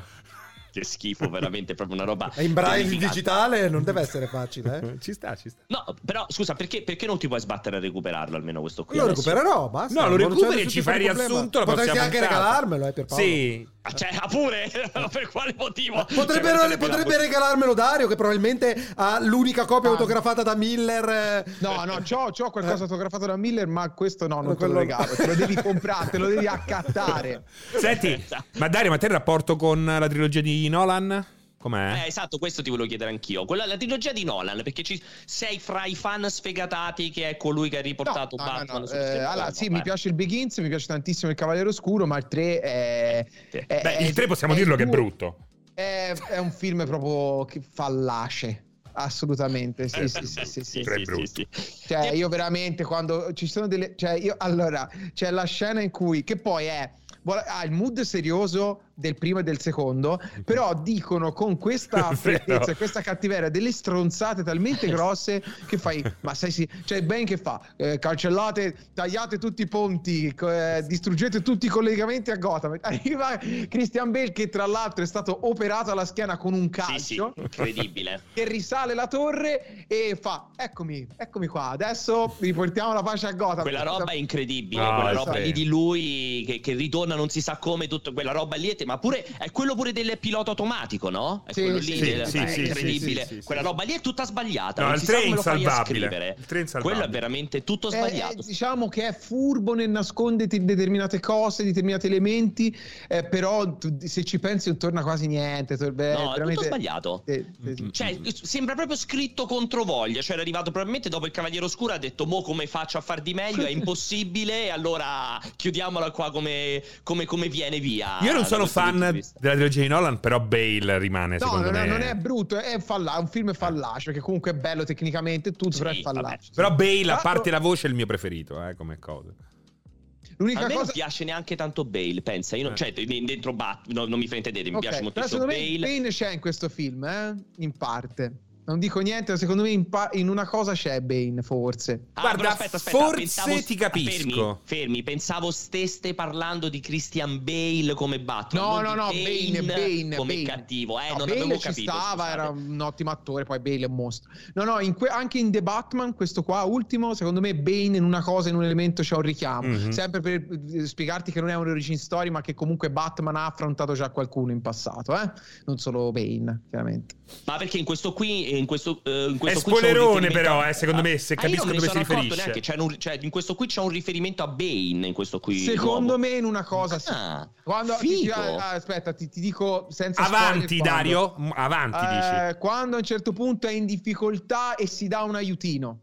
[0.72, 2.30] Che schifo, veramente, proprio una roba...
[2.34, 4.80] E in braille digitale non deve essere facile.
[4.80, 5.00] Eh?
[5.00, 5.60] Ci sta, ci sta.
[5.66, 8.96] No, però scusa, perché, perché non ti puoi sbattere a recuperarlo almeno questo qui?
[8.96, 10.00] Io lo recupererò, basta.
[10.00, 11.64] No, lo recuperi e ci fai riassunto la.
[11.64, 12.34] Potresti anche puntata.
[12.34, 13.24] regalarmelo, eh, per Paolo.
[13.24, 13.68] Sì.
[13.82, 14.70] Ah, Cioè, ah, pure?
[15.10, 16.04] per quale motivo?
[16.14, 19.92] Potrebbero- Cioè, sarebbe potrebbe la- regalarmelo Dario, che probabilmente ha l'unica copia Ah.
[19.92, 21.08] autografata da Miller.
[21.08, 21.44] eh.
[21.60, 24.78] No, no, c'ho, c'ho qualcosa autografato da Miller, ma questo no, non te Quello lo
[24.80, 24.84] no.
[24.84, 25.14] regalo.
[25.14, 27.44] Te lo devi comprare, te lo devi accattare.
[27.78, 28.22] Senti,
[28.58, 31.26] ma Dario, ma te il rapporto con la trilogia di Nolan?
[31.58, 32.04] Com'è?
[32.04, 33.44] Eh, esatto, questo ti volevo chiedere anch'io.
[33.44, 37.68] Quella, la trilogia di Nolan, perché ci, sei fra i fan sfegatati che è colui
[37.68, 38.86] che ha riportato No, no, no, Batman no.
[38.86, 39.28] sullo Eh, schermo?
[39.28, 39.74] allora, No, sì, beh.
[39.76, 43.26] mi piace il Begins, mi piace tantissimo il Cavaliere Oscuro, ma il 3 è...
[43.50, 43.58] Sì.
[43.58, 45.36] è- Beh, è- il 3 possiamo è dirlo che è brutto.
[45.74, 48.64] È, è un film proprio che fallace.
[48.92, 50.80] Assolutamente, sì, sì, sì, sì, sì.
[50.80, 51.46] Tre brutti.
[51.86, 53.94] Cioè, io veramente quando ci sono delle.
[53.96, 56.90] Cioè, io allora c'è la scena in cui, che poi è.
[57.24, 62.76] Ha il mood serioso del primo e del secondo, però dicono con questa freddezza e
[62.76, 67.60] questa cattiveria delle stronzate talmente grosse che fai, ma sai sì, cioè Ben che fa,
[67.76, 72.76] Eh, cancellate, tagliate tutti i ponti, eh, distruggete tutti i collegamenti a Gotham.
[72.82, 73.38] Arriva
[73.68, 77.40] Christian Bale che tra l'altro è stato operato alla schiena con un calcio Sì, sì,
[77.42, 78.22] incredibile.
[78.34, 83.62] che risale la torre e fa eccomi, eccomi qua, adesso riportiamo la pace a Gotham.
[83.62, 85.42] Quella roba è incredibile, No, quella è roba sì.
[85.42, 88.76] lì di lui che, che ritorna non si sa come, tutto, quella roba lì, è-
[88.90, 91.44] ma pure è quello pure del pilota automatico, no?
[91.46, 93.20] È Sì, quello sì, lì, sì, del- sì, è sì, incredibile.
[93.22, 95.20] sì, sì, sì, quella roba lì è tutta sbagliata, No, non il si sa tre
[95.20, 95.98] è come lo fai a insalvabile.
[96.06, 96.34] scrivere.
[96.38, 96.98] Il tre è insalvabile.
[96.98, 98.42] Quello è veramente tutto Eh, sbagliato.
[98.42, 102.76] diciamo che è furbo nel nasconderti determinate cose, determinati elementi,
[103.08, 105.76] eh, però se ci pensi non torna quasi niente.
[105.76, 107.22] tor- beh, No, è veramente- tutto sbagliato.
[107.26, 107.88] Sì, sì.
[107.92, 110.20] Cioè, sembra proprio scritto contro voglia.
[110.20, 111.92] Cioè, era arrivato probabilmente dopo il Cavaliere Oscuro.
[111.92, 113.64] Ha detto: Mo come faccio a far di meglio?
[113.64, 114.64] È impossibile.
[114.64, 118.18] e allora chiudiamola qua come, come, come viene via.
[118.22, 118.98] Io non sono punto fan
[119.38, 121.86] della trilogia di Nolan, però Bale rimane, No, secondo non è, me.
[121.88, 125.72] non è brutto, è, falla- è un film fallace, perché comunque è bello tecnicamente tutto,
[125.72, 126.20] Sì, però è vabbè.
[126.20, 126.50] fallace.
[126.54, 129.28] Però Bale, a parte la voce, è il mio preferito, eh, come cosa.
[129.30, 130.78] A L'unica me cosa...
[130.84, 132.56] non piace neanche tanto Bale, pensa.
[132.56, 132.76] Io non, Eh.
[132.76, 135.78] cioè, dentro Bat, no, non mi fraintendete, mi Ok, piace me Bale.
[135.78, 137.34] Bane c'è in questo film, eh?
[137.58, 138.32] in parte.
[138.70, 142.06] Non dico niente, ma secondo me in, pa- in una cosa c'è Bane, forse.
[142.12, 144.10] Ah, Guarda, aspetta, aspetta, forse pensavo- ti capisco.
[144.22, 148.62] Fermi, fermi, pensavo steste parlando di Christian Bale come Batman.
[148.62, 150.46] No, no, no, Bane, Bane, come Bane.
[150.46, 151.00] cattivo.
[151.00, 151.90] Eh, No, non Bale avevo ci capito.
[151.90, 154.30] stava, era un ottimo attore, poi Bale è un mostro.
[154.54, 158.04] No, no, in que- anche in The Batman, questo qua ultimo, secondo me Bane in
[158.04, 159.66] una cosa, in un elemento c'è un richiamo.
[159.66, 159.90] Mhm.
[159.90, 163.46] Sempre per eh, spiegarti che non è un origin story, ma che comunque Batman ha
[163.46, 165.28] affrontato già qualcuno in passato, eh?
[165.64, 167.16] Non solo Bane, chiaramente.
[167.46, 170.68] Ma perché in questo qui, in questo, eh, in È questo un spoilerone, riferimento però,
[170.68, 172.36] eh, secondo me, se Ah, capisco dove si riferisce.
[172.36, 175.58] neanche, c'è un- cioè, in questo qui c'è un riferimento a Bane in questo qui.
[175.58, 176.18] Secondo nuovo.
[176.18, 177.08] me in una cosa sì.
[177.10, 178.32] Ah, Quando, ti- figo.
[178.34, 180.94] ah, aspetta, ti, ti dico senza Avanti, spoiler quando.
[180.94, 181.34] Dario.
[181.38, 182.48] M- Avanti, dici.
[182.48, 185.98] Eh, quando a un certo punto è in difficoltà e si dà un aiutino.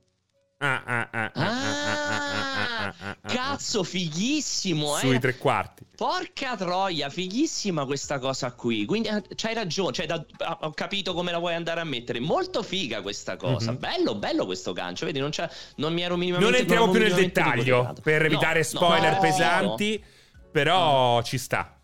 [3.27, 4.99] Cazzo, fighissimo, eh.
[5.01, 5.85] Sui tre quarti.
[5.95, 8.85] Porca troia, fighissima questa cosa qui.
[8.85, 12.19] Quindi eh, c'hai ragione, cioè, da- ah, ho capito come la vuoi andare a mettere.
[12.19, 13.71] Molto figa questa cosa.
[13.71, 13.77] Mhm.
[13.79, 15.05] Bello, bello questo gancio.
[15.05, 15.29] Vedi, non,
[15.75, 19.19] non mi ero minimamente Non entriamo più nel dettaglio per No, evitare no, spoiler no,
[19.19, 20.03] pesanti,
[20.51, 21.76] però ci sta.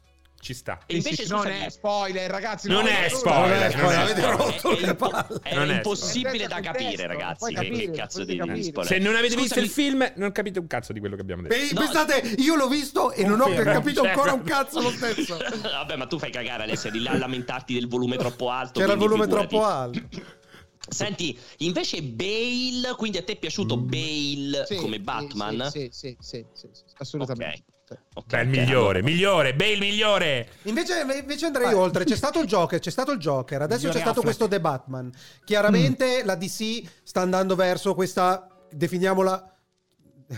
[0.44, 0.80] Ci sta.
[0.86, 2.68] E invece, Sì, sì, non scusami, è spoiler, ragazzi.
[2.68, 4.40] Non no, è no, spoiler, non è spoiler, avete spoiler.
[4.40, 5.40] rotto le palle.
[5.42, 6.72] è impossibile da spoiler.
[6.72, 7.54] capire, ragazzi.
[7.54, 8.86] Che, cazzo di spoiler.
[8.86, 11.74] Se non avete visto il film, non capite un cazzo di quello che abbiamo detto.
[11.74, 11.80] No.
[11.80, 15.38] Pensate, io l'ho visto e non ho capito cioè- ancora un cazzo lo stesso.
[15.64, 18.80] Vabbè, ma tu fai cagare Alessia di là a lamentarti del volume troppo alto.
[18.80, 19.48] C'era il volume figurati.
[19.48, 20.02] troppo alto.
[20.86, 25.70] Senti, invece Bale, quindi a te è piaciuto Bale Sì, come sì, Batman?
[25.72, 27.64] Sì, sì, sì, sì, sì, assolutamente.
[27.66, 27.73] Sì.
[28.16, 30.50] Ok, Beh, il migliore, allora- migliore, Bale migliore.
[30.64, 31.74] Invece, invece andrei Vai.
[31.76, 32.04] oltre.
[32.06, 33.62] C'è stato il Joker, c'è stato il Joker.
[33.62, 34.24] Adesso c'è stato Affleck.
[34.26, 35.12] questo The Batman.
[35.44, 39.53] Chiaramente la DC sta andando verso questa, definiamola.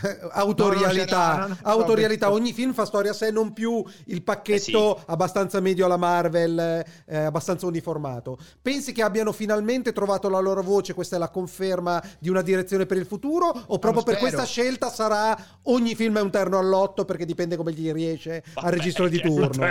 [0.31, 2.31] Autorialità, No, no, autorialità.
[2.31, 7.17] ogni film fa storia a sé, non più il pacchetto abbastanza medio alla Marvel, eh,
[7.17, 8.37] abbastanza uniformato.
[8.61, 10.93] Pensi che abbiano finalmente trovato la loro voce?
[10.93, 13.47] Questa è la conferma di una direzione per il futuro?
[13.67, 17.71] O proprio per questa scelta sarà ogni film è un terno all'otto perché dipende come
[17.71, 19.67] gli riesce al Vabbè, registro di che- turno?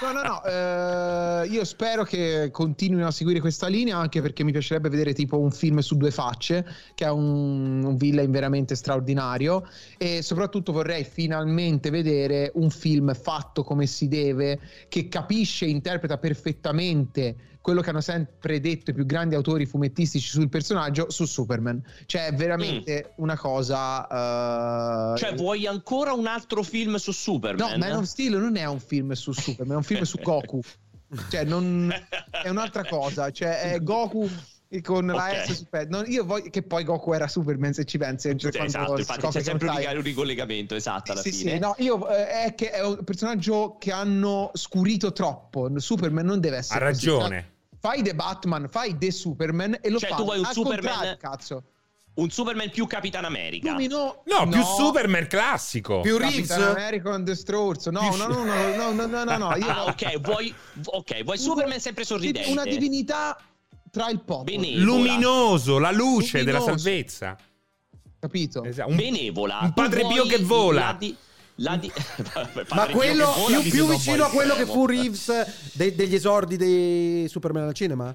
[0.00, 4.52] No, no, no, eh, io spero che continuino a seguire questa linea anche perché mi
[4.52, 9.68] piacerebbe vedere tipo un film su due facce, che è un, un villain veramente straordinario.
[9.96, 16.16] E soprattutto vorrei finalmente vedere un film fatto come si deve, che capisce e interpreta
[16.16, 21.82] perfettamente quello che hanno sempre detto i più grandi autori fumettistici sul personaggio su Superman.
[22.06, 25.12] Cioè è veramente una cosa...
[25.12, 27.78] eh, Cioè, vuoi ancora un altro film su No, Superman?
[27.78, 30.60] Man of Steel non è un film su Superman, è un film su Goku.
[31.30, 31.92] Cioè, non
[32.42, 33.30] è un'altra cosa.
[33.30, 34.30] Cioè, è Goku
[34.82, 35.44] con la Ok.
[35.46, 38.50] S su pe- non- io voglio che poi Goku era Superman se ci pensi Sì,
[38.50, 41.52] quando esatto, infatti c'è sempre un ricollegamento, esatto, alla Sì, fine.
[41.52, 45.70] sì, no, io eh, è che è un personaggio che hanno scurito troppo.
[45.78, 47.06] Superman non deve Ha essere così.
[47.06, 50.18] ragione fai The Batman, fai The Superman e lo cioè, fai.
[50.18, 51.16] Cioè, tu vuoi un Superman.
[51.18, 51.62] Cazzo.
[52.14, 53.76] Un Superman più Capitan America.
[53.76, 56.00] No, no, più Superman classico.
[56.00, 56.48] Più Reeves.
[56.48, 57.86] Capitan America and the Strolls.
[57.86, 59.56] No, no, no, no, no, no, no, no.
[59.56, 59.68] Io...
[59.68, 60.52] Ah, ok, vuoi,
[60.84, 62.50] okay, vuoi Superman sempre sorridente.
[62.50, 63.40] Una divinità
[63.92, 64.44] tra il popolo.
[64.44, 64.84] Benevola.
[64.84, 66.44] Luminoso, la luce Luminoso.
[66.44, 67.36] della salvezza.
[68.18, 68.64] Capito?
[68.64, 68.90] Esatto.
[68.90, 69.58] Un, Benevola.
[69.62, 70.80] Un padre Bio che vola.
[70.86, 71.16] La di-
[71.76, 71.90] di-
[72.32, 77.26] Padre Ma quello più, più vicino a quello che fu Reeves de- degli esordi di
[77.28, 78.14] Superman al cinema?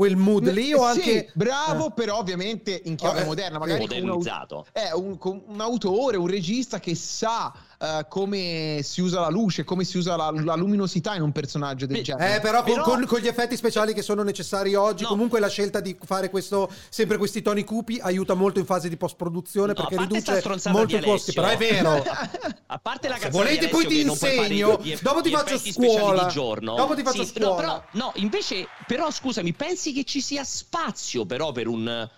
[0.00, 1.30] Quel mood lì o Eh, Sì, anche...
[1.34, 1.92] bravo, Eh.
[1.92, 4.64] però ovviamente in chiave Oh, eh, moderna, magari un, modernizzato.
[4.72, 9.62] è un, con un autore, un regista che sa eh, come si usa la luce,
[9.64, 12.36] come si usa la, la luminosità in un personaggio del Beh, genere.
[12.36, 15.10] Eh, però, con, Però- con- con gli effetti speciali che sono necessari oggi, No.
[15.10, 18.96] comunque la scelta di fare questo, sempre questi toni cupi aiuta molto in fase di
[18.96, 21.32] post-produzione No, perché riduce molto i costi.
[21.34, 22.02] Però è vero.
[22.72, 24.80] A parte la Se canzone volete di poi Alessio ti che non puoi fare insegno,
[24.80, 26.24] gli dopo ti gli faccio scuola.
[26.24, 26.74] di giorno.
[26.76, 27.60] Dopo ti faccio Sì, no, scuola.
[27.60, 32.08] però, no, invece, però scusami, pensi che ci sia spazio però per un...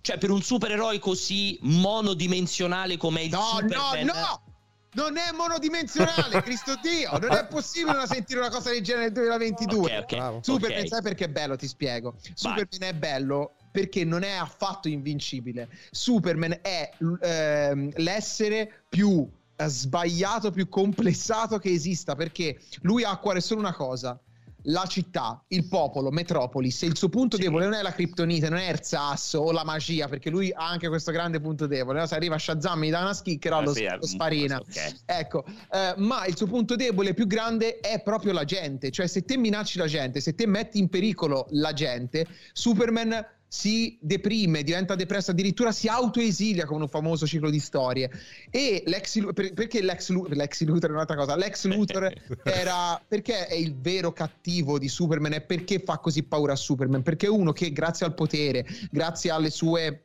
[0.00, 4.06] Cioè, per un supereroe così monodimensionale come il No, Superman?
[4.06, 4.42] no, no!
[4.90, 7.18] Non è monodimensionale, Cristo Dio!
[7.18, 9.96] Non è possibile non sentire una cosa del genere nel 2022.
[9.98, 10.16] Ok, ok.
[10.16, 10.40] Bravo.
[10.42, 10.88] Superman, ok.
[10.88, 11.56] sai perché è bello?
[11.56, 12.14] Ti spiego.
[12.34, 15.68] Superman è bello perché non è affatto invincibile.
[15.90, 16.90] Superman è
[17.20, 23.60] ehm, l'essere più eh, sbagliato, più complessato che esista perché lui ha a cuore solo
[23.60, 24.18] una cosa.
[24.62, 27.42] La città, il popolo, Metropolis, e il suo punto Sì.
[27.42, 30.88] debole non è la criptonite, non è Erzas o la magia, perché lui ha anche
[30.88, 32.00] questo grande punto debole.
[32.00, 32.06] no?
[32.06, 34.58] Se arriva Shazam, mi dà una schicchera, Ah, lo, sì, lo eh, sfarina.
[34.58, 34.94] ok.
[35.06, 38.90] Ecco, eh, ma il suo punto debole più grande è proprio la gente.
[38.90, 43.96] Cioè, se te minacci la gente, se te metti in pericolo la gente, Superman si
[44.00, 48.10] deprime, diventa depresso, addirittura si autoesilia con un famoso ciclo di storie.
[48.50, 51.34] E Lex per- perché Lex, Lex Luthor è un'altra cosa?
[51.34, 52.12] Lex Luthor
[52.44, 57.02] era perché è il vero cattivo di Superman e perché fa così paura a Superman?
[57.02, 60.02] Perché è uno che grazie al potere, grazie alle sue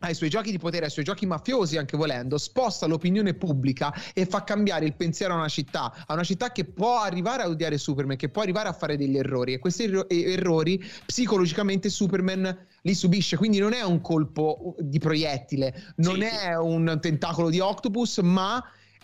[0.00, 4.24] ai suoi giochi di potere, ai suoi giochi mafiosi anche volendo, sposta l'opinione pubblica e
[4.24, 7.76] fa cambiare il pensiero a una città, a una città che può arrivare a odiare
[7.76, 12.94] Superman, che può arrivare a fare degli errori e questi erro- errori psicologicamente Superman li
[12.94, 18.18] subisce, quindi non è un colpo di proiettile, non Sì, è un tentacolo di octopus,
[18.18, 18.62] ma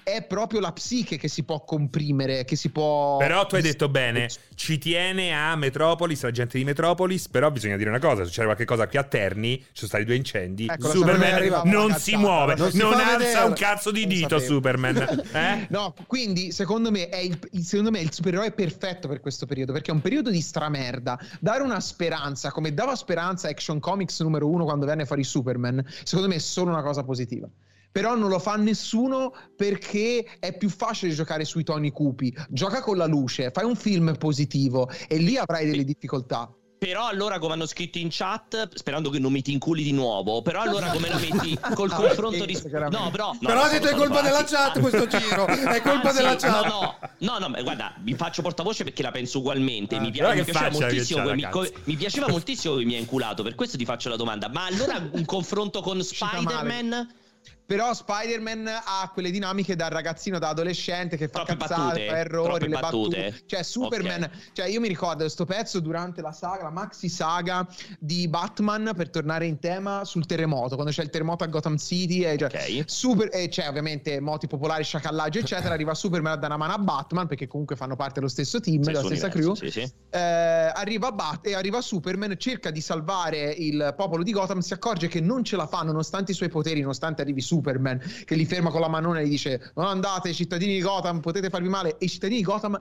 [0.08, 3.16] è proprio la psiche che si può comprimere, che si può...
[3.16, 7.76] Però tu hai detto bene, ci tiene a Metropolis, la gente di Metropolis, però bisogna
[7.76, 10.90] dire una cosa, succede qualche cosa qui a Terni, ci sono stati due incendi, Ecco,
[10.90, 13.44] Superman non si cazzata, muove, non non, si fa alza vedere.
[13.46, 14.52] un cazzo di Non dito sapevo.
[14.54, 15.24] Superman.
[15.36, 15.66] Eh?
[15.70, 19.44] No, quindi secondo me, è il, il- secondo me è il supereroe perfetto per questo
[19.44, 21.18] periodo, perché è un periodo di stramerda.
[21.40, 26.28] Dare una speranza, come dava speranza Action Comics numero uno quando venne fuori Superman, secondo
[26.28, 27.48] me è solo una cosa positiva.
[27.96, 32.30] Però non lo fa nessuno perché è più facile giocare sui toni cupi.
[32.50, 36.52] Gioca con la luce, fai un film positivo e lì avrai delle difficoltà.
[36.76, 40.42] Però allora come hanno scritto in chat, sperando che non mi ti inculi di nuovo,
[40.42, 42.60] però allora come la metti col confronto di...
[42.90, 43.32] No, però...
[43.32, 46.32] No, Però ha no, detto è colpa della chat questo giro, è colpa Anzi, della
[46.32, 46.66] no, chat.
[46.66, 49.96] No, no, no, ma guarda, vi faccio portavoce perché la penso ugualmente.
[49.96, 50.00] Ah.
[50.00, 52.98] Mi, pia- Guarda mi piaceva che moltissimo, mi, co- mi piaceva moltissimo che mi ha
[52.98, 54.50] inculato, per questo ti faccio la domanda.
[54.50, 56.02] Ma allora un confronto con.
[56.02, 57.24] Spider-Man?
[57.66, 62.16] Però Spider-Man ha quelle dinamiche da ragazzino, da adolescente che fa Troppe cazzate, battute, fa
[62.18, 63.16] errori, le battute.
[63.22, 63.42] battute.
[63.46, 64.30] Cioè Superman, Ok.
[64.52, 67.66] cioè io mi ricordo questo pezzo durante la saga, la maxi saga
[67.98, 72.22] di Batman per tornare in tema sul terremoto, quando c'è il terremoto a Gotham City
[72.22, 72.84] e cioè, Ok.
[72.86, 76.78] super, e c'è ovviamente moti popolari, sciacallaggio eccetera, arriva Superman a dare una mano a
[76.78, 79.54] Batman perché comunque fanno parte dello stesso team, della stessa crew.
[79.56, 79.80] Sì, sì.
[79.80, 85.08] Eh, arriva, Bat- e arriva Superman, cerca di salvare il popolo di Gotham, si accorge
[85.08, 88.70] che non ce la fa nonostante i suoi poteri, nonostante arrivi Superman che li ferma
[88.70, 92.04] con la manona e gli dice non andate cittadini di Gotham, potete farvi male e
[92.04, 92.80] i cittadini di Gotham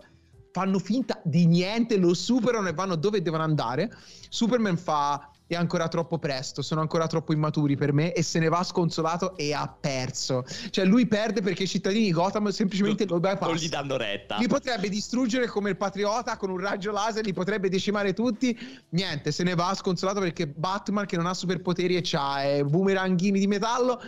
[0.52, 3.92] fanno finta di niente, lo superano e vanno dove devono andare.
[4.30, 8.48] Superman fa è ancora troppo presto, sono ancora troppo immaturi per me e se ne
[8.48, 10.46] va sconsolato e ha perso.
[10.70, 13.52] Cioè lui perde perché i cittadini di Gotham semplicemente lo bypassano.
[13.52, 14.38] Non gli danno retta.
[14.38, 18.58] Li potrebbe distruggere come il patriota con un raggio laser, li potrebbe decimare tutti.
[18.90, 23.40] Niente, se ne va sconsolato perché Batman, che non ha superpoteri e c'ha eh, boomeranghini
[23.40, 24.02] di metallo,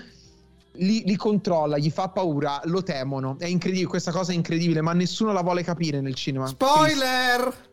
[0.80, 3.38] li, li controlla, gli fa paura, lo temono.
[3.40, 6.48] È incredibile, questa cosa è incredibile, ma nessuno la vuole capire nel cinema.
[6.48, 7.67] Spoiler!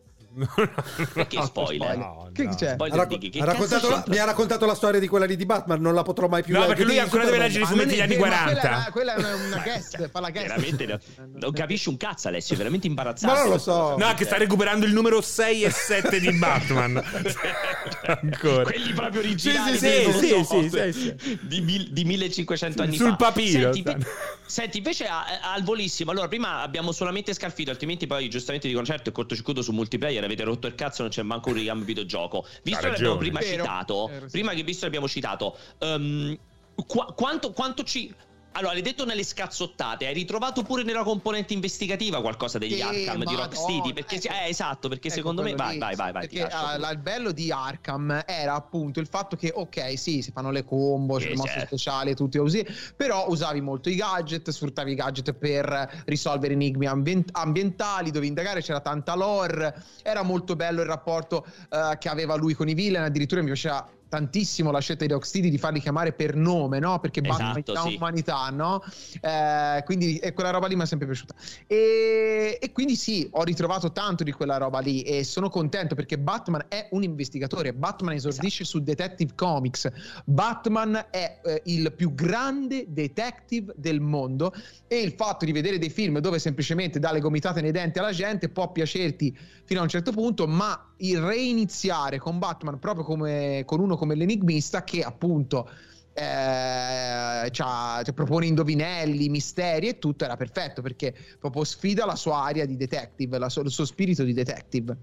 [1.12, 1.96] Perché spoiler?
[1.96, 2.52] No, Che no.
[2.52, 5.80] Spoiler racco- ha raccontato la- mi ha raccontato la storia di quella lì di Batman,
[5.80, 8.16] non la potrò mai più No, perché lui ancora deve leggere i fumetti degli anni
[8.16, 8.88] vero, ma 40.
[8.90, 10.46] Quella, quella è una guest, fa la guest.
[10.46, 10.98] Veramente no.
[11.40, 13.34] non capisci un cazzo Alessio, è veramente imbarazzante.
[13.36, 13.96] Ma non lo so.
[13.96, 17.02] No, che sta recuperando il numero 6 e 7 di Batman.
[18.06, 18.64] Ancora.
[18.64, 22.96] Quelli proprio originali Sì, sì, non sì, so, sì, sì, Di, mil- di 1500 anni
[22.96, 23.16] Sul fa.
[23.16, 24.06] papiro Senti,
[24.46, 25.24] senti, invece a-
[25.54, 26.10] al volissimo.
[26.10, 30.44] Allora, prima abbiamo solamente scalfito, altrimenti poi giustamente dicono certo il cortocircuito su multiplayer avete
[30.44, 32.46] rotto il cazzo, non c'è manco un ricambio videogioco.
[32.62, 33.18] Visto che l'abbiamo ragione.
[33.18, 33.62] prima Vero.
[33.62, 34.30] citato, Vero, sì.
[34.30, 36.38] prima che visto che l'abbiamo citato, ehm,
[36.86, 38.12] qua- quanto, quanto ci
[38.56, 43.18] allora, l'hai detto nelle scazzottate, hai ritrovato pure nella componente investigativa qualcosa degli Eh, Arkham
[43.18, 43.92] di Madonna, Rocksteady?
[43.92, 44.36] Perché sì, ecco.
[44.36, 45.78] eh, esatto, perché Ecco, secondo me vai, lì.
[45.78, 49.98] vai, vai, vai, Perché ah, il bello di Arkham era appunto il fatto che, ok,
[49.98, 51.66] sì, si fanno le combo, Sì, c'è le mosse certo.
[51.66, 52.64] speciali e tutti così,
[52.96, 58.60] però usavi molto i gadget, sfruttavi i gadget per risolvere enigmi ambient- ambientali, dovevi indagare,
[58.62, 63.04] c'era tanta lore, era molto bello il rapporto eh, che aveva lui con i villain,
[63.04, 67.00] addirittura mi piaceva tantissimo la scelta di Rocksteady di farli chiamare per nome, no?
[67.00, 67.96] Perché Batman Esatto, ha sì.
[67.96, 68.80] umanità, no?
[69.20, 71.34] Eh, quindi e quella roba lì mi è sempre piaciuta.
[71.66, 76.16] E, e quindi sì, ho ritrovato tanto di quella roba lì e sono contento perché
[76.16, 77.72] Batman è un investigatore.
[77.74, 78.78] Batman esordisce Esatto.
[78.78, 79.90] su Detective Comics.
[80.24, 84.54] Batman è eh, il più grande detective del mondo
[84.86, 88.12] e il fatto di vedere dei film dove semplicemente dà le gomitate nei denti alla
[88.12, 93.62] gente può piacerti fino a un certo punto, ma il reiniziare con Batman proprio come
[93.66, 95.68] con uno come l'enigmista che appunto
[96.14, 102.64] eh, cioè, propone indovinelli, misteri e tutto era perfetto perché proprio sfida la sua aria
[102.64, 104.96] di detective, la il suo spirito di detective.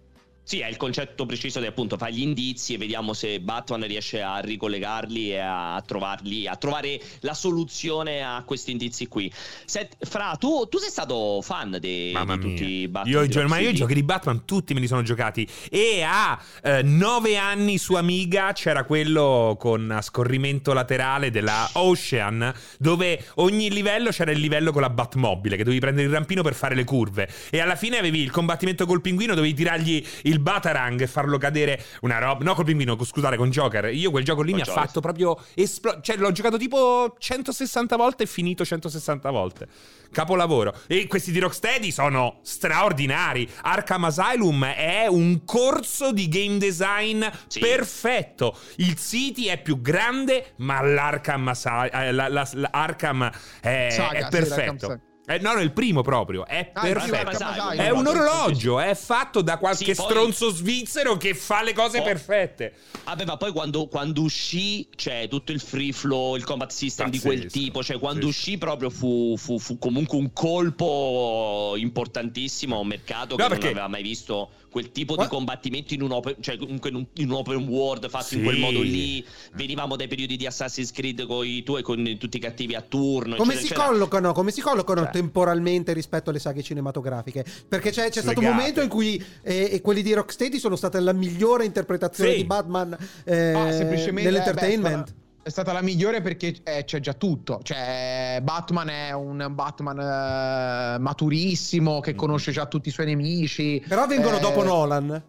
[0.44, 4.22] Sì, è il concetto preciso di appunto fai gli indizi e vediamo se Batman riesce
[4.22, 9.32] a ricollegarli e a trovarli, a trovare la soluzione a questi indizi qui.
[9.66, 13.14] Senti, Fra, tu, tu sei stato fan de- di tutti i Batman?
[13.14, 15.48] Io, gio- ma io i giochi di Batman tutti me li sono giocati.
[15.70, 23.26] E a eh, nove anni su Amiga c'era quello con scorrimento laterale della Ocean, dove
[23.36, 26.76] ogni livello c'era il livello con la Batmobile, che dovevi prendere il rampino per fare
[26.76, 27.30] le curve.
[27.50, 31.84] E alla fine avevi il combattimento col pinguino, dovevi tirargli il Batarang e farlo cadere
[32.02, 32.44] una roba.
[32.44, 33.94] No, col co- scusate, con Joker.
[33.94, 36.02] Io quel gioco lì Con mi ha Joker, fatto proprio esplodere.
[36.04, 39.68] Cioè, l'ho giocato tipo 160 volte e finito 160 volte.
[40.12, 40.74] Capolavoro.
[40.88, 43.50] E questi di Rocksteady sono straordinari.
[43.62, 47.60] Arkham Asylum è un corso di game design Sì.
[47.60, 48.58] perfetto.
[48.78, 53.30] Il City è più grande, ma l'Arkham, Asy- eh, la- la- la- Arkham
[53.62, 54.56] è, Saga, è sì, perfetto.
[54.56, 55.00] l'Arkham Saga.
[55.34, 56.46] Eh, no, no, il primo proprio.
[56.46, 57.30] È Ah, perfetto.
[57.44, 57.74] Asylum.
[57.76, 58.18] È un Sì, sì, sì.
[58.20, 62.04] orologio, è fatto da qualche Sì, poi- stronzo svizzero che fa le cose Oh.
[62.04, 62.74] perfette.
[63.06, 67.20] Vabbè, ma poi quando, quando uscì, cioè tutto il free flow, il combat system di
[67.20, 68.40] quel Pazzesco, tipo, cioè quando pazzesco.
[68.40, 73.58] uscì proprio fu, fu- fu comunque un colpo importantissimo a un mercato che No, non
[73.58, 76.96] perché- aveva mai visto quel tipo Qua- di combattimento in un open, cioè comunque in
[76.96, 78.46] un, in un open world fatto in Sì.
[78.46, 79.24] quel modo lì.
[79.54, 83.36] Venivamo dai periodi di Assassin's Creed con i tuoi con tutti i cattivi a turno.
[83.36, 83.88] Come eccetera, si eccetera.
[83.88, 85.12] collocano, come si collocano Cioè.
[85.12, 87.46] temporalmente rispetto alle saghe cinematografiche?
[87.68, 91.00] Perché c'è, c'è stato un momento in cui eh, e quelli di Rocksteady sono state
[91.02, 92.38] la migliore interpretazione Sì.
[92.38, 95.08] di Batman eh, Ah, semplicemente nell'entertainment.
[95.10, 97.60] eh, beh, è, stata, la migliore perché eh, c'è già tutto.
[97.64, 103.84] Cioè, Batman è un Batman eh, maturissimo che conosce già tutti i suoi nemici.
[103.88, 105.24] Però vengono Eh, dopo Nolan.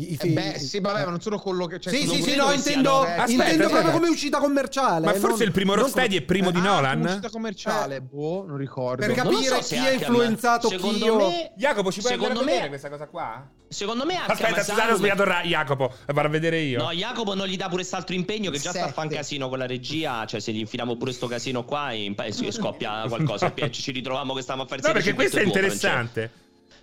[0.00, 2.22] I, i Eh film- beh, sì, vabbè, ma non sono quello che cioè, Sì, sì,
[2.22, 3.68] sì, no, intendo, eh, Aspetta, intendo aspetta.
[3.80, 5.04] proprio come uscita commerciale.
[5.04, 6.96] Ma eh, forse non- il primo Rocksteady è primo di Ah, Nolan?
[6.98, 9.04] come uscita commerciale, boh, non ricordo.
[9.04, 12.68] Per capire so chi ha influenzato secondo chi o- me, Jacopo, ci puoi secondo me,
[12.68, 13.46] questa cosa qua?
[13.68, 15.92] secondo me Arkham Aspetta, scusate, ho sbagliato Ra- Jacopo.
[16.06, 16.82] Vado a vedere io.
[16.82, 19.14] No, Jacopo non gli dà pure quest'altro impegno che già sta a fare un Sette.
[19.16, 20.24] casino con la regia.
[20.26, 23.52] Cioè, se gli infiliamo pure sto casino qua, in- e scoppia qualcosa.
[23.70, 26.30] ci ritroviamo che stiamo a fare No, perché questo è interessante.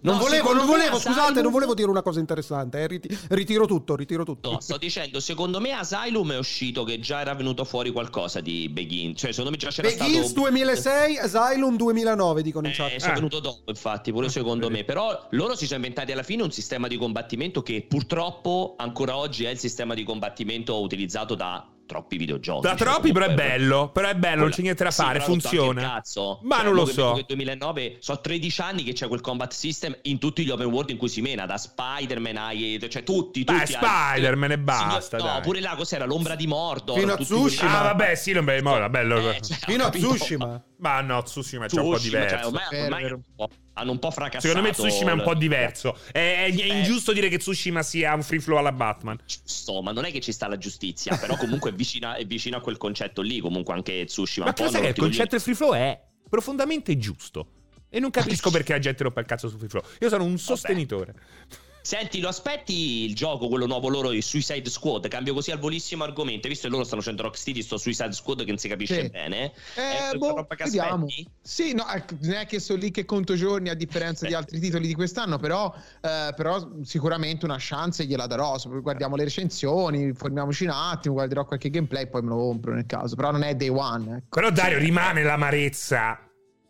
[0.02, 2.80] Non No, volevo, non volevo, Asylum- scusate, non volevo dire una cosa interessante.
[2.80, 4.52] eh, riti- ritiro tutto, ritiro tutto.
[4.52, 8.70] No, sto dicendo, secondo me Asylum è uscito che già era venuto fuori qualcosa di
[8.70, 9.16] Begin.
[9.16, 10.42] Cioè, secondo me già c'era Begins stato.
[10.42, 12.92] 2006, Asylum 2009, dicono in chat.
[12.94, 13.16] Eh, sono Ah.
[13.16, 14.84] venuto dopo, infatti, pure secondo me.
[14.84, 19.46] Però loro si sono inventati alla fine un sistema di combattimento che purtroppo ancora oggi
[19.46, 22.62] è il sistema di combattimento utilizzato da troppi videogiochi.
[22.62, 23.90] Da Cioè, troppi, però è bello.
[23.92, 25.82] Però è bello, non c'è niente da Sì, fare, il funziona.
[25.82, 26.40] cazzo.
[26.44, 27.14] Ma Cioè, non lo so.
[27.14, 30.90] che 2009 so 13 anni che c'è quel combat system in tutti gli open world
[30.92, 33.74] in cui si mena, da Spider-Man ai cioè tutti, Beh, tutti.
[33.76, 33.84] ai-
[34.14, 35.42] Spider-Man e basta, Signor- No, dai.
[35.42, 37.80] pure là cos'era l'ombra di Mordor, Fino a Tsushima.
[37.80, 39.30] Ah, vabbè, sì, non mi mo, bello.
[39.32, 39.90] Eh, cioè, Fino a?
[39.90, 40.62] Tsushima.
[40.80, 42.48] Ma no, Tsushima c'è un po' Tsushima, cioè, diverso.
[42.48, 43.14] ormai, Vero, ormai vero.
[43.16, 44.48] hanno un po'- hanno un po' fracassato.
[44.48, 45.98] Secondo me Tsushima è un po' diverso.
[46.12, 46.78] È, è- è Eh.
[46.78, 49.18] ingiusto dire che Tsushima sia un free flow alla Batman.
[49.26, 52.58] Giusto, ma non è che ci sta la giustizia, però comunque è vicina, è vicino
[52.58, 54.46] a quel concetto lì, comunque anche Tsushima.
[54.46, 56.00] Ma un po' cosa che il concetto del free flow è
[56.30, 57.52] profondamente giusto.
[57.90, 59.84] E non capisco perché la gente rompa il cazzo sul free flow.
[60.02, 61.14] Io sono un sostenitore.
[61.88, 65.08] Senti, lo aspetti il gioco, quello nuovo loro, il Suicide Squad?
[65.08, 66.50] Cambio così al volissimo argomento.
[66.50, 69.10] Visto che loro stanno facendo Rocksteady, sto Suicide Squad che non si capisce Sì.
[69.10, 69.54] bene.
[69.76, 71.06] Eh, È boh, vediamo.
[71.06, 71.30] aspetti?
[71.42, 74.60] Sì, no, ecco, non è che sono lì che conto giorni a differenza di altri
[74.60, 78.58] titoli di quest'anno, però, eh, però sicuramente una chance gliela darò.
[78.82, 83.16] Guardiamo le recensioni, informiamoci un attimo, guarderò qualche gameplay, poi me lo compro nel caso.
[83.16, 84.18] Però non è day one.
[84.18, 84.26] Ecco.
[84.42, 86.27] Però Dario rimane l'amarezza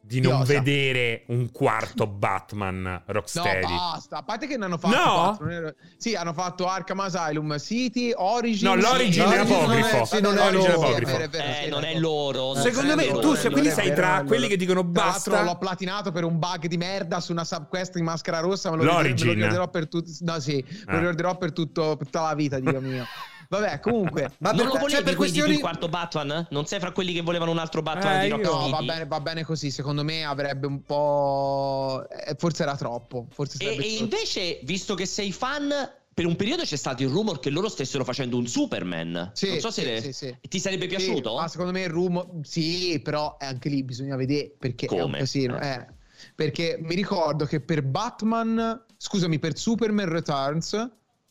[0.08, 0.54] di non Iosa.
[0.54, 3.68] vedere un quarto Batman No, Rocksteady.
[3.76, 4.18] basta.
[4.18, 4.96] A parte che ne hanno fatto
[5.44, 5.50] No?
[5.50, 8.70] ero- Sì, hanno fatto Arkham Asylum City, Origin.
[8.70, 9.68] No, l'Origin sì, è no, apocrifo.
[9.68, 10.98] non è- sì, non è L'Origin è loro.
[11.32, 12.56] Eh, non è loro.
[12.56, 15.44] Secondo non me loro, tu quindi sei tra quelli che dicono Tra l'altro basta.
[15.46, 18.70] l'ho platinato per un bug di merda su una subquest in maschera rossa.
[18.72, 19.10] Me lo, L'Origin.
[19.34, 20.10] ricorderò- lo ricorderò per tutto.
[20.22, 20.92] No, sì, Ah.
[20.94, 23.06] lo ricorderò per, tutto, per tutta la vita, Dio mio.
[23.50, 24.32] Vabbè, comunque.
[24.40, 25.54] Ma non per, lo volevi cioè, per questioni...
[25.54, 26.48] il quarto Batman?
[26.50, 28.64] Non sei fra quelli che volevano un altro Batman Eh, di io- Rocksteady?
[28.70, 29.72] No, va bene, va bene così.
[29.72, 32.06] Secondo me avrebbe un po'.
[32.10, 33.28] eh, Forse era troppo.
[33.32, 35.72] Forse E, e invece, visto che sei fan,
[36.14, 39.32] per un periodo c'è stato il rumor che loro stessero facendo un Superman.
[39.34, 40.38] Sì, non so se sì, le- sì, sì.
[40.48, 41.36] ti sarebbe Sì, piaciuto?
[41.36, 42.28] ma secondo me il rumor.
[42.44, 45.18] Sì, però anche lì bisogna vedere perché è un Come?
[45.20, 45.60] casino.
[45.60, 45.70] Eh.
[45.72, 45.88] eh.
[46.36, 50.90] Perché mi ricordo che per Batman, scusami, per Superman Returns,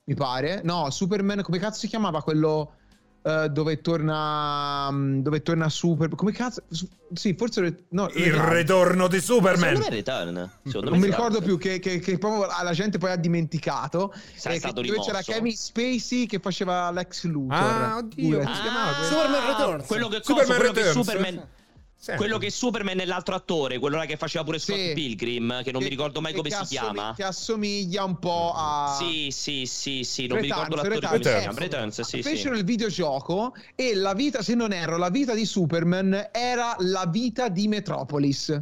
[0.09, 0.61] mi pare.
[0.65, 2.74] No, Superman, come cazzo si chiamava quello
[3.23, 4.89] eh, dove torna.
[4.91, 6.09] mm, Dove torna Super.
[6.15, 6.62] Come cazzo?
[6.70, 7.87] su- Sì, forse.
[7.89, 8.53] No, Il Returns.
[8.55, 9.78] ritorno di Secondo Superman.
[9.81, 10.51] me è Return.
[10.65, 11.45] Secondo Non me mi ricordo Return.
[11.45, 14.15] più che, che- che proprio la gente poi ha dimenticato.
[14.37, 15.33] Sarà eh, stato che- dove c'era rimosso.
[15.33, 17.57] Kevin Spacey che faceva Lex Luthor.
[17.61, 18.45] Ah, oddio, Pure.
[18.45, 19.05] quello?
[19.05, 19.87] Superman Returns.
[19.87, 21.07] Quello che, Superman cosa, quello che Returns.
[21.07, 21.49] Superman
[22.12, 22.16] Sì.
[22.16, 24.93] quello che Superman è l'altro attore, quello là che faceva pure Scott Sì.
[24.95, 27.15] Pilgrim, che non mi Che- ricordo mai come si assomig- chiama.
[27.16, 28.97] Che assomiglia un po' a.
[28.97, 31.11] Sì, sì, sì, sì, non mi Returns, ricordo l'attore Returns.
[31.11, 31.43] come si Returns.
[31.43, 31.59] chiama.
[31.59, 32.23] Returns, sì, sì.
[32.23, 37.07] Fecero il videogioco e la vita, se non erro, la vita di Superman era la
[37.09, 38.61] vita di Metropolis.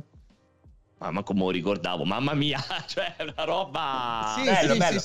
[0.98, 4.34] Ma, ma come lo ricordavo, mamma mia, cioè una roba...
[4.38, 5.02] Sì, bello, bello.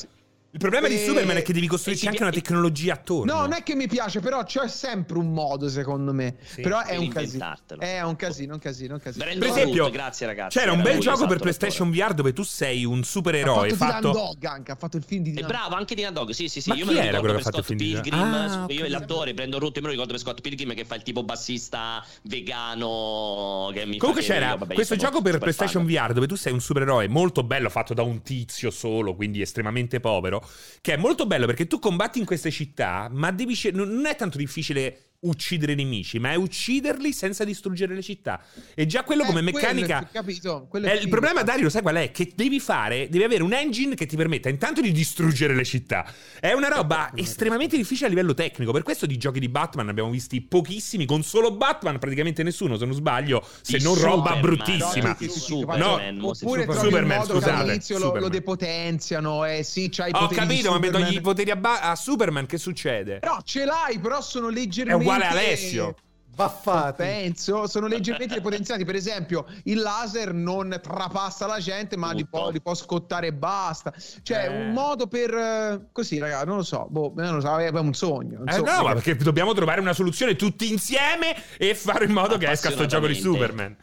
[0.51, 3.31] Il problema di E- Superman è che devi costruirci e anche una tecnologia attorno.
[3.31, 6.37] No, non è che mi piace, però c'è sempre un modo, secondo me.
[6.43, 7.55] Sì, però per è un casino.
[7.77, 9.25] È un casino, un casino, un casino.
[9.25, 10.57] Per esempio, grazie ragazzi.
[10.57, 13.75] C'era un bel gioco esatto, per PlayStation VR dove tu sei un ha supereroe fatto,
[13.75, 14.09] fatto.
[14.09, 16.47] Dylan Dog anche, ha fatto il film di E Dylan bravo, anche Dylan Dog, sì,
[16.47, 16.69] sì, sì.
[16.69, 18.01] Ma io chi me lo era ricordo quello per che ha fatto Scott il film
[18.01, 18.33] di Pilgrim.
[18.33, 18.85] Ah, io ok.
[18.85, 22.03] e l'attore prendo Root, me lo ricordo per Scott Pilgrim che fa il tipo bassista
[22.23, 23.69] vegano.
[23.71, 25.85] Che mi Comunque c'era io, vabbè, questo gioco per PlayStation.
[25.85, 29.99] VR dove tu sei un supereroe molto bello fatto da un tizio solo, quindi estremamente
[29.99, 30.38] povero,
[30.81, 34.37] che è molto bello perché tu combatti in queste città, ma devi non è tanto
[34.37, 38.41] difficile uccidere i nemici, ma è ucciderli senza distruggere le città.
[38.73, 40.67] E già quello Eh, come meccanica capito?
[40.69, 42.11] Quello Eh, è il problema, Dario, lo sai qual è?
[42.11, 46.05] Che devi fare, devi avere un engine che ti permetta intanto di distruggere le città.
[46.39, 48.71] È una roba estremamente difficile a livello tecnico.
[48.71, 51.05] Per questo di giochi di Batman ne abbiamo visti pochissimi.
[51.05, 55.17] Con solo Batman, praticamente nessuno, se non sbaglio, se Di non roba Superman, bruttissima.
[55.19, 58.29] no, Superman, No, Oppure Superman, scusate, all'inizio lo, Superman.
[58.29, 61.55] lo depotenziano e sì, c'hai i Ho poteri di capito, ma togli i poteri a,
[61.55, 63.19] ba- a Superman, che succede?
[63.19, 65.95] Però ce l'hai, però sono leggermente uguale a Alessio.
[66.39, 67.03] Baffati.
[67.03, 68.85] Penso, sono leggermente depotenziati.
[68.85, 73.33] Per esempio, il laser non trapassa la gente, ma li può, li può scottare e
[73.33, 73.93] basta.
[74.23, 74.47] Cioè, Eh.
[74.47, 75.33] un modo per.
[75.33, 76.87] eh, Così, ragazzi, non lo so.
[76.89, 78.39] Boh, non lo so, è un sogno.
[78.39, 78.71] un Eh, sogno.
[78.73, 82.71] no, ma perché dobbiamo trovare una soluzione tutti insieme e fare in modo che esca
[82.71, 83.15] sto gioco di.
[83.15, 83.75] Superman.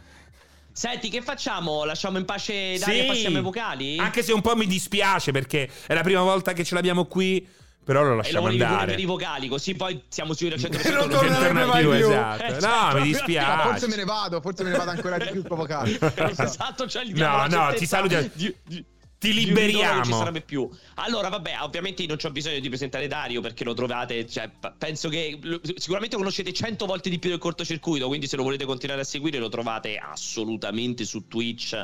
[0.73, 1.85] Senti, che facciamo?
[1.85, 3.99] Lasciamo in pace Dario e passiamo ai vocali?
[3.99, 7.47] Anche se un po' mi dispiace perché è la prima volta che ce l'abbiamo qui.
[7.87, 8.91] Però lo E lo lasciamo volevi pure andare.
[8.91, 11.99] per i vocali, così poi siamo sicuri al 100% E non torna mai più, più.
[12.01, 12.43] esatto.
[12.43, 13.57] Eh, no, cioè, mi dispiace.
[13.57, 15.97] Ma forse me ne vado, forse me ne vado anche di più con vocali.
[16.37, 17.87] Esatto, cioè No, no, ti
[18.35, 18.85] di- di-
[19.19, 19.95] Ti liberiamo.
[19.95, 20.69] Non ci sarebbe più.
[20.97, 24.27] Allora, vabbè, ovviamente non c'ho bisogno di presentare Dario perché lo trovate.
[24.27, 28.09] Cioè, penso che lo- sicuramente conoscete 100 volte di più del cortocircuito.
[28.09, 31.83] Quindi, se lo volete continuare a seguire, lo trovate assolutamente su Twitch.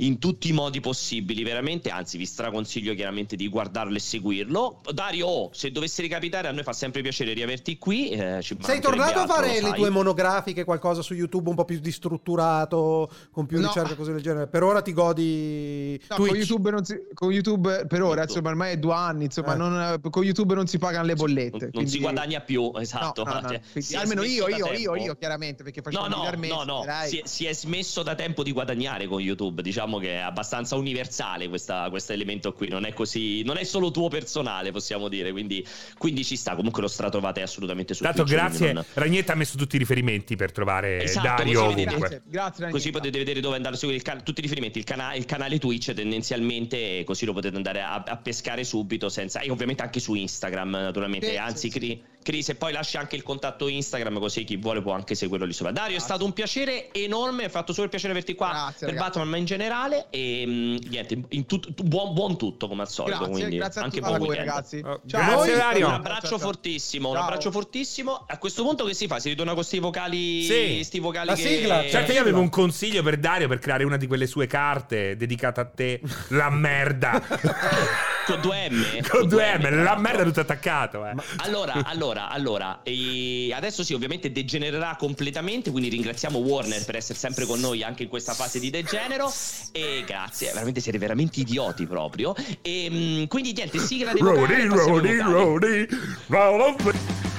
[0.00, 1.88] In tutti i modi possibili, veramente.
[1.88, 4.82] Anzi, vi straconsiglio chiaramente di guardarlo e seguirlo.
[4.92, 8.10] Dario, oh, se dovesse ricapitare, a noi fa sempre piacere riaverti qui.
[8.10, 11.78] eh, ci Sei tornato a fare le tue monografiche, qualcosa su YouTube un po' più
[11.80, 13.68] distrutturato, con più No.
[13.68, 14.48] ricerca, cose del genere?
[14.48, 16.26] Per ora ti godi No, con.
[16.28, 19.56] YouTube, non si- con YouTube per ora, insomma, ormai è due anni, insomma, Eh.
[19.56, 21.50] non- con YouTube non si pagano le bollette.
[21.52, 23.24] Non, non quindi- si guadagna più, No, esatto.
[23.24, 26.82] no, no, Cioè, almeno io, io, io, io, chiaramente, perché No, facciamo no, no, no,
[26.84, 27.08] dai.
[27.08, 29.62] si è, si è smesso da tempo di guadagnare con YouTube.
[29.62, 32.68] Diciamo che è abbastanza universale questa- questo elemento qui.
[32.68, 35.30] Non è così, non è solo tuo personale, possiamo dire.
[35.32, 35.66] Quindi,
[35.98, 36.54] quindi ci sta.
[36.56, 38.72] Comunque lo stratrovate assolutamente su Tanto Twitch, grazie.
[38.72, 42.08] non- Ragnetta ha messo tutti i riferimenti per trovare Esatto, Dario così vedete- ovunque.
[42.26, 42.70] Grazie, grazie.
[42.70, 45.24] Così potete vedere dove andare a seguire il can- tutti i riferimenti, il, cana- il
[45.24, 49.40] canale Twitch tendenzialmente, così lo potete andare a, a pescare subito senza.
[49.40, 51.30] E ovviamente anche su Instagram, naturalmente.
[51.30, 54.82] Sì, Anzi, sì, Cri, Cri, se poi lasci anche il contatto Instagram, così chi vuole
[54.82, 55.70] può anche seguirlo lì sopra.
[55.70, 58.88] Dario, è stato un piacere enorme, mi ha fatto super piacere averti qua Grazie, per
[58.96, 59.08] ragazzi.
[59.10, 60.06] Batman, ma in generale.
[60.10, 63.18] E mh, niente, in tut- tu- buon, buon tutto come al solito.
[63.18, 64.48] Grazie, quindi grazie a anche a voi, weekend.
[64.48, 64.76] ragazzi.
[64.84, 65.20] Oh, Ciao.
[65.24, 65.86] grazie, Voi- Dario.
[65.86, 66.38] Un abbraccio ciao, ciao.
[66.48, 67.22] fortissimo, un Ciao.
[67.24, 68.24] abbraccio fortissimo.
[68.26, 69.20] A questo punto che si fa?
[69.20, 70.80] Si ritorna con sti vocali, Sì.
[70.82, 71.42] sti vocali La che...
[71.42, 75.16] sigla, Certo, io avevo un consiglio per Dario per creare una di quelle sue carte
[75.16, 76.00] dedicata a te.
[76.30, 77.22] La merda.
[78.26, 78.84] Con due M.
[79.08, 81.06] Con due M, la merda tutto attaccato.
[81.06, 81.14] Eh.
[81.36, 87.46] Allora, allora, allora, e adesso sì, ovviamente degenererà completamente, quindi ringraziamo Warner per essere sempre
[87.46, 89.32] con noi anche in questa fase di degenero
[89.72, 92.34] e grazie, veramente siete veramente idioti proprio.
[92.62, 95.16] E mh, quindi niente, sigla dei vocali, Rody.
[95.18, 95.86] Rody.
[96.26, 97.35] Rody.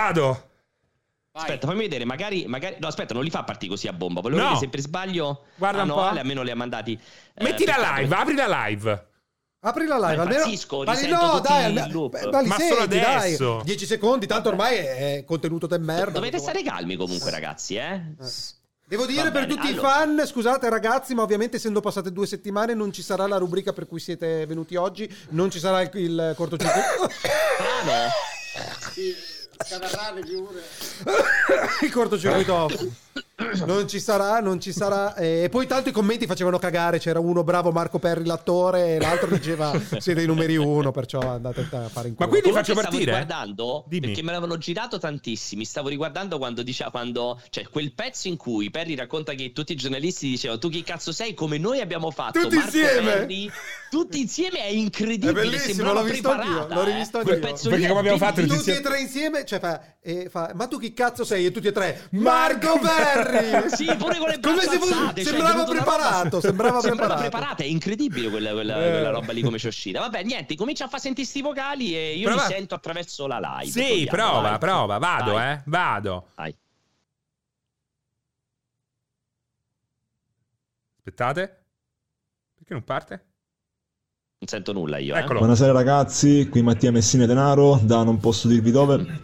[0.00, 0.48] Vado.
[1.32, 2.76] Aspetta, fammi vedere, magari, magari...
[2.80, 4.20] No, aspetta, non li fa partire così a bomba.
[4.20, 4.48] Volevo No.
[4.48, 5.44] vedere se per sbaglio...
[5.56, 6.00] Guarda ah, un no, po'.
[6.02, 6.92] Ale almeno li ha mandati...
[7.34, 9.06] eh, Metti la peccato, live, apri la live.
[9.60, 10.38] Apri la live, Ma almeno.
[10.40, 13.04] impazzisco, Ma no, dai, ma li Ma solo senti, dai.
[13.16, 13.60] adesso.
[13.62, 16.12] 10 secondi, tanto ormai è contenuto de merda.
[16.12, 18.00] Dovete stare calmi comunque, ragazzi, eh?
[18.86, 19.88] Devo dire per tutti allora.
[19.88, 23.72] i fan, scusate ragazzi, ma ovviamente essendo passate due settimane non ci sarà la rubrica
[23.72, 27.08] per cui siete venuti oggi, non ci sarà il, il cortocircuito.
[29.64, 30.20] Strano.
[31.82, 32.86] il cortocircuito off.
[33.64, 35.14] Non ci sarà, non ci sarà.
[35.16, 36.98] E poi tanto i commenti facevano cagare.
[36.98, 41.66] C'era uno bravo Marco Perri, l'attore, e l'altro diceva siete i numeri uno, perciò andate
[41.70, 42.28] a fare in Ma culo.
[42.28, 43.04] quindi Comunque faccio stavo partire?
[43.12, 44.06] riguardando Dimmi.
[44.06, 45.64] perché me l'avevano girato tantissimi.
[45.64, 49.76] Stavo riguardando quando diceva quando cioè quel pezzo in cui Perry racconta che tutti i
[49.76, 53.12] giornalisti dicevano tu chi cazzo sei come noi abbiamo fatto Tutti Marco insieme!
[53.12, 53.50] Perry,
[53.90, 55.30] tutti insieme è incredibile.
[55.30, 56.84] È bellissimo, l'ho visto anch'io, l'ho eh.
[56.84, 57.50] rivisto Quel anch'io.
[57.50, 60.78] pezzo Perché come abbiamo fatto tutti e tre insieme, cioè fa, e fa, ma tu
[60.78, 61.46] chi cazzo sei?
[61.46, 62.98] E tutti e tre, Marco Perri!
[63.74, 66.40] Sì, pure con le Come se fosse- alzate, cioè, sembrava è venuta una preparato, roba-
[66.40, 67.20] sembrava sembrava preparato.
[67.20, 68.90] preparata, è incredibile quella, quella- Eh.
[68.90, 70.00] quella roba lì come ci è uscita.
[70.00, 72.46] Vabbè, niente, comincia a fare sentire sti vocali e io Prova.
[72.46, 73.70] li sento attraverso la live.
[73.70, 74.58] Sì, Proviamo, prova, vai.
[74.58, 74.98] prova.
[74.98, 75.62] Vado, Vai, eh.
[75.66, 76.26] Vado.
[76.36, 76.56] vai.
[80.98, 81.64] Aspettate.
[82.56, 83.24] Perché non parte?
[84.38, 85.14] Non sento nulla io.
[85.14, 85.20] eh.
[85.20, 85.38] Eccolo.
[85.40, 89.20] Buonasera ragazzi, qui Mattia Messina Denaro, da non posso dirvi dove.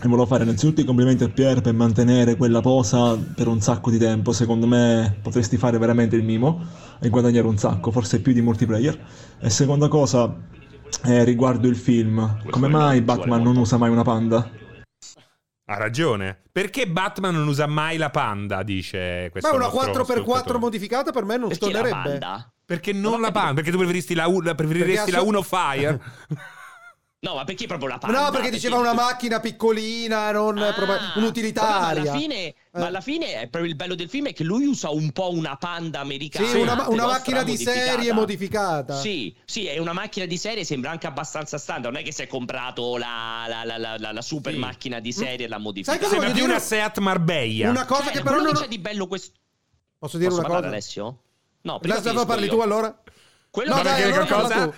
[0.00, 3.90] E volevo fare innanzitutto i complimenti a Pier per mantenere quella posa per un sacco
[3.90, 4.30] di tempo.
[4.32, 6.64] Secondo me potresti fare veramente il mimo
[7.00, 8.96] e guadagnare un sacco, forse più di multiplayer.
[9.40, 10.32] E seconda cosa,
[11.04, 14.48] eh, riguardo il film, come mai Batman non usa mai una panda?
[15.70, 16.42] Ha ragione.
[16.52, 18.62] Perché Batman non usa mai la panda?
[18.62, 19.50] Dice questo.
[19.50, 20.58] Ma una nostro 4x4 ascoltatore.
[20.58, 22.18] modificata per me non Perché la stonerebbe.
[22.64, 23.54] Perché non la panda?
[23.54, 26.00] Perché tu preferiresti la, la- preferiresti Perché la asso- 1 Fire?
[27.20, 28.20] No, ma perché proprio la Ma panda?
[28.20, 32.02] No, perché diceva una macchina piccolina, non Ah, proba- un'utilitaria.
[32.04, 32.86] Ma alla, fine, ma Eh.
[32.86, 35.56] alla fine è proprio il bello del film è che lui usa un po' una
[35.56, 36.46] panda americana.
[36.46, 39.00] Sì, una, una macchina di serie modificata.
[39.00, 41.92] Sì, sì, è una macchina di serie, sembra anche abbastanza standard.
[41.92, 44.58] Non è che si è comprato la, la- la- la- la- la super Sì.
[44.60, 45.98] macchina di serie e l'ha modificata.
[45.98, 46.56] Sai cosa Sembra voglio più dire?
[46.56, 47.70] una Seat Marbella.
[47.70, 49.32] Una cosa Cioè, che però non c'è di bello questo.
[49.98, 50.66] Posso dire Posso una cosa?
[50.68, 51.18] Alessio?
[51.62, 52.50] No, prima Adesso parli io.
[52.52, 52.96] tu allora?
[53.50, 54.48] Quello No, che dai, perché allora che cosa?
[54.54, 54.76] parla tu.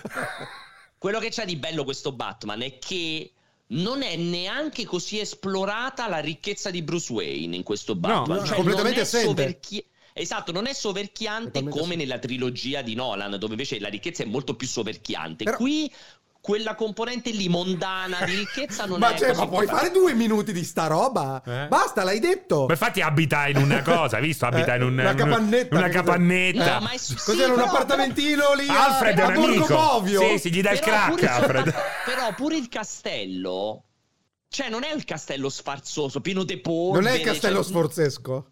[1.00, 3.32] Quello che c'è di bello questo Batman è che
[3.68, 8.40] non è neanche così esplorata la ricchezza di Bruce Wayne in questo Batman.
[8.40, 9.28] no, cioè, completamente assente.
[9.28, 9.82] soverchi-
[10.12, 14.56] Esatto, non è soverchiante come nella trilogia di Nolan, dove invece la ricchezza è molto
[14.56, 15.44] più soverchiante.
[15.44, 15.90] Però- Qui
[16.50, 20.14] quella componente lì mondana di ricchezza non Ma, è cioè, così ma puoi fare due
[20.14, 21.40] minuti di sta roba?
[21.46, 21.66] Eh?
[21.68, 22.66] Basta, l'hai detto.
[22.66, 24.46] Ma infatti abita in una cosa, hai visto?
[24.46, 26.74] Abita Eh, in un- una un- capannetta, Una capannetta.
[26.74, 29.66] No, ma è sì, Cos'era un però- appartamentino lì a, Alfred è un amico.
[29.74, 30.20] Povio?
[30.20, 31.74] Sì, sì, gli dà il crack, pure- Alfred.
[32.04, 33.84] Però pure il castello,
[34.48, 37.04] cioè non è il castello sfarzoso, pieno di polvere.
[37.04, 38.50] Non è il castello cioè- sforzesco?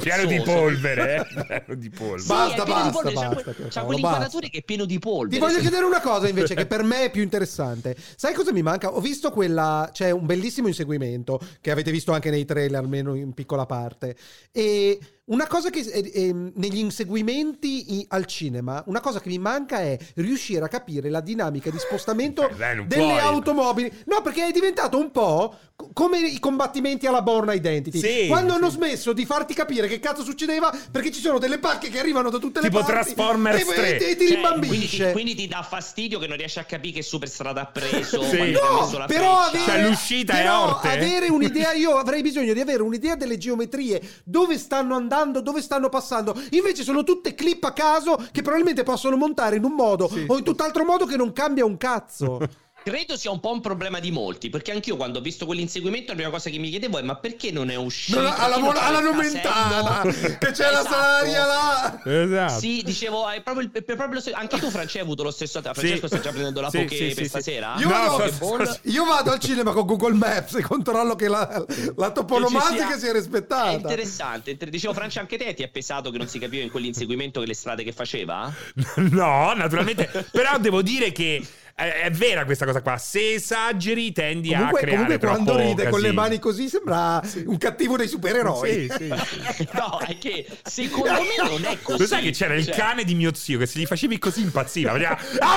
[0.00, 1.24] Pieno di polvere, eh.
[1.46, 2.20] Pieno di polvere.
[2.20, 4.48] Sì, Basta, basta, di polvere, c'ha basta, C'ha quell'inquadratura basta.
[4.48, 5.30] che è pieno di polvere.
[5.34, 7.96] Ti voglio Se- chiedere una cosa invece che per me è più interessante.
[8.16, 8.94] Sai cosa mi manca?
[8.94, 13.32] Ho visto quella, c'è un bellissimo inseguimento che avete visto anche nei trailer, almeno in
[13.32, 14.16] piccola parte.
[14.52, 14.98] E
[15.30, 19.80] una cosa che eh, eh, negli inseguimenti i- al cinema, una cosa che mi manca
[19.80, 23.18] è riuscire a capire la dinamica di spostamento Eh, non delle puoi.
[23.18, 23.92] automobili.
[24.06, 27.98] No, perché è diventato un po' co- come i combattimenti alla Born Identity.
[27.98, 28.58] Sì, Quando sì.
[28.58, 32.30] hanno smesso di farti capire che cazzo succedeva, perché ci sono delle pacche che arrivano
[32.30, 33.12] da tutte Tipo le parti.
[33.14, 33.98] Transformers e, 3.
[33.98, 34.68] e, e ti Cioè, rimbambisce.
[34.68, 38.22] quindi, ti, quindi ti dà fastidio che non riesci a capire che superstrada ha preso.
[38.24, 38.36] Sì.
[38.36, 39.64] quando ti ha messo No, la però freccia.
[39.64, 40.88] avere, Cioè, l'uscita è però Orte?
[40.88, 45.88] avere un'idea, io avrei bisogno di avere un'idea delle geometrie, dove stanno andando, dove stanno
[45.88, 46.34] passando.
[46.50, 50.44] Invece sono tutte clip a caso che probabilmente possono montare in un modo o in
[50.44, 52.38] tutt'altro modo che non cambia un cazzo.
[52.82, 56.14] Credo sia un po' un problema di molti, perché anch'io quando ho visto quell'inseguimento la
[56.14, 58.22] prima cosa che mi chiedevo è ma perché non è uscito?
[58.22, 60.88] Non- alla, alla il Nomentana, che c'è la Esatto.
[60.94, 62.00] salaria là.
[62.04, 62.58] Esatto.
[62.58, 65.30] Sì, dicevo, è proprio, il- per proprio lo stesso- anche tu Francesco hai avuto lo
[65.30, 66.14] stesso Francesco Sì.
[66.14, 67.74] sta già prendendo la Sì, poké sì, per stasera?
[67.76, 71.28] Io, No, vado, so- so- io vado al cinema con Google Maps e controllo che
[71.28, 71.62] la,
[71.96, 73.70] la toponomastica sia È rispettata.
[73.72, 74.52] interessante.
[74.52, 77.46] Inter- Dicevo, Francia, anche te ti è pesato che non si capiva in quell'inseguimento che
[77.46, 78.50] le strade che faceva?
[79.10, 80.26] No, naturalmente.
[80.32, 81.42] Però devo dire che
[81.80, 82.98] è, è vera questa cosa qua.
[82.98, 86.20] Se esageri, tendi Comunque, a creare comunque quando ride con le casino.
[86.20, 88.88] mani così sembra un cattivo dei supereroi.
[88.90, 89.08] Sì, sì.
[89.72, 91.98] no, è che secondo me non è così.
[91.98, 94.42] Lo sai che c'era il Cioè, cane di mio zio che se gli facevi così
[94.42, 94.92] impazziva.
[94.92, 95.18] Faceva...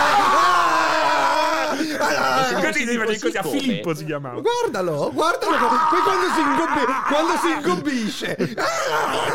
[0.00, 0.78] Ah!
[1.70, 1.86] Così
[2.86, 3.42] si faceva così, a?
[3.42, 4.40] Filippo si chiamava.
[4.40, 5.56] Guardalo, guardalo,
[5.90, 8.36] poi quando si, ingobbi- quando si ingobbisce.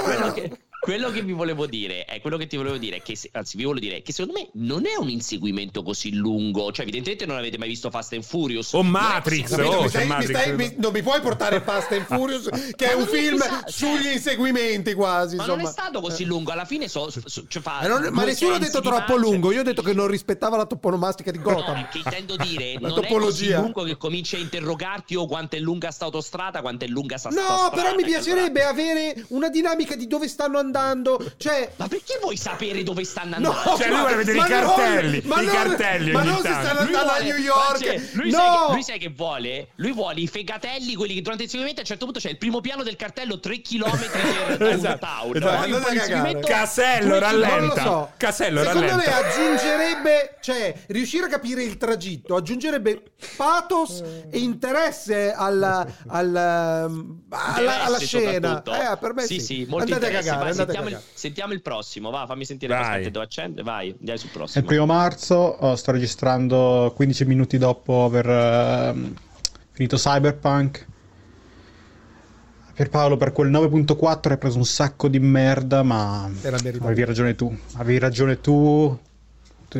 [0.03, 0.51] quello che,
[0.85, 3.83] quello che vi volevo dire è quello che ti volevo dire, che anzi vi volevo
[3.83, 7.67] dire che secondo me non è un inseguimento così lungo, cioè evidentemente non avete mai
[7.69, 9.69] visto Fast and Furious O Matrix, Capito?
[9.69, 10.29] oh, mi c'è stai- mi Matrix.
[10.39, 14.03] stai- mi- non mi puoi portare Fast and Furious, che è un film esatto, sugli
[14.03, 15.35] cioè- inseguimenti quasi.
[15.37, 15.81] Ma non è insomma.
[15.83, 18.79] stato così lungo, alla fine so, so- cioè fa Eh, non- ma nessuno ha detto
[18.81, 19.51] troppo lungo.
[19.51, 21.77] Io ho detto che non rispettava la toponomastica di No, Gotham.
[21.81, 23.59] è che intendo dire, La non è così topologia.
[23.61, 27.31] lungo che cominci a interrogarti o quanto è lunga sta autostrada, quanto è lunga sta
[27.31, 30.73] sta No, strada, però mi piacerebbe avere una dinamica di dove stanno andando.
[31.37, 33.77] Cioè, Ma perché vuoi sapere dove stanno No, andando?
[33.77, 36.65] Cioè, lui vuole vedere i cartelli, non- ma i non- cartelli Ma non si tanto.
[36.67, 37.77] stanno Lui andando a vuole- New York.
[37.83, 39.67] cioè, lui, no, sai che, lui sai che vuole?
[39.75, 42.37] Lui vuole i fegatelli, quelli che durante il inseguimento a un certo punto c'è il
[42.37, 45.35] primo piano del cartello 3 km un Esatto, town.
[45.35, 46.37] esatto.
[46.37, 47.55] A Casello, rallenta.
[47.57, 48.11] non lo so.
[48.17, 49.09] Casello, Secondo rallenta.
[49.09, 53.01] me aggiungerebbe, cioè, riuscire a capire il tragitto, aggiungerebbe
[53.35, 56.89] pathos e interesse alla, alla,
[57.29, 58.61] alla, alla scena.
[58.63, 59.39] Eh, per me sì.
[59.39, 62.45] sì, sì, molto andate a cagare, andate a sentiamo, il, sentiamo il prossimo, va, fammi
[62.45, 62.73] sentire.
[62.73, 62.83] Vai.
[62.83, 63.63] Aspetta, devo accendere.
[63.63, 64.61] Vai, andiamo sul È prossimo.
[64.61, 69.13] il primo marzo, oh, sto registrando 15 minuti dopo aver ehm,
[69.71, 70.87] finito Cyberpunk.
[72.75, 77.55] Per Paolo, per quel 9.4 hai preso un sacco di merda, ma avevi ragione tu.
[77.75, 78.97] Avevi ragione tu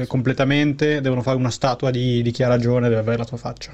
[0.08, 1.02] completamente.
[1.02, 3.74] Devono fare una statua di, di chi ha ragione, deve avere la tua faccia.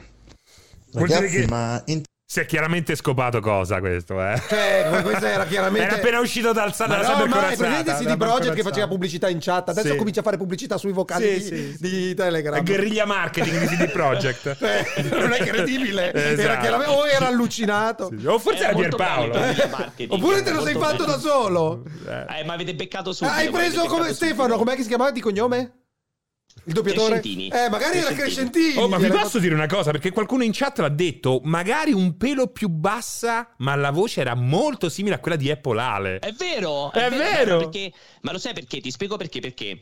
[0.93, 2.01] Vuol dire Ragazzi, che- ma in-
[2.31, 4.41] Si è chiaramente scopato cosa questo, eh.
[4.47, 5.85] Cioè, questo era chiaramente.
[5.87, 8.87] Era appena uscito dal Ma dalla no, ma è presente CD dalla Projekt che faceva
[8.87, 9.95] pubblicità in chat, adesso Sì.
[9.97, 11.77] comincia a fare pubblicità sui vocali Sì, di, sì, sì.
[12.07, 12.63] di Telegram.
[12.63, 14.45] Guerriglia marketing di CD Projekt.
[14.61, 16.59] Eh, non è credibile, era Esatto.
[16.61, 18.09] chiaramente- o era allucinato.
[18.17, 19.33] Sì, O forse era Era Pierpaolo.
[20.15, 21.05] Oppure te lo sei fatto bello.
[21.11, 21.83] da solo.
[22.07, 23.35] Eh, ma avete beccato subito.
[23.35, 24.13] Hai preso come subito.
[24.13, 25.80] Stefano, com'è che si chiamava di cognome?
[26.65, 27.19] Il doppiatore?
[27.19, 27.47] Crescentini.
[27.47, 28.49] Eh, magari era Crescentini.
[28.51, 28.77] Crescentini.
[28.77, 29.91] Oh, ma vi posso dire una cosa?
[29.91, 34.35] Perché qualcuno in chat l'ha detto, magari un pelo più bassa, ma la voce era
[34.35, 36.19] molto simile a quella di Apple Ale.
[36.19, 37.57] È vero, È vero.
[37.57, 38.79] perché, ma lo sai perché?
[38.79, 39.39] Ti spiego perché.
[39.39, 39.81] Perché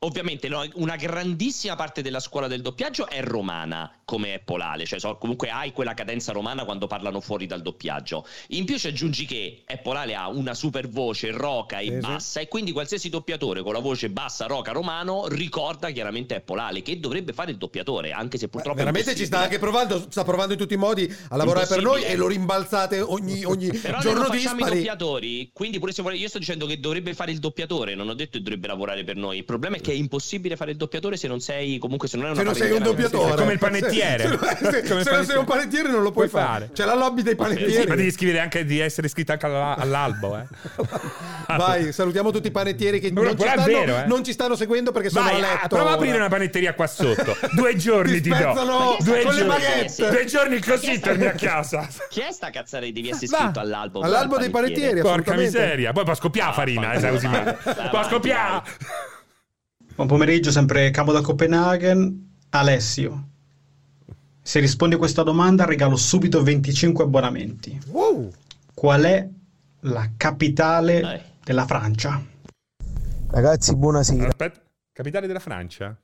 [0.00, 5.00] ovviamente no, una grandissima parte della scuola del doppiaggio è romana, come è polale, cioè
[5.00, 8.24] so- comunque hai quella cadenza romana quando parlano fuori dal doppiaggio.
[8.48, 11.98] In più ci aggiungi che è polale ha una super voce roca e Sì, sì.
[11.98, 16.82] bassa e quindi qualsiasi doppiatore con la voce bassa, roca, romano ricorda chiaramente è polale
[16.82, 20.22] che dovrebbe fare il doppiatore, anche se purtroppo è Veramente ci sta anche provando, sta
[20.22, 23.98] provando in tutti i modi a lavorare per noi e lo rimbalzate ogni, ogni Però
[23.98, 27.32] giorno non facciamo i doppiatori, quindi pure se vuole, io sto dicendo che dovrebbe fare
[27.32, 29.38] il doppiatore, non ho detto che dovrebbe lavorare per noi.
[29.38, 32.26] Il problema è che è impossibile fare il doppiatore se non sei comunque se non
[32.26, 33.34] è una Se non sei un doppiatore.
[33.36, 34.28] Come il panettiere.
[34.28, 34.38] Se,
[34.70, 36.52] se- Come se non sei un panettiere non lo puoi, Puoi fare.
[36.66, 36.70] fare.
[36.72, 37.96] C'è la lobby dei Sì, ma panettieri.
[37.96, 40.44] devi scrivere anche di essere iscritto anche alla- all'albo, eh.
[41.56, 44.06] Vai, salutiamo tutti i panettieri che Però- non ci, stanno, vero, eh.
[44.06, 45.68] non ci stanno seguendo perché sono Vai, a letto.
[45.68, 47.36] prova a aprire una panetteria qua sotto.
[47.52, 48.96] Due giorni Ti ti, do.
[49.00, 49.44] Due con le giorni.
[49.44, 50.08] baguette.
[50.10, 51.88] Due giorni così torni a casa.
[52.10, 54.00] Chi è sta cazzare devi essere iscritto all'albo?
[54.00, 55.92] All'albo dei panettieri, Porca miseria.
[55.92, 57.58] Poi può scoppiare la farina, eh, male.
[57.64, 58.62] vai, Può scoppiare.
[59.98, 62.36] Buon pomeriggio, sempre Camo da Copenaghen.
[62.50, 63.30] Alessio.
[64.40, 67.76] Se rispondi a questa domanda regalo subito 25 abbonamenti.
[67.88, 68.30] Wow.
[68.72, 69.28] Qual è
[69.80, 71.20] la capitale Dai.
[71.42, 72.24] della Francia?
[73.28, 74.28] Ragazzi, buonasera.
[74.28, 74.62] Aspetta,
[74.92, 76.00] capitale della Francia?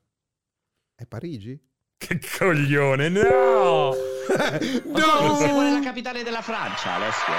[0.96, 1.56] È Parigi?
[1.96, 3.92] Che coglione, no!
[4.26, 7.32] Sai qual è la capitale della Francia, Alessio?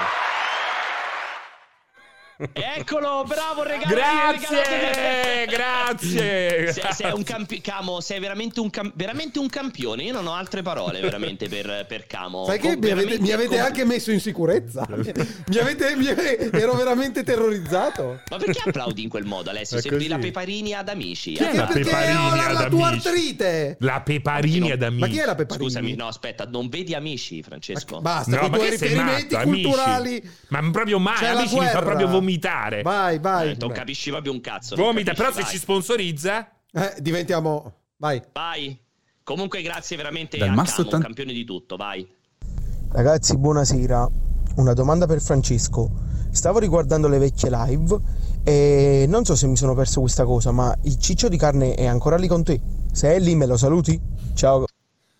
[2.52, 3.94] Eccolo, bravo regalo.
[3.94, 6.72] Grazie, grazie.
[6.76, 10.02] Sei, sei un campi- Camo, sei veramente un, cam- veramente un campione.
[10.02, 12.44] Io non ho altre parole veramente per, per Camo.
[12.44, 14.86] Sai che Com- mi avete, mi avete com- anche messo in sicurezza.
[14.90, 18.20] mi avete, mi avete- ero veramente terrorizzato.
[18.30, 19.80] Ma perché applaudi in quel modo, Alessio?
[19.80, 21.32] Sembri la Peparini ad amici.
[21.32, 23.08] Chi è Eh, la perché Peparini ho la, tua amici?
[23.08, 23.76] artrite.
[23.80, 25.00] La Peparini ad amici.
[25.00, 25.64] Ma chi è la Peparini?
[25.70, 28.00] Scusami, no, aspetta, non vedi amici, Francesco?
[28.00, 29.62] Basta, No, ma tuoi che riferimenti matto, amici?
[29.62, 30.30] culturali.
[30.48, 31.80] Ma proprio mai, C'è la amici mi fa guerra.
[31.80, 32.24] proprio vomitare.
[32.82, 33.50] Vai, vai.
[33.50, 34.76] Eh, non capisci proprio un cazzo.
[34.76, 35.52] Vomita, però capisci, se vai.
[35.52, 36.50] ci sponsorizza...
[36.72, 37.72] Eh, diventiamo.
[37.96, 38.22] Vai.
[38.32, 38.78] Vai.
[39.22, 42.06] Comunque grazie veramente Dal a Camo, un 80 campione di tutto, vai.
[42.90, 44.08] Ragazzi, buonasera.
[44.56, 45.90] Una domanda per Francesco.
[46.30, 47.98] Stavo riguardando le vecchie live
[48.44, 51.86] e non so se mi sono perso questa cosa, ma il ciccio di carne è
[51.86, 52.60] ancora lì con te?
[52.92, 54.00] Se è lì me lo saluti?
[54.34, 54.65] Ciao.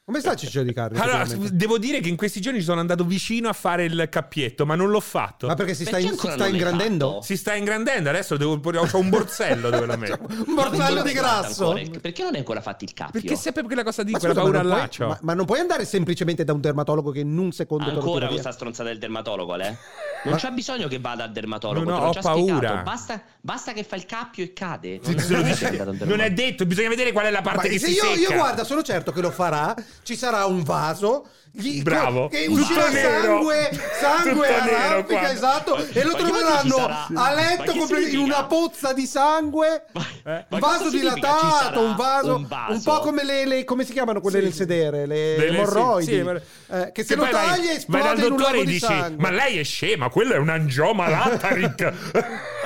[0.06, 1.00] Come sta Ciccio di carne?
[1.00, 4.64] Allora, devo dire che in questi giorni ci sono andato vicino a fare il cappietto,
[4.64, 5.48] ma non l'ho fatto.
[5.48, 7.08] Ma perché si sta, Perché in- si sta ingrandendo?
[7.14, 7.22] fatto?
[7.22, 10.16] Si sta ingrandendo, adesso devo ho un borsello dove lo metto.
[10.46, 11.70] Un borsello di grasso.
[11.72, 11.98] Ancora.
[12.00, 13.20] Perché non hai ancora fatto il cappio?
[13.20, 15.08] Perché sempre quella cosa di Ma, quella scusa, ma paura non puoi- là, c'ho.
[15.08, 18.52] ma, ma non puoi andare semplicemente da un dermatologo che in un secondo Ancora questa
[18.52, 19.76] stronzata del dermatologo, Ale?
[20.22, 21.84] Non Ma- c'è bisogno che vada al dermatologo.
[21.84, 22.54] No, no, te l'ho ho già paura.
[22.54, 22.82] spiegato.
[22.84, 24.98] Basta, basta che fa il cappio e cade.
[25.00, 27.42] Sì, Non, se lo non dice- è non è detto, bisogna vedere qual è la
[27.42, 28.18] parte Ma che se si io, secca.
[28.18, 29.72] io guarda, sono certo che lo farà.
[30.02, 31.28] Ci sarà un vaso.
[31.56, 32.28] Gli- Bravo.
[32.28, 33.20] Che Tutto uscirà nero.
[33.22, 33.70] sangue,
[34.00, 34.48] sangue
[35.06, 35.30] qua.
[35.32, 35.76] esatto.
[35.92, 36.76] E lo troveranno
[37.14, 39.84] a letto completo- in una pozza di sangue.
[39.92, 42.72] Cosa vaso dilatato, un vaso, un vaso?
[42.72, 44.44] un po' come le, le- come si chiamano quelle Sì.
[44.44, 47.66] del sedere, le Delle- emorroidi, sì, sì, eh, che se Che lo poi vai- tagli
[47.66, 49.16] vai esplode in un dottore lago e di dici sangue.
[49.22, 51.92] ma lei è scema quello è un angioma lataric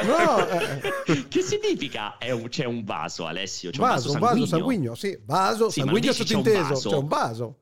[0.02, 2.16] No, eh, Che significa?
[2.18, 3.70] È un- c'è un vaso, Alessio.
[3.70, 4.94] C'è vaso, un un vaso vaso sanguigno.
[4.94, 6.88] sanguigno, sì, vaso, Sì, sanguigno dici c'è un sottinteso, vaso.
[6.90, 7.54] c'è un vaso.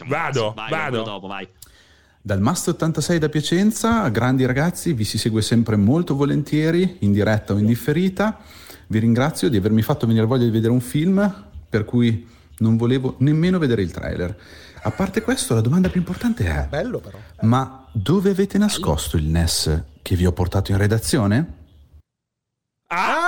[0.00, 0.52] Un Vado.
[0.54, 1.02] Vai, vado.
[1.02, 1.48] dopo, vai.
[2.22, 7.54] Dal Mast 86 da Piacenza, grandi ragazzi, vi si segue sempre molto volentieri, in diretta
[7.54, 8.38] o in differita.
[8.86, 13.14] Vi ringrazio di avermi fatto venire voglia di vedere un film per cui non volevo
[13.18, 14.36] nemmeno vedere il trailer.
[14.82, 17.18] A parte questo, la domanda più importante è: Bello però.
[17.42, 21.54] ma dove avete nascosto il NES che vi ho portato in redazione?
[22.88, 23.19] Ah!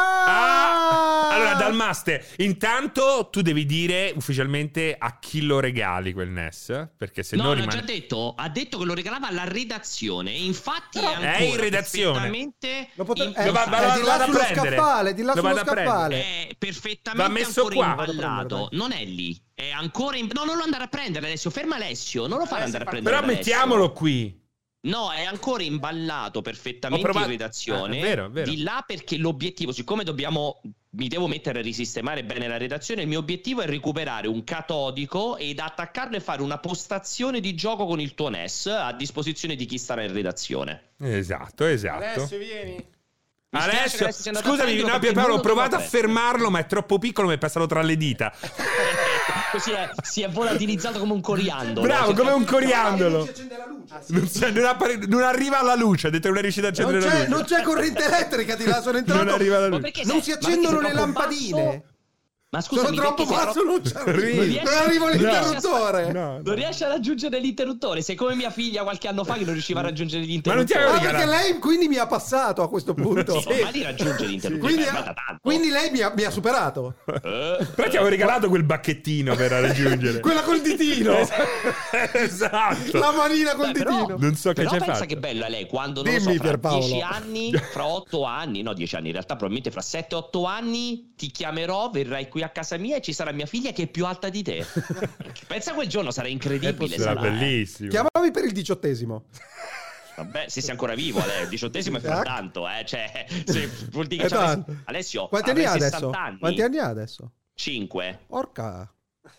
[1.52, 6.88] Allora, Dalmaste, intanto tu devi dire ufficialmente a chi lo regali quel NES.
[6.96, 7.78] Perché se No, no l'ha rimane.
[7.78, 10.30] già detto, ha detto che lo regalava alla redazione.
[10.32, 12.52] Infatti Però- è È in redazione.
[12.94, 14.76] Lo potre- in- eh, Lo va- va- va- di là vado a sullo prendere.
[14.76, 15.84] scaffale, di là Lo sullo prendere.
[15.86, 16.16] scaffale.
[16.22, 18.04] È perfettamente Va messo ancora qua.
[18.04, 19.40] a Non è lì.
[19.54, 20.28] È ancora in...
[20.32, 21.50] No, non lo andare a prendere Alessio.
[21.50, 22.26] Ferma Alessio.
[22.26, 23.14] Non lo fare andare a prendere.
[23.14, 23.36] Però Alessio.
[23.52, 24.40] mettiamolo qui.
[24.84, 27.96] No, è ancora imballato perfettamente provato- in redazione.
[27.96, 28.50] Ah, è vero, è vero.
[28.50, 30.60] Di là perché l'obiettivo, siccome dobbiamo.
[30.94, 33.02] Mi devo mettere a risistemare bene la redazione.
[33.02, 37.86] Il mio obiettivo è recuperare un catodico ed attaccarlo e fare una postazione di gioco
[37.86, 40.90] con il tuo NES a disposizione di chi starà in redazione.
[40.98, 42.26] Esatto, esatto.
[42.36, 42.74] vieni.
[42.74, 47.38] Mi Alessio, scusami, no, Pierpaolo, ho provato a fermarlo, ma è troppo piccolo, mi è
[47.38, 48.32] passato tra le dita.
[49.52, 51.86] Così è, si è volatilizzato come un coriandolo.
[51.86, 53.22] Bravo, Cioè, come un coriandolo.
[53.28, 54.04] accende la luce.
[54.08, 56.70] Non, c'è- non appare- non arriva alla luce, ha detto che non è riuscito a
[56.70, 57.28] Non accendere la c'è, luce.
[57.28, 59.34] non c'è corrente elettrica di là, sono Non entrato.
[59.34, 60.04] arriva la Ma luce.
[60.04, 61.62] Non si accendono le lampadine.
[61.64, 61.82] basso?
[62.54, 65.12] Ma scusami, Sono troppo tro- non, non arrivo No.
[65.14, 66.12] l'interruttore.
[66.12, 68.02] No, Non riesce a raggiungere l'interruttore.
[68.02, 70.66] Sei come mia figlia qualche anno fa che non riusciva a raggiungere Ma non l'interruttore.
[70.66, 73.40] ti avevo Ah, perché lei quindi mi ha passato a questo punto.
[73.40, 74.70] Sì, ma lì raggiunge l'interruttore.
[74.74, 75.38] Quindi, guarda tanto.
[75.40, 76.94] quindi lei mi ha, mi ha superato.
[77.06, 77.20] Eh,
[77.74, 80.20] Però ti avevo regalato quel bacchettino per raggiungere.
[80.20, 81.16] Quella col ditino.
[82.12, 82.98] esatto.
[82.98, 84.16] La manina col Beh, però- ditino.
[84.18, 85.06] Non so che Però c'è pensa fatto.
[85.06, 86.84] che bella lei quando non Dimmi, so, fra Pierpaolo.
[86.86, 91.30] 10 anni, fra 8 anni, no 10 anni, in realtà probabilmente fra 7-8 anni ti
[91.30, 94.28] chiamerò, verrai qui a casa mia e ci sarà mia figlia che è più alta
[94.28, 94.64] di te.
[95.46, 96.98] pensa quel giorno, sarà incredibile.
[96.98, 97.30] Sarà sarà, eh.
[97.30, 97.88] bellissimo.
[97.88, 99.24] Chiamami per il diciottesimo.
[100.16, 102.08] Vabbè, se sei ancora vivo, Ale, il diciottesimo è Ecco.
[102.08, 104.76] frattanto, eh, cioè, se vuol dire che tanto.
[104.84, 105.96] Alessio, Quanti anni ha adesso?
[105.96, 106.38] 60 anni?
[106.38, 107.32] Quanti anni ha adesso?
[107.54, 108.20] 5.
[108.28, 108.94] Orca.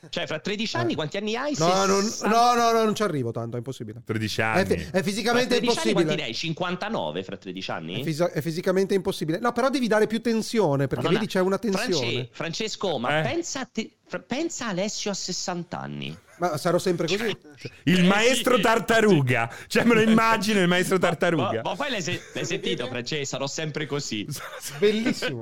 [0.09, 1.53] Cioè, fra 13 anni, quanti anni hai?
[1.57, 2.27] No, non, 60?
[2.29, 4.01] no, no, no, non ci arrivo tanto, è impossibile.
[4.05, 4.65] 13 È, anni.
[4.65, 6.23] fi- è Fra fisicamente 13 anni quanti ne impossibile.
[6.23, 6.33] hai?
[6.33, 7.99] 59 fra 13 anni?
[7.99, 9.39] È, fisi- è fisicamente impossibile.
[9.39, 11.19] No, però devi dare più tensione, perché Madonna.
[11.19, 12.29] vedi c'è una tensione.
[12.31, 13.23] Francesco, ma Eh?
[13.23, 16.17] pensa, a te- pensa Alessio a 60 anni.
[16.37, 17.37] Ma sarò sempre così.
[17.85, 18.61] Il Eh, maestro sì.
[18.61, 19.49] Tartaruga.
[19.67, 21.61] Cioè, me lo immagino il maestro Ma, Tartaruga.
[21.63, 23.25] ma poi l'hai, se- l'hai sentito, Francesco?
[23.25, 24.25] Sarò sempre così.
[24.79, 25.41] Bellissimo.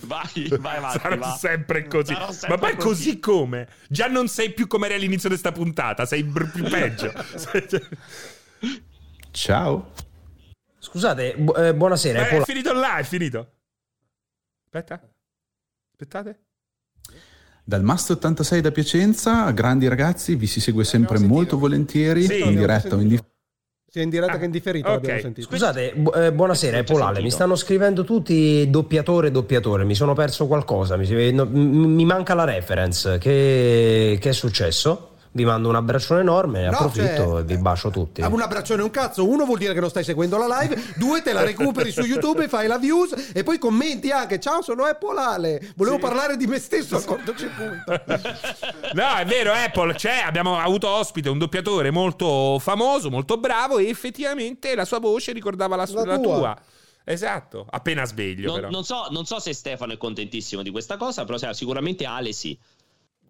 [0.00, 0.98] vai, vai avanti.
[0.98, 1.36] Sarò va.
[1.36, 2.12] sempre così.
[2.12, 3.68] Sarò sempre Ma poi così come?
[3.88, 7.12] Già non sei più come eri all'inizio di sta puntata, sei br- più peggio.
[9.30, 9.92] Ciao.
[10.78, 12.26] Scusate, bu- eh, buonasera.
[12.26, 13.52] Eh, è è finito là, è finito.
[14.64, 15.00] Aspetta.
[15.92, 16.40] Aspettate.
[17.68, 22.40] Dal Mast 86 da Piacenza, grandi ragazzi, vi si segue sempre molto volentieri, Sì.
[22.40, 23.34] in diretta o in differita.
[23.90, 24.94] Sia in diretta che in differito ok.
[24.94, 25.48] l'abbiamo sentito.
[25.48, 27.20] Scusate, bu- eh, buonasera, è Polale.
[27.22, 29.82] Mi stanno scrivendo tutti doppiatore, doppiatore.
[29.82, 30.96] Mi sono perso qualcosa.
[30.96, 33.18] Mi, no, mi manca la reference.
[33.18, 35.15] Che, che è successo?
[35.36, 38.22] Vi mando un abbraccione enorme, No, approfitto cioè, e vi bacio tutti.
[38.22, 39.28] Un abbraccione un cazzo.
[39.28, 40.82] Uno vuol dire che non stai seguendo la live.
[40.96, 43.32] Due, te la recuperi su YouTube e fai la views.
[43.34, 44.40] E poi commenti anche.
[44.40, 45.72] Ciao, sono Apple Ale.
[45.76, 48.00] Volevo parlare di me stesso al cortocircuito.
[48.94, 53.88] No, è vero, Apple c'è, abbiamo avuto ospite un doppiatore molto famoso, molto bravo e
[53.90, 56.34] effettivamente la sua voce ricordava la, La la tua.
[56.36, 56.58] tua.
[57.08, 58.70] Esatto, appena sveglio Non, però.
[58.70, 62.58] non so, non so se Stefano è contentissimo di questa cosa, però sicuramente Ale sì.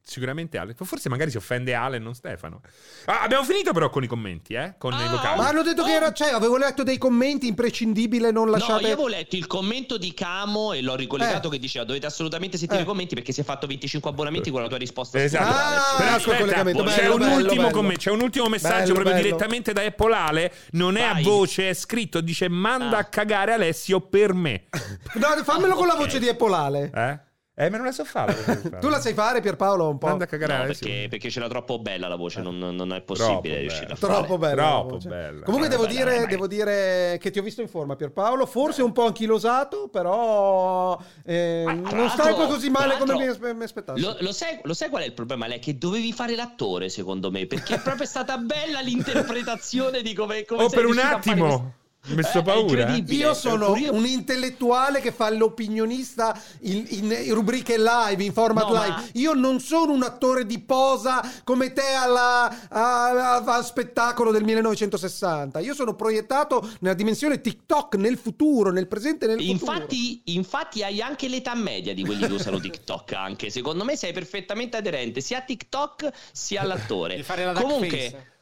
[0.08, 0.72] Sicuramente Ale.
[0.80, 2.60] Forse magari si offende Ale e non Stefano.
[3.06, 4.74] Ah, abbiamo finito però con i commenti, eh?
[4.78, 5.36] Con i Ah, vocali.
[5.40, 6.12] Ma hanno detto che era.
[6.12, 8.30] Cioè, avevo letto dei commenti imprescindibile.
[8.30, 8.82] Non No, lasciate.
[8.82, 11.50] io avevo letto il commento di Camo e l'ho ricollegato Eh.
[11.50, 12.84] che diceva dovete assolutamente sentire Eh.
[12.84, 15.20] i commenti perché si è fatto 25 abbonamenti con la tua risposta.
[15.20, 15.44] Esatto.
[15.44, 16.82] Ah, Però ecco aspetta, collegamento.
[16.84, 17.74] c'è, Bello, un bello, ultimo bello.
[17.74, 19.24] commento, c'è un ultimo messaggio Bello, proprio bello.
[19.24, 20.52] direttamente da Apple Ale.
[20.70, 21.22] Non è a Vai.
[21.24, 23.00] voce, è scritto, dice manda Ah.
[23.00, 24.66] a cagare Alessio per me.
[25.14, 26.90] No, fammelo con la voce di Apple Ale.
[26.94, 27.25] Eh?
[27.58, 28.34] Eh, ma non la so fare.
[28.80, 29.88] Tu la sai fare, Pierpaolo?
[29.88, 30.08] Un po'.
[30.08, 30.86] Manda a cagare No, Alessio.
[30.86, 34.12] perché, perché c'era troppo bella la voce, non, non- non è possibile riuscire a fare.
[34.12, 34.62] Troppo bella.
[34.62, 35.42] Troppo bella.
[35.44, 38.82] Comunque Eh, devo, bella, dire, devo dire che ti ho visto in forma Pierpaolo, forse
[38.82, 43.14] un po' anchilosato, però eh, Ah, non stai poi così male come
[43.54, 44.02] mi, aspettassi.
[44.02, 45.46] Lo, lo sai, lo sai qual è il problema?
[45.46, 50.44] Lei che dovevi fare l'attore, secondo me, perché è proprio stata bella l'interpretazione di come,
[50.44, 51.72] come Oh, sei per un riuscito a fare attimo.
[52.06, 52.94] Mi ho messo Eh, paura.
[52.94, 53.04] eh.
[53.08, 58.66] Io sono Pure io- un intellettuale che fa l'opinionista in, in rubriche live, in format
[58.68, 59.10] No, ma- live.
[59.14, 65.60] Io non sono un attore di posa come te al spettacolo del 1960.
[65.60, 69.72] Io sono proiettato nella dimensione TikTok, nel futuro, nel presente e nel futuro.
[69.72, 73.50] Infatti, infatti hai anche l'età media di quelli che usano TikTok anche.
[73.50, 77.24] Secondo me sei perfettamente aderente sia a TikTok sia all'attore.
[77.54, 78.34] Comunque, face.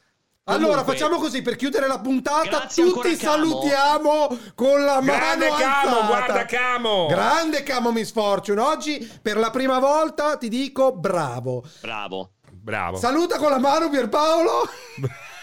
[0.47, 2.67] Allora, comunque- facciamo così per chiudere la puntata.
[2.67, 3.31] Tutti Camo.
[3.33, 6.05] salutiamo con la Grande mano Camo, alzata.
[6.05, 7.07] guarda Camo.
[7.07, 8.61] Grande Camo Miss Fortune.
[8.61, 11.63] Oggi, per la prima volta, ti dico bravo.
[11.81, 12.31] bravo.
[12.51, 12.97] Bravo.
[12.97, 14.67] Saluta con la mano Pierpaolo.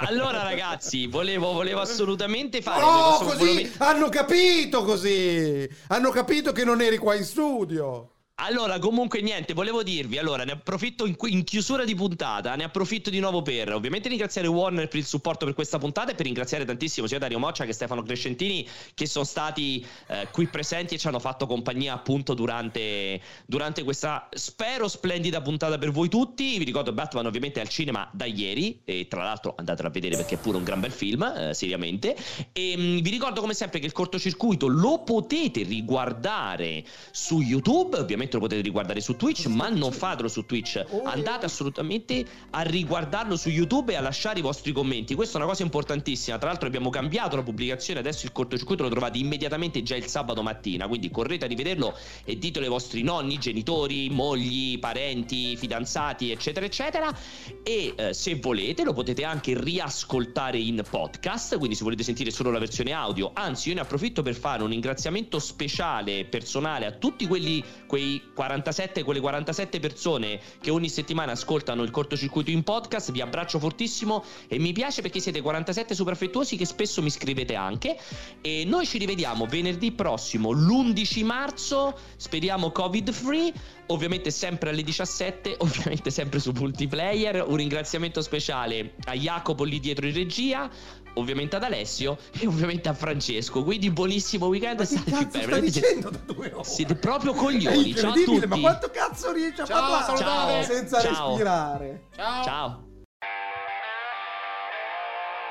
[0.00, 2.82] Allora, ragazzi, volevo, volevo assolutamente fare.
[2.84, 5.68] Oh, volevo- così volevo- hanno capito così.
[5.88, 8.10] Hanno capito che non eri qua in studio.
[8.40, 10.16] Allora, comunque, niente, volevo dirvi.
[10.16, 12.54] Allora, ne approfitto in, in chiusura di puntata.
[12.54, 16.14] Ne approfitto di nuovo per ovviamente ringraziare Warner per il supporto per questa puntata e
[16.14, 20.94] per ringraziare tantissimo sia Dario Moccia che Stefano Crescentini che sono stati eh, qui presenti
[20.94, 26.58] e ci hanno fatto compagnia appunto durante, durante questa, spero, splendida puntata per voi tutti.
[26.58, 30.14] Vi ricordo Batman ovviamente è al cinema da ieri e tra l'altro andatelo a vedere
[30.14, 32.16] perché è pure un gran bel film, eh, seriamente.
[32.52, 38.27] E mh, vi ricordo come sempre che il cortocircuito lo potete riguardare su YouTube, ovviamente
[38.34, 40.84] lo potete riguardare su Twitch, ma non fatelo su Twitch.
[41.04, 45.14] Andate assolutamente a riguardarlo su YouTube e a lasciare i vostri commenti.
[45.14, 46.38] Questa è una cosa importantissima.
[46.38, 50.42] Tra l'altro abbiamo cambiato la pubblicazione, adesso il cortocircuito lo trovate immediatamente già il sabato
[50.42, 56.66] mattina, quindi correte a rivederlo e ditelo ai vostri nonni, genitori, mogli, parenti, fidanzati, eccetera,
[56.66, 57.16] eccetera.
[57.62, 62.50] E eh, se volete lo potete anche riascoltare in podcast, quindi se volete sentire solo
[62.50, 67.26] la versione audio, anzi io ne approfitto per fare un ringraziamento speciale, personale a tutti
[67.26, 73.22] quelli, quei 47, quelle 47 persone che ogni settimana ascoltano il cortocircuito in podcast, vi
[73.22, 77.98] abbraccio fortissimo e mi piace perché siete 47 super affettuosi che spesso mi scrivete anche.
[78.42, 83.52] E noi ci rivediamo venerdì prossimo, l'11 marzo, speriamo covid free,
[83.86, 90.06] ovviamente sempre alle 17, ovviamente sempre su multiplayer, un ringraziamento speciale a Jacopo lì dietro
[90.06, 90.70] in regia,
[91.18, 95.60] ovviamente ad Alessio e ovviamente a Francesco, quindi buonissimo weekend, Ma che cazzo bene, stai
[95.60, 96.64] dicendo da due ore?
[96.64, 98.46] siete proprio È coglioni, ciao a incredibile, tutti.
[98.46, 100.62] ma quanto cazzo riesci a Ciao, parlare salutare.
[100.64, 101.28] senza Ciao.
[101.28, 102.02] respirare?
[102.16, 102.44] Ciao.
[102.44, 102.82] Ciao.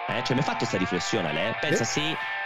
[0.10, 1.54] Eh, cioè, mi ha fatto questa riflessione, lei?
[1.60, 1.86] Pensa Eh?
[1.86, 2.02] se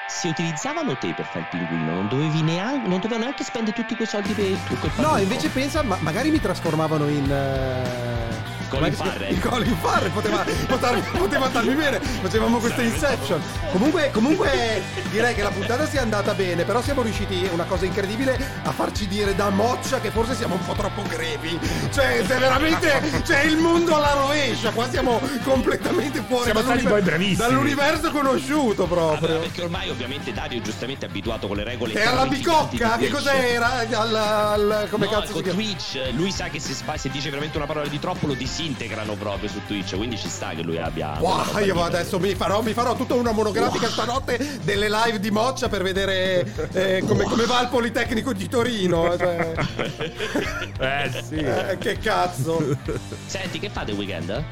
[0.07, 3.95] se utilizzavano te per fare il pinguino, non dovevi neanche, non dovevano neanche spendere tutti
[3.95, 7.31] quei soldi per quel No, invece pensa, ma magari mi trasformavano in.
[7.31, 8.93] eh, Colin?
[8.93, 9.31] Farrell.
[9.33, 11.99] In Colin Farrell, poteva, poteva, poteva andarmi bene.
[11.99, 13.41] Facevamo questa Inception.
[13.71, 14.81] Comunque, comunque,
[15.11, 19.07] direi che la puntata sia andata bene, però siamo riusciti, una cosa incredibile, a farci
[19.07, 21.59] dire da moccia che forse siamo un po' troppo grevi.
[21.91, 26.91] Cioè, se veramente c'è il mondo alla rovescia, qua siamo completamente fuori Siamo stati dall'univer-
[26.91, 27.35] poi bravissimi.
[27.37, 29.39] dall'universo conosciuto Allora, proprio.
[29.39, 33.79] perché ormai ovviamente Dario è giustamente abituato con le regole E alla bicocca, che cos'era?
[33.91, 35.57] Al, al- come no, cazzo si chiama?
[35.59, 39.49] Twitch lui sa che se, se dice veramente una parola di troppo lo disintegrano proprio
[39.49, 42.95] su Twitch quindi ci sta che lui abbia Wow, io adesso mi farò, mi farò
[42.95, 47.69] tutta una monografica stanotte delle live di Moccia per vedere eh, come, come va il
[47.69, 49.17] Politecnico di Torino.
[49.17, 49.53] cioè.
[50.81, 51.35] Eh sì.
[51.35, 52.77] Eh, che cazzo.
[53.25, 54.43] senti che fate il weekend?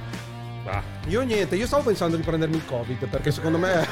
[1.07, 3.87] Io niente, io stavo pensando di prendermi il Covid perché secondo me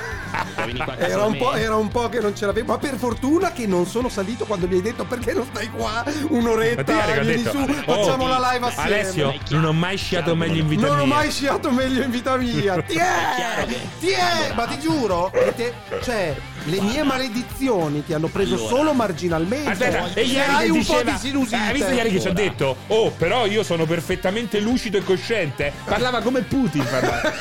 [0.98, 2.74] era un, po', era un po' che non ce l'avevo.
[2.74, 6.04] Ma per fortuna che non sono salito quando mi hai detto perché non stai qua
[6.30, 6.98] un'oretta.
[7.18, 8.94] Ho Vieni detto, su, oh, facciamo la live assieme.
[9.00, 11.16] Alessio, non ho mai sciato meglio in vita Non ho mia.
[11.16, 12.82] mai sciato meglio in vita mia.
[12.84, 16.36] Ti è, che- ti è, ma ti giuro, che te- cioè,
[16.68, 18.70] le mie maledizioni ti hanno preso Allora.
[18.70, 19.70] solo marginalmente.
[19.70, 21.56] Aspetta, e ieri hai che un diceva, po' disillusito.
[21.56, 22.34] Eh, hai visto ieri che ci Ora.
[22.34, 25.72] detto, oh, però io sono perfettamente lucido e cosciente.
[25.86, 26.86] Parlava come Putin.
[26.90, 27.34] parlava.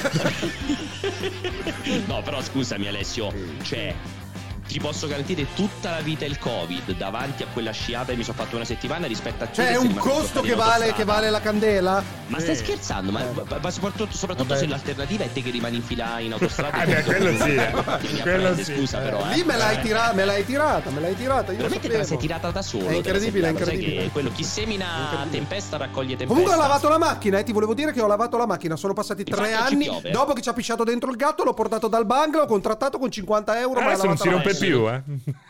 [2.06, 3.32] no però scusami Alessio
[3.62, 3.94] cioè
[4.66, 8.36] ti posso garantire tutta la vita il covid davanti a quella sciata che mi sono
[8.36, 11.40] fatto una settimana rispetto a Cioè, che è un costo che vale, che vale la
[11.40, 12.02] candela?
[12.28, 15.82] ma stai scherzando ma, ma- ma soprattutto, soprattutto se l'alternativa è te che rimani in
[15.82, 17.70] fila in autostrada Eh, e quello sì, eh.
[18.22, 18.64] Quello sì.
[18.64, 19.34] scusa però eh.
[19.34, 21.52] Lì me l'hai, tira- me l'hai tirata, me l'hai tirata.
[21.52, 24.02] Io veramente te la sei tirata da solo È incredibile, è incredibile.
[24.02, 27.74] che quello chi semina tempesta raccoglie tempesta Comunque ho lavato la macchina, eh, ti volevo
[27.74, 30.52] dire che ho lavato la macchina, sono passati Infatti tre anni, dopo che ci ha
[30.52, 34.06] pisciato dentro il gatto l'ho portato dal bangla, ho contrattato con 50 euro, ma Adesso
[34.06, 34.54] non si rompe.
[34.58, 35.02] Più, eh.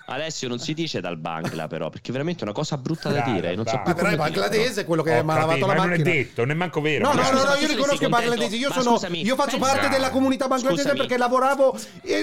[0.07, 3.55] Alessio non si dice dal Bangla però perché è veramente una cosa brutta da dire
[3.55, 5.97] non so Ma però è bangladese quello che mi ha lavato la ma non è
[5.97, 6.11] macchina.
[6.11, 7.07] detto, non è manco vero.
[7.07, 8.57] No, no, no, io riconosco i bangladesi.
[8.57, 10.99] Io, sono, scusami, io faccio pensa- parte della comunità bangladese Scusami.
[10.99, 11.77] perché lavoravo.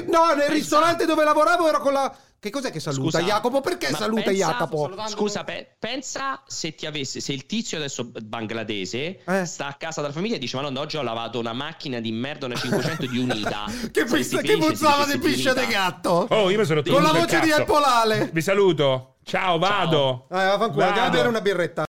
[0.10, 2.16] no, nel ristorante dove lavoravo ero con la.
[2.44, 3.62] Che cos'è che saluta Scusa, Jacopo?
[3.62, 4.94] Perché saluta pensa- Jacopo?
[5.08, 9.46] Scusa, pe- pensa se ti avesse, se il tizio adesso bangladese Eh.
[9.46, 12.12] sta a casa dalla famiglia e dice: Ma no, oggi ho lavato una macchina di
[12.12, 13.64] merda, una 500 di unità.
[13.94, 16.28] Che, pizza- che puzzava di piscia di gatto.
[16.32, 17.62] Oh, io mi sono Con la voce di cazzo.
[17.62, 18.30] Epolale.
[18.34, 19.16] Vi saluto.
[19.24, 20.26] Ciao, vado.
[20.30, 21.86] Eh, vaffanculo, andiamo a bere una birretta.